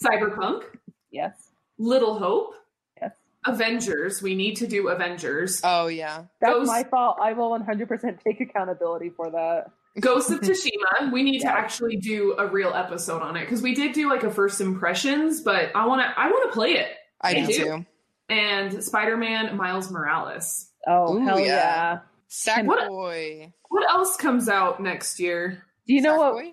Cyberpunk, 0.04 0.64
yes 1.12 1.34
Little 1.78 2.18
Hope, 2.18 2.54
yes 3.02 3.12
Avengers. 3.46 4.22
We 4.22 4.36
need 4.36 4.56
to 4.58 4.68
do 4.68 4.88
Avengers. 4.88 5.60
Oh, 5.66 5.88
yeah. 5.88 6.24
That's 6.40 6.54
Ghost- 6.54 6.68
my 6.68 6.84
fault. 6.86 7.18
I 7.22 7.34
will 7.34 7.50
100% 7.50 8.20
take 8.24 8.40
accountability 8.40 9.10
for 9.10 9.30
that. 9.32 9.66
Ghost 10.00 10.32
of 10.32 10.40
Tsushima. 10.42 11.12
We 11.12 11.24
need 11.24 11.40
to 11.40 11.48
actually 11.52 11.98
do 11.98 12.36
a 12.38 12.48
real 12.48 12.74
episode 12.74 13.22
on 13.22 13.36
it 13.36 13.42
because 13.42 13.62
we 13.62 13.76
did 13.76 13.92
do 13.94 14.08
like 14.10 14.24
a 14.24 14.32
first 14.32 14.62
impressions, 14.62 15.42
but 15.42 15.72
I 15.76 15.86
want 15.88 16.02
to 16.02 16.08
I 16.20 16.30
want 16.30 16.50
to 16.50 16.54
play 16.54 16.72
it. 16.76 16.88
I 17.20 17.34
Me 17.34 17.46
do 17.48 17.54
too. 17.54 17.86
Too. 18.30 18.36
And 18.36 18.84
Spider 18.84 19.18
Man 19.18 19.56
Miles 19.58 19.92
Morales. 19.92 20.70
Oh, 20.88 21.16
Ooh, 21.18 21.26
hell 21.26 21.40
yeah. 21.40 21.46
yeah. 21.46 22.00
Sackboy. 22.30 23.52
What 23.70 23.90
else 23.90 24.18
comes 24.18 24.50
out 24.50 24.82
next 24.82 25.20
year? 25.20 25.64
Do 25.88 25.94
you 25.94 26.02
know 26.02 26.18
what? 26.18 26.36
Sackboy? 26.36 26.52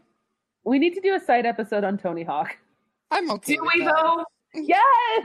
We 0.64 0.78
need 0.78 0.94
to 0.94 1.00
do 1.00 1.14
a 1.14 1.20
side 1.20 1.46
episode 1.46 1.85
on 1.85 1.96
Tony 1.98 2.22
Hawk. 2.22 2.56
I'm 3.11 3.30
okay. 3.33 3.54
Do 3.56 3.62
we 3.75 3.85
that. 3.85 3.94
though? 3.96 4.25
Yes! 4.54 4.77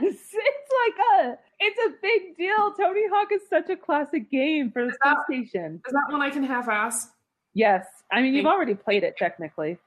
It's 0.68 0.96
like 0.96 1.26
a, 1.30 1.38
it's 1.60 1.78
a 1.86 1.90
big 2.02 2.36
deal. 2.36 2.72
Tony 2.78 3.02
Hawk 3.12 3.28
is 3.32 3.40
such 3.48 3.70
a 3.70 3.76
classic 3.76 4.30
game 4.30 4.70
for 4.72 4.82
the 4.84 4.90
Is 4.90 4.96
that- 5.04 5.16
PlayStation. 5.30 5.76
Is 5.86 5.92
that 5.92 6.06
one 6.10 6.20
I 6.22 6.30
can 6.30 6.42
half 6.42 6.68
ass? 6.68 7.08
Yes. 7.54 7.86
I 8.12 8.20
mean, 8.22 8.34
you've 8.34 8.46
already 8.46 8.74
played 8.74 9.02
it 9.04 9.16
technically. 9.16 9.78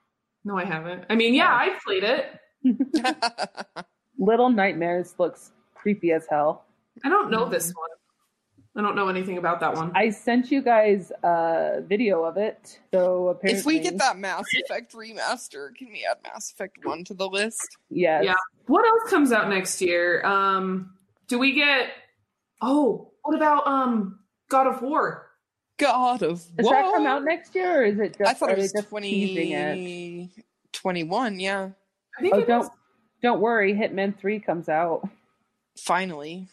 No, 0.45 0.57
I 0.57 0.63
haven't. 0.65 1.05
I 1.09 1.15
mean, 1.15 1.33
yeah, 1.33 1.43
Yeah. 1.63 1.73
I've 1.73 1.81
played 1.81 2.03
it. 2.03 2.25
Little 4.17 4.49
Nightmares 4.49 5.15
looks 5.17 5.51
creepy 5.81 6.11
as 6.11 6.25
hell. 6.29 6.65
I 7.03 7.09
don't 7.09 7.31
know 7.31 7.45
this 7.47 7.71
Mhm. 7.71 7.75
one. 7.77 7.89
I 8.75 8.81
don't 8.81 8.95
know 8.95 9.09
anything 9.09 9.37
about 9.37 9.59
that 9.61 9.73
one. 9.75 9.91
I 9.95 10.09
sent 10.09 10.51
you 10.51 10.61
guys 10.61 11.11
a 11.23 11.81
video 11.81 12.23
of 12.23 12.37
it. 12.37 12.79
So 12.93 13.29
apparently, 13.29 13.59
if 13.59 13.65
we 13.65 13.79
get 13.79 13.97
that 13.97 14.17
Mass 14.17 14.45
Effect 14.53 14.93
remaster, 14.93 15.73
can 15.75 15.89
we 15.91 16.05
add 16.09 16.17
Mass 16.23 16.51
Effect 16.51 16.77
1 16.85 17.03
to 17.05 17.13
the 17.13 17.27
list? 17.27 17.77
yes. 17.89 18.23
Yeah. 18.23 18.35
What 18.67 18.85
else 18.85 19.09
comes 19.09 19.31
out 19.31 19.49
next 19.49 19.81
year? 19.81 20.23
Um, 20.25 20.93
do 21.27 21.39
we 21.39 21.53
get? 21.53 21.89
Oh, 22.61 23.11
what 23.23 23.35
about 23.35 23.65
um 23.67 24.19
God 24.49 24.67
of 24.67 24.81
War? 24.81 25.25
God 25.77 26.21
of 26.21 26.39
Does 26.55 26.65
War. 26.65 26.73
that 26.73 26.93
come 26.93 27.07
out 27.07 27.23
next 27.23 27.55
year, 27.55 27.81
or 27.81 27.85
is 27.85 27.99
it 27.99 28.17
just? 28.17 28.29
I 28.29 28.33
thought 28.33 28.51
it 28.51 28.57
was 28.57 28.71
just 28.71 28.89
2021, 28.89 31.39
yeah. 31.39 31.69
I 32.17 32.21
think 32.21 32.35
Oh, 32.35 32.39
it 32.39 32.47
don't 32.47 32.63
is. 32.65 32.69
don't 33.21 33.41
worry. 33.41 33.73
Hitman 33.73 34.17
Three 34.17 34.39
comes 34.39 34.69
out. 34.69 35.07
Finally. 35.83 36.47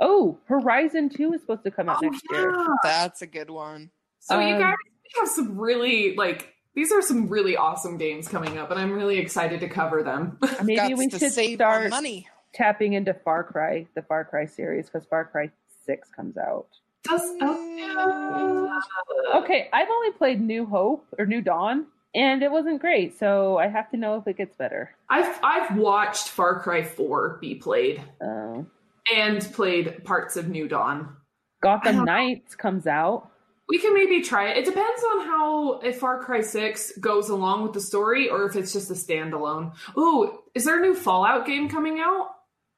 Oh, 0.00 0.38
Horizon 0.46 1.08
Two 1.08 1.32
is 1.32 1.40
supposed 1.40 1.64
to 1.64 1.70
come 1.70 1.88
out 1.88 1.98
Oh, 2.02 2.08
next 2.08 2.22
year. 2.30 2.54
That's 2.82 3.22
a 3.22 3.26
good 3.26 3.50
one. 3.50 3.90
So 4.20 4.38
you 4.38 4.54
Um, 4.54 4.60
guys 4.60 4.74
have 5.18 5.28
some 5.28 5.58
really 5.58 6.14
like 6.16 6.54
these 6.74 6.92
are 6.92 7.02
some 7.02 7.28
really 7.28 7.56
awesome 7.56 7.96
games 7.98 8.28
coming 8.28 8.56
up, 8.58 8.70
and 8.70 8.78
I'm 8.78 8.92
really 8.92 9.18
excited 9.18 9.58
to 9.60 9.68
cover 9.68 10.02
them. 10.04 10.38
Maybe 10.62 10.94
we 10.94 11.08
to 11.08 11.18
should 11.18 11.32
save 11.32 11.60
our 11.60 11.78
start 11.78 11.90
money. 11.90 12.28
tapping 12.52 12.92
into 12.92 13.12
Far 13.14 13.42
Cry, 13.42 13.86
the 13.94 14.02
Far 14.02 14.24
Cry 14.24 14.46
series, 14.46 14.86
because 14.88 15.04
Far 15.06 15.24
Cry 15.24 15.50
Six 15.84 16.08
comes 16.10 16.36
out. 16.36 16.66
Does 17.04 17.22
oh, 17.40 18.80
yeah. 19.32 19.38
Okay, 19.40 19.68
I've 19.72 19.88
only 19.88 20.10
played 20.12 20.40
New 20.40 20.66
Hope 20.66 21.06
or 21.18 21.26
New 21.26 21.40
Dawn, 21.40 21.86
and 22.14 22.42
it 22.42 22.50
wasn't 22.50 22.80
great. 22.80 23.18
So 23.18 23.58
I 23.58 23.68
have 23.68 23.90
to 23.90 23.96
know 23.96 24.16
if 24.16 24.26
it 24.26 24.36
gets 24.36 24.56
better. 24.56 24.94
I've 25.08 25.38
I've 25.42 25.76
watched 25.76 26.28
Far 26.28 26.60
Cry 26.60 26.82
4 26.82 27.38
be 27.40 27.54
played 27.56 28.02
Uh, 28.20 28.62
and 29.14 29.40
played 29.52 30.04
parts 30.04 30.36
of 30.36 30.48
New 30.48 30.68
Dawn. 30.68 31.08
I 31.10 31.14
Gotham 31.62 31.96
don't- 31.96 32.04
Knights 32.06 32.54
comes 32.54 32.86
out. 32.86 33.30
We 33.68 33.78
can 33.78 33.92
maybe 33.92 34.22
try 34.22 34.48
it. 34.48 34.56
It 34.58 34.64
depends 34.64 35.02
on 35.04 35.26
how 35.26 35.80
if 35.80 35.98
Far 35.98 36.22
Cry 36.24 36.40
6 36.40 36.96
goes 37.00 37.28
along 37.28 37.64
with 37.64 37.74
the 37.74 37.80
story 37.82 38.30
or 38.30 38.46
if 38.46 38.56
it's 38.56 38.72
just 38.72 38.90
a 38.90 38.94
standalone. 38.94 39.74
Ooh, 39.98 40.38
is 40.54 40.64
there 40.64 40.78
a 40.78 40.80
new 40.80 40.94
Fallout 40.94 41.46
game 41.46 41.68
coming 41.68 42.00
out? 42.00 42.28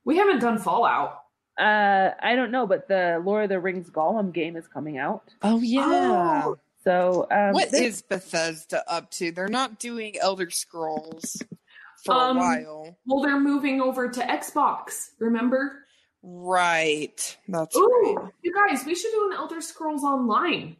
We 0.04 0.16
haven't 0.16 0.40
done 0.40 0.58
Fallout. 0.58 1.18
Uh, 1.60 2.10
I 2.20 2.34
don't 2.34 2.50
know, 2.50 2.66
but 2.66 2.88
the 2.88 3.22
Lord 3.24 3.44
of 3.44 3.48
the 3.50 3.60
Rings 3.60 3.88
Gollum 3.90 4.32
game 4.32 4.56
is 4.56 4.66
coming 4.66 4.98
out. 4.98 5.22
Oh 5.42 5.60
yeah. 5.60 6.42
Oh. 6.46 6.56
So 6.84 7.26
um, 7.30 7.52
What 7.52 7.70
this- 7.70 7.80
is 7.80 8.02
Bethesda 8.02 8.82
up 8.90 9.10
to? 9.12 9.32
They're 9.32 9.48
not 9.48 9.78
doing 9.78 10.16
Elder 10.18 10.50
Scrolls 10.50 11.42
for 12.04 12.14
Um, 12.14 12.36
a 12.36 12.40
while. 12.40 12.96
Well, 13.06 13.22
they're 13.22 13.38
moving 13.40 13.80
over 13.80 14.08
to 14.08 14.20
Xbox, 14.20 15.08
remember? 15.18 15.84
Right. 16.22 17.36
That's 17.48 17.76
Ooh, 17.76 18.14
right. 18.16 18.30
you 18.42 18.52
guys, 18.54 18.84
we 18.84 18.94
should 18.94 19.10
do 19.12 19.30
an 19.30 19.36
Elder 19.36 19.60
Scrolls 19.60 20.04
Online. 20.04 20.76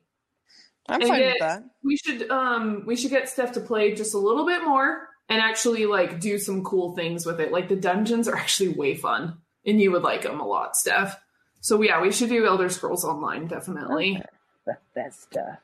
I'm 0.89 1.01
and 1.01 1.09
fine 1.09 1.19
get- 1.21 1.27
with 1.35 1.39
that. 1.41 1.65
We 1.85 1.97
should 1.97 2.31
um 2.31 2.85
we 2.87 2.97
should 2.97 3.11
get 3.11 3.29
Steph 3.29 3.53
to 3.53 3.61
play 3.61 3.95
just 3.95 4.13
a 4.15 4.19
little 4.19 4.45
bit 4.45 4.65
more 4.65 5.09
and 5.29 5.41
actually 5.41 5.87
like 5.87 6.19
do 6.21 6.39
some 6.39 6.65
cool 6.65 6.95
things 6.97 7.25
with 7.25 7.41
it. 7.41 7.53
Like 7.53 7.69
the 7.69 7.77
dungeons 7.77 8.27
are 8.27 8.35
actually 8.37 8.71
way 8.71 8.97
fun, 8.97 9.39
and 9.65 9.81
you 9.81 9.93
would 9.93 10.03
like 10.03 10.23
them 10.23 10.41
a 10.41 10.47
lot, 10.47 10.77
Steph. 10.77 11.19
So 11.61 11.81
yeah, 11.83 12.01
we 12.03 12.11
should 12.11 12.29
do 12.31 12.45
Elder 12.47 12.69
Scrolls 12.69 13.05
Online 13.05 13.47
definitely. 13.47 14.17
Okay. 14.19 14.77
Bethesda. 14.95 15.59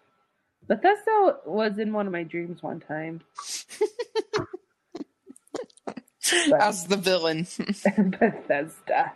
Bethesda 0.68 1.36
was 1.46 1.78
in 1.78 1.92
one 1.92 2.06
of 2.06 2.12
my 2.12 2.22
dreams 2.24 2.62
one 2.62 2.80
time. 2.80 3.20
But- 4.34 4.46
As 6.60 6.86
the 6.86 6.96
villain. 6.96 7.46
Bethesda. 8.18 9.12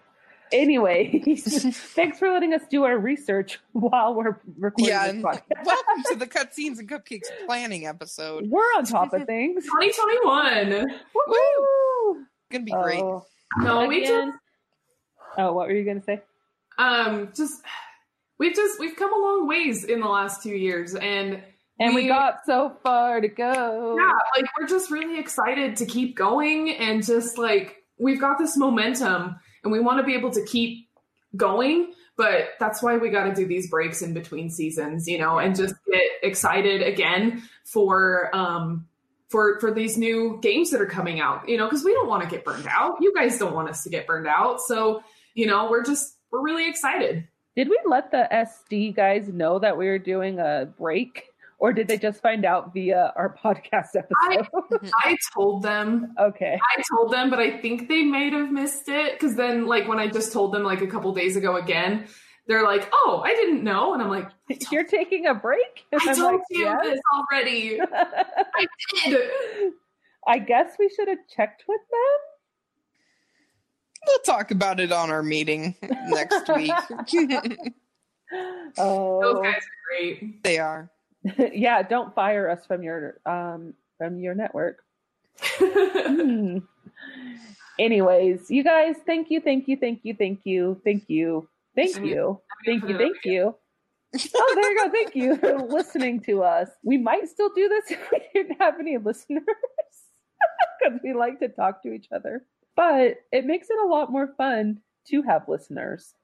Anyway, 0.53 1.23
thanks 1.39 2.19
for 2.19 2.29
letting 2.31 2.53
us 2.55 2.63
do 2.71 2.83
our 2.85 2.99
research 2.99 3.61
while 3.73 4.15
we're 4.15 4.37
recording 4.59 4.87
yeah. 4.93 5.05
this 5.07 5.15
And 5.15 5.25
podcast. 5.25 5.65
welcome 5.65 6.03
to 6.11 6.17
the 6.17 6.27
Cutscenes 6.27 6.79
and 6.81 6.89
Cupcakes 6.89 7.29
planning 7.47 7.87
episode. 7.87 8.49
We're 8.49 8.61
on 8.77 8.85
top 8.85 9.13
of 9.13 9.27
things. 9.27 9.65
2021. 9.65 10.91
Woo! 11.15 12.25
Gonna 12.51 12.65
be 12.65 12.73
great. 12.73 13.01
Oh, 13.01 13.25
No, 13.59 13.87
we 13.87 14.01
just 14.01 14.13
again. 14.13 14.35
Oh, 15.39 15.53
what 15.53 15.69
were 15.69 15.75
you 15.75 15.85
gonna 15.85 16.03
say? 16.03 16.21
um 16.79 17.31
just 17.37 17.63
we've 18.41 18.57
just 18.57 18.81
we've 18.81 18.97
come 18.97 19.13
a 19.13 19.19
long 19.19 19.47
ways 19.47 19.85
in 19.85 20.01
the 20.01 20.09
last 20.09 20.43
two 20.43 20.57
years 20.57 20.97
and 20.97 21.41
And 21.79 21.95
we, 21.95 22.03
We- 22.03 22.09
got 22.09 22.39
so 22.45 22.77
far 22.83 23.21
to 23.21 23.29
go. 23.29 23.97
yeah 23.97 24.13
like 24.37 24.47
we're 24.59 24.67
just 24.67 24.91
really 24.91 25.21
excited 25.21 25.77
to 25.77 25.87
keep 25.87 26.17
going 26.17 26.71
and 26.71 27.05
just 27.07 27.39
like 27.39 27.77
we've 27.99 28.21
got 28.21 28.39
this 28.39 28.57
momentum 28.57 29.37
and 29.63 29.71
we 29.73 29.79
want 29.79 29.99
to 29.99 30.05
be 30.05 30.15
able 30.15 30.31
to 30.33 30.45
keep 30.45 30.89
going 31.37 31.93
but 32.17 32.49
that's 32.59 32.83
why 32.83 32.97
we 32.97 33.09
got 33.09 33.25
to 33.25 33.35
do 33.35 33.47
these 33.47 33.71
breaks 33.71 34.03
in 34.03 34.13
between 34.13 34.51
seasons 34.51 35.07
you 35.07 35.17
know 35.19 35.39
and 35.39 35.55
just 35.55 35.75
get 35.93 36.03
excited 36.23 36.83
again 36.83 37.43
for 37.65 38.35
um 38.35 38.87
for 39.29 39.61
for 39.61 39.73
these 39.73 39.97
new 39.97 40.39
games 40.43 40.71
that 40.71 40.81
are 40.81 40.87
coming 40.87 41.21
out 41.21 41.49
you 41.49 41.57
know 41.57 41.67
because 41.67 41.85
we 41.85 41.93
don't 41.93 42.09
want 42.09 42.23
to 42.23 42.29
get 42.29 42.45
burned 42.45 42.67
out. 42.69 42.97
You 43.01 43.15
guys 43.15 43.39
don't 43.39 43.55
want 43.55 43.69
us 43.69 43.85
to 43.85 43.91
get 43.91 44.07
burned 44.09 44.27
out. 44.27 44.61
So 44.61 45.03
you 45.35 45.47
know 45.47 45.71
we're 45.71 45.85
just 45.85 46.17
we're 46.33 46.43
really 46.43 46.69
excited 46.69 47.29
Did 47.57 47.69
we 47.69 47.79
let 47.85 48.11
the 48.11 48.29
SD 48.33 48.95
guys 48.95 49.29
know 49.29 49.59
that 49.59 49.77
we 49.77 49.87
were 49.87 49.99
doing 49.99 50.39
a 50.39 50.69
break? 50.79 51.25
Or 51.59 51.75
did 51.75 51.89
they 51.89 51.99
just 51.99 52.23
find 52.23 52.47
out 52.47 52.73
via 52.73 53.13
our 53.17 53.37
podcast 53.37 53.89
episode? 53.95 54.49
i 55.05 55.17
told 55.35 55.63
them 55.63 56.15
okay. 56.19 56.59
I 56.79 56.83
told 56.91 57.13
them, 57.13 57.29
but 57.29 57.39
I 57.39 57.59
think 57.59 57.87
they 57.89 58.03
might 58.03 58.33
have 58.33 58.51
missed 58.51 58.89
it 58.89 59.13
because 59.13 59.37
then, 59.37 59.67
like, 59.67 59.87
when 59.87 59.99
I 59.99 60.07
just 60.07 60.33
told 60.33 60.55
them 60.55 60.63
like 60.63 60.81
a 60.81 60.87
couple 60.87 61.13
days 61.13 61.37
ago 61.37 61.57
again, 61.57 62.07
they're 62.47 62.65
like, 62.65 62.89
"Oh, 62.93 63.23
I 63.25 63.35
didn't 63.35 63.63
know," 63.63 63.93
and 63.93 64.03
I'm 64.03 64.09
like, 64.09 64.29
You're 64.73 64.85
taking 64.85 65.27
a 65.27 65.35
break? 65.35 65.85
"I 65.93 65.99
I'm 66.09 66.17
told 66.17 66.33
like, 66.33 66.43
you 66.51 66.65
"Yes." 66.65 66.81
this 66.83 67.01
already. 67.15 67.81
I 67.81 68.67
did." 69.05 69.73
I 70.27 70.39
guess 70.39 70.77
we 70.79 70.89
should 70.89 71.09
have 71.09 71.19
checked 71.35 71.65
with 71.69 71.81
them. 71.91 72.30
We'll 74.07 74.19
talk 74.25 74.51
about 74.51 74.81
it 74.81 74.93
on 74.93 75.11
our 75.11 75.23
meeting 75.23 75.75
next 76.09 76.49
week. 76.55 76.73
Those 78.33 78.75
Oh, 78.79 79.43
guys 79.43 79.57
are 79.57 79.61
great. 79.89 80.43
they 80.43 80.59
are. 80.59 80.91
yeah. 81.53 81.83
Don't 81.83 82.15
fire 82.15 82.49
us 82.49 82.65
from 82.67 82.83
your 82.83 83.21
um 83.27 83.75
from 83.99 84.19
your 84.21 84.35
network. 84.35 84.79
Hmm. 85.41 86.59
Anyways, 87.79 88.51
you 88.51 88.63
guys, 88.63 88.97
thank 89.07 89.31
you, 89.31 89.41
thank 89.41 89.67
you, 89.67 89.77
thank 89.77 90.01
you, 90.05 90.15
thank 90.15 90.41
you, 90.45 90.81
thank 90.85 91.09
you, 91.09 91.49
thank 91.75 91.97
you, 91.97 92.41
thank 92.67 92.85
you, 92.89 92.99
thank 92.99 93.17
you. 93.25 93.55
Oh, 94.37 94.53
there 94.55 94.73
you 94.73 94.79
go. 94.79 94.91
Thank 94.91 95.15
you 95.17 95.37
for 95.37 95.59
listening 95.63 96.21
to 96.25 96.43
us. 96.43 96.69
We 96.83 96.99
might 96.99 97.29
still 97.29 97.49
do 97.55 97.69
this 97.69 97.91
if 97.93 98.11
we 98.13 98.21
didn't 98.35 98.61
have 98.61 98.79
any 98.81 98.99
listeners 98.99 99.45
because 100.83 100.99
we 101.03 101.15
like 101.15 101.39
to 101.41 101.49
talk 101.49 101.83
to 101.85 101.93
each 101.93 102.09
other. 102.15 102.45
But 102.81 103.17
it 103.31 103.45
makes 103.45 103.69
it 103.69 103.77
a 103.79 103.87
lot 103.87 104.11
more 104.11 104.33
fun 104.39 104.81
to 105.09 105.21
have 105.21 105.47
listeners 105.49 106.15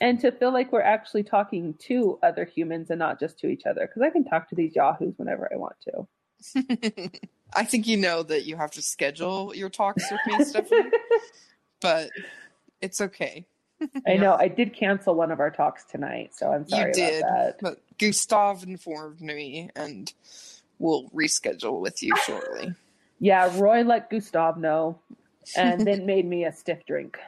and 0.00 0.18
to 0.18 0.32
feel 0.32 0.52
like 0.52 0.72
we're 0.72 0.82
actually 0.82 1.22
talking 1.22 1.74
to 1.82 2.18
other 2.24 2.44
humans 2.44 2.90
and 2.90 2.98
not 2.98 3.20
just 3.20 3.38
to 3.38 3.46
each 3.46 3.66
other. 3.66 3.82
Because 3.86 4.02
I 4.02 4.10
can 4.10 4.24
talk 4.24 4.48
to 4.48 4.56
these 4.56 4.74
yahoos 4.74 5.14
whenever 5.16 5.48
I 5.52 5.58
want 5.58 5.76
to. 5.82 7.10
I 7.54 7.64
think 7.64 7.86
you 7.86 7.98
know 7.98 8.24
that 8.24 8.46
you 8.46 8.56
have 8.56 8.72
to 8.72 8.82
schedule 8.82 9.54
your 9.54 9.68
talks 9.70 10.02
with 10.10 10.20
me, 10.26 10.44
Stephanie, 10.44 10.90
but 11.80 12.10
it's 12.80 13.00
okay. 13.00 13.46
I 14.08 14.16
know 14.16 14.34
I 14.34 14.48
did 14.48 14.74
cancel 14.74 15.14
one 15.14 15.30
of 15.30 15.38
our 15.38 15.52
talks 15.52 15.84
tonight, 15.84 16.34
so 16.34 16.50
I'm 16.50 16.68
sorry 16.68 16.88
you 16.88 16.94
did, 16.94 17.22
about 17.22 17.44
that. 17.44 17.56
but 17.60 17.78
Gustav 17.96 18.64
informed 18.64 19.20
me, 19.20 19.70
and 19.76 20.12
we'll 20.80 21.08
reschedule 21.10 21.78
with 21.78 22.02
you 22.02 22.12
shortly. 22.26 22.74
Yeah, 23.20 23.56
Roy 23.56 23.84
let 23.84 24.10
Gustav 24.10 24.56
know, 24.56 24.98
and 25.56 25.86
then 25.86 26.06
made 26.06 26.26
me 26.26 26.44
a 26.44 26.52
stiff 26.52 26.84
drink. 26.86 27.18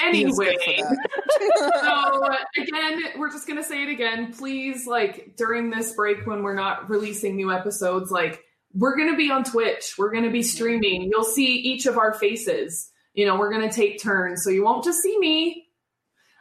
Anyway, 0.00 0.56
good 0.56 0.60
for 0.60 1.74
that. 1.74 2.44
so 2.56 2.62
again, 2.62 3.02
we're 3.18 3.30
just 3.30 3.48
gonna 3.48 3.64
say 3.64 3.82
it 3.82 3.88
again. 3.88 4.32
Please, 4.32 4.86
like 4.86 5.34
during 5.36 5.70
this 5.70 5.92
break 5.94 6.24
when 6.26 6.42
we're 6.42 6.54
not 6.54 6.88
releasing 6.88 7.36
new 7.36 7.50
episodes, 7.50 8.10
like 8.10 8.40
we're 8.74 8.96
gonna 8.96 9.16
be 9.16 9.30
on 9.30 9.44
Twitch. 9.44 9.94
We're 9.98 10.12
gonna 10.12 10.30
be 10.30 10.42
streaming. 10.42 11.10
You'll 11.10 11.24
see 11.24 11.56
each 11.56 11.86
of 11.86 11.98
our 11.98 12.14
faces. 12.14 12.90
You 13.14 13.26
know, 13.26 13.36
we're 13.36 13.50
gonna 13.50 13.72
take 13.72 14.00
turns, 14.00 14.44
so 14.44 14.50
you 14.50 14.64
won't 14.64 14.84
just 14.84 15.02
see 15.02 15.18
me. 15.18 15.61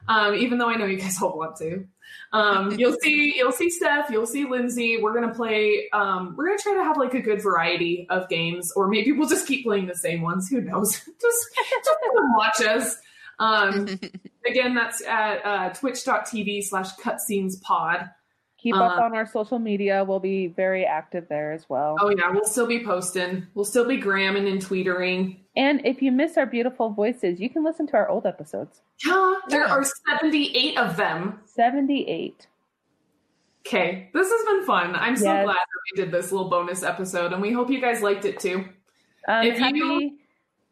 Um, 0.08 0.36
even 0.36 0.58
though 0.58 0.70
I 0.70 0.76
know 0.76 0.86
you 0.86 0.97
guys 0.97 1.22
all 1.22 1.38
want 1.38 1.56
to. 1.58 1.86
Um, 2.34 2.72
you'll 2.80 2.97
see 3.02 3.34
you'll 3.36 3.52
see 3.52 3.70
Steph, 3.70 4.10
you'll 4.10 4.26
see 4.26 4.45
Lindsay. 4.45 4.97
We're 5.02 5.14
gonna 5.14 5.34
play 5.34 5.89
um, 5.93 6.36
we're 6.38 6.47
gonna 6.47 6.60
try 6.60 6.74
to 6.74 6.84
have 6.84 6.97
like 6.97 7.14
a 7.14 7.22
good 7.22 7.41
variety 7.41 8.08
of 8.10 8.28
games, 8.30 8.72
or 8.76 8.88
maybe 8.88 9.12
we'll 9.12 9.30
just 9.30 9.47
keep 9.47 9.66
playing 9.66 9.88
the 9.88 9.95
same 9.95 10.22
ones. 10.22 10.49
Who 10.49 10.62
knows? 10.62 10.91
just 11.22 11.47
just 11.56 11.89
watch 12.36 12.62
us. 12.62 12.97
Um, 13.39 13.88
again, 14.47 14.76
that's 14.76 15.02
at 15.04 15.45
uh, 15.45 15.70
twitch.tv 15.74 16.64
slash 16.64 16.95
cutscenes 16.95 17.62
pod. 17.62 18.10
Keep 18.60 18.76
up 18.76 18.99
Uh, 18.99 19.04
on 19.04 19.16
our 19.16 19.26
social 19.26 19.58
media. 19.58 20.04
We'll 20.04 20.20
be 20.20 20.47
very 20.47 20.86
active 20.86 21.28
there 21.30 21.52
as 21.52 21.68
well. 21.68 21.97
Oh 21.99 22.10
yeah, 22.16 22.30
we'll 22.30 22.45
still 22.45 22.68
be 22.68 22.84
posting. 22.86 23.47
We'll 23.56 23.66
still 23.66 23.86
be 23.86 23.97
gramming 23.97 24.47
and 24.47 24.64
tweetering. 24.64 25.39
And 25.56 25.86
if 25.86 26.02
you 26.02 26.12
miss 26.12 26.38
our 26.38 26.45
beautiful 26.45 26.89
voices, 26.91 27.39
you 27.41 27.49
can 27.49 27.64
listen 27.64 27.86
to 27.88 27.93
our 27.93 28.08
old 28.08 28.26
episodes. 28.26 28.82
Yeah, 29.06 29.34
there 29.49 29.66
Yeah. 29.68 29.74
are 29.74 29.84
78 29.84 30.78
of 30.78 30.95
them. 30.95 31.41
78. 31.45 32.47
Okay, 33.68 34.10
this 34.14 34.30
has 34.30 34.45
been 34.45 34.66
fun. 34.66 34.95
I'm 34.95 35.16
so 35.18 35.26
Yes. 35.26 35.43
glad 35.45 35.56
that 35.56 35.68
we 35.95 36.04
did 36.04 36.12
this 36.12 36.32
little 36.32 36.49
bonus 36.49 36.84
episode, 36.84 37.34
and 37.34 37.41
we 37.41 37.52
hope 37.52 37.70
you 37.70 37.80
guys 37.82 38.02
liked 38.02 38.26
it 38.26 38.39
too. 38.39 38.66
Um, 39.28 39.45
If 39.45 39.58
you- 39.60 39.64
happy. 39.64 40.14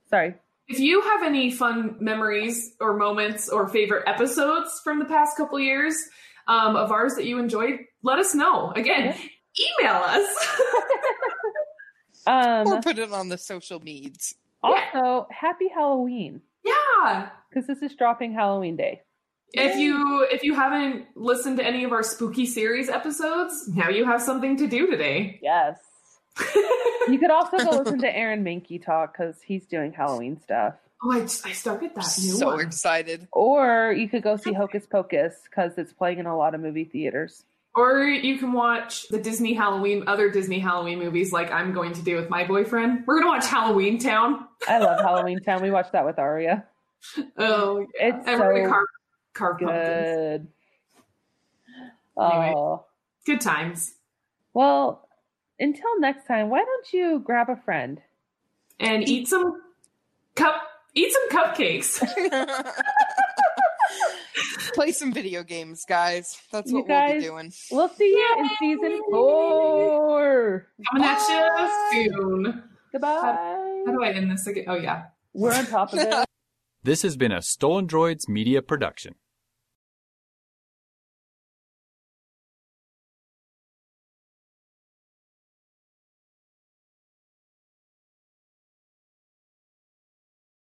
Sorry. 0.09 0.35
If 0.67 0.79
you 0.79 1.01
have 1.01 1.23
any 1.23 1.51
fun 1.51 1.97
memories 1.99 2.75
or 2.79 2.93
moments 2.95 3.49
or 3.49 3.67
favorite 3.67 4.03
episodes 4.07 4.79
from 4.83 4.99
the 4.99 5.05
past 5.05 5.35
couple 5.35 5.59
years 5.59 5.95
um, 6.47 6.75
of 6.75 6.91
ours 6.91 7.13
that 7.15 7.25
you 7.25 7.37
enjoyed, 7.37 7.85
let 8.01 8.17
us 8.17 8.33
know. 8.33 8.71
Again, 8.75 9.15
email 9.59 9.95
us. 9.95 10.57
Um, 12.27 12.67
or 12.67 12.81
put 12.81 12.99
it 12.99 13.11
on 13.11 13.29
the 13.29 13.37
social 13.39 13.79
medias. 13.79 14.35
Also, 14.61 15.27
happy 15.31 15.67
Halloween 15.73 16.41
yeah. 16.65 17.29
because 17.49 17.67
this 17.67 17.81
is 17.81 17.95
dropping 17.95 18.33
Halloween 18.33 18.75
Day. 18.75 19.01
If 19.51 19.77
you 19.77 20.27
if 20.29 20.43
you 20.43 20.53
haven't 20.53 21.07
listened 21.15 21.57
to 21.57 21.65
any 21.65 21.83
of 21.83 21.91
our 21.91 22.03
spooky 22.03 22.45
series 22.45 22.87
episodes, 22.87 23.67
now 23.67 23.89
you 23.89 24.05
have 24.05 24.21
something 24.21 24.57
to 24.57 24.67
do 24.67 24.87
today. 24.87 25.39
Yes. 25.41 25.79
You 27.07 27.17
could 27.17 27.31
also 27.31 27.57
go 27.57 27.71
listen 27.71 27.99
to 28.01 28.15
Aaron 28.15 28.43
Mahnke 28.43 28.83
talk 28.85 29.17
because 29.17 29.41
he's 29.41 29.65
doing 29.65 29.91
Halloween 29.91 30.39
stuff. 30.39 30.75
Oh, 31.03 31.13
I, 31.13 31.21
I 31.21 31.53
started 31.53 31.95
that 31.95 32.17
new 32.19 32.35
so 32.35 32.47
one. 32.47 32.59
excited. 32.59 33.27
Or 33.31 33.93
you 33.97 34.07
could 34.07 34.21
go 34.21 34.37
see 34.37 34.53
Hocus 34.53 34.85
Pocus 34.85 35.33
because 35.49 35.77
it's 35.77 35.91
playing 35.91 36.19
in 36.19 36.27
a 36.27 36.37
lot 36.37 36.53
of 36.53 36.61
movie 36.61 36.83
theaters. 36.83 37.45
Or 37.75 38.03
you 38.03 38.37
can 38.37 38.51
watch 38.51 39.07
the 39.09 39.19
Disney 39.19 39.53
Halloween, 39.53 40.03
other 40.07 40.29
Disney 40.29 40.59
Halloween 40.59 40.99
movies, 40.99 41.31
like 41.31 41.51
I'm 41.51 41.71
going 41.71 41.93
to 41.93 42.01
do 42.01 42.15
with 42.15 42.29
my 42.29 42.45
boyfriend. 42.45 43.03
We're 43.05 43.19
gonna 43.19 43.31
watch 43.31 43.45
Halloweentown. 43.45 44.45
I 44.67 44.79
love 44.79 44.99
Halloweentown. 44.99 45.61
We 45.61 45.71
watched 45.71 45.91
that 45.93 46.05
with 46.05 46.19
Aria. 46.19 46.65
Oh, 47.37 47.79
yeah. 47.79 48.07
It's 48.07 48.27
and 48.27 48.39
we're 48.41 48.55
gonna 48.55 48.65
so 48.65 48.71
carve, 48.71 48.87
carve 49.33 49.59
pumpkins. 49.59 49.71
Good. 49.71 50.47
Anyway. 52.19 52.53
Oh. 52.53 52.85
Good 53.25 53.39
times. 53.39 53.93
Well, 54.53 55.07
until 55.59 55.99
next 55.99 56.25
time, 56.27 56.49
why 56.49 56.59
don't 56.59 56.93
you 56.93 57.19
grab 57.19 57.49
a 57.49 57.55
friend? 57.55 58.01
And 58.79 59.07
eat 59.07 59.27
some 59.27 59.61
cup. 60.35 60.61
Eat 60.95 61.13
some 61.13 61.29
cupcakes. 61.29 62.01
Play 64.79 64.93
some 64.93 65.11
video 65.11 65.43
games, 65.43 65.83
guys. 65.83 66.41
That's 66.53 66.71
You 66.71 66.77
what 66.77 66.87
we'll 66.87 67.15
be 67.15 67.19
doing. 67.19 67.51
We'll 67.69 67.89
see 67.89 68.05
you 68.05 68.35
in 68.39 68.49
season 68.59 69.01
four. 69.11 70.67
Coming 70.89 71.05
at 71.05 71.17
Bye. 71.17 71.75
you 71.95 72.11
soon. 72.13 72.63
Goodbye. 72.93 73.19
How 73.85 73.91
do 73.91 74.01
I 74.01 74.11
end 74.11 74.31
this 74.31 74.47
again? 74.47 74.63
Oh 74.69 74.75
yeah. 74.75 75.07
We're 75.33 75.53
on 75.53 75.65
top 75.65 75.91
of 75.91 75.99
it. 75.99 76.13
This 76.81 77.01
has 77.01 77.17
been 77.17 77.33
a 77.33 77.41
Stolen 77.41 77.87
Droids 77.87 78.29
Media 78.29 78.61
production. 78.61 79.15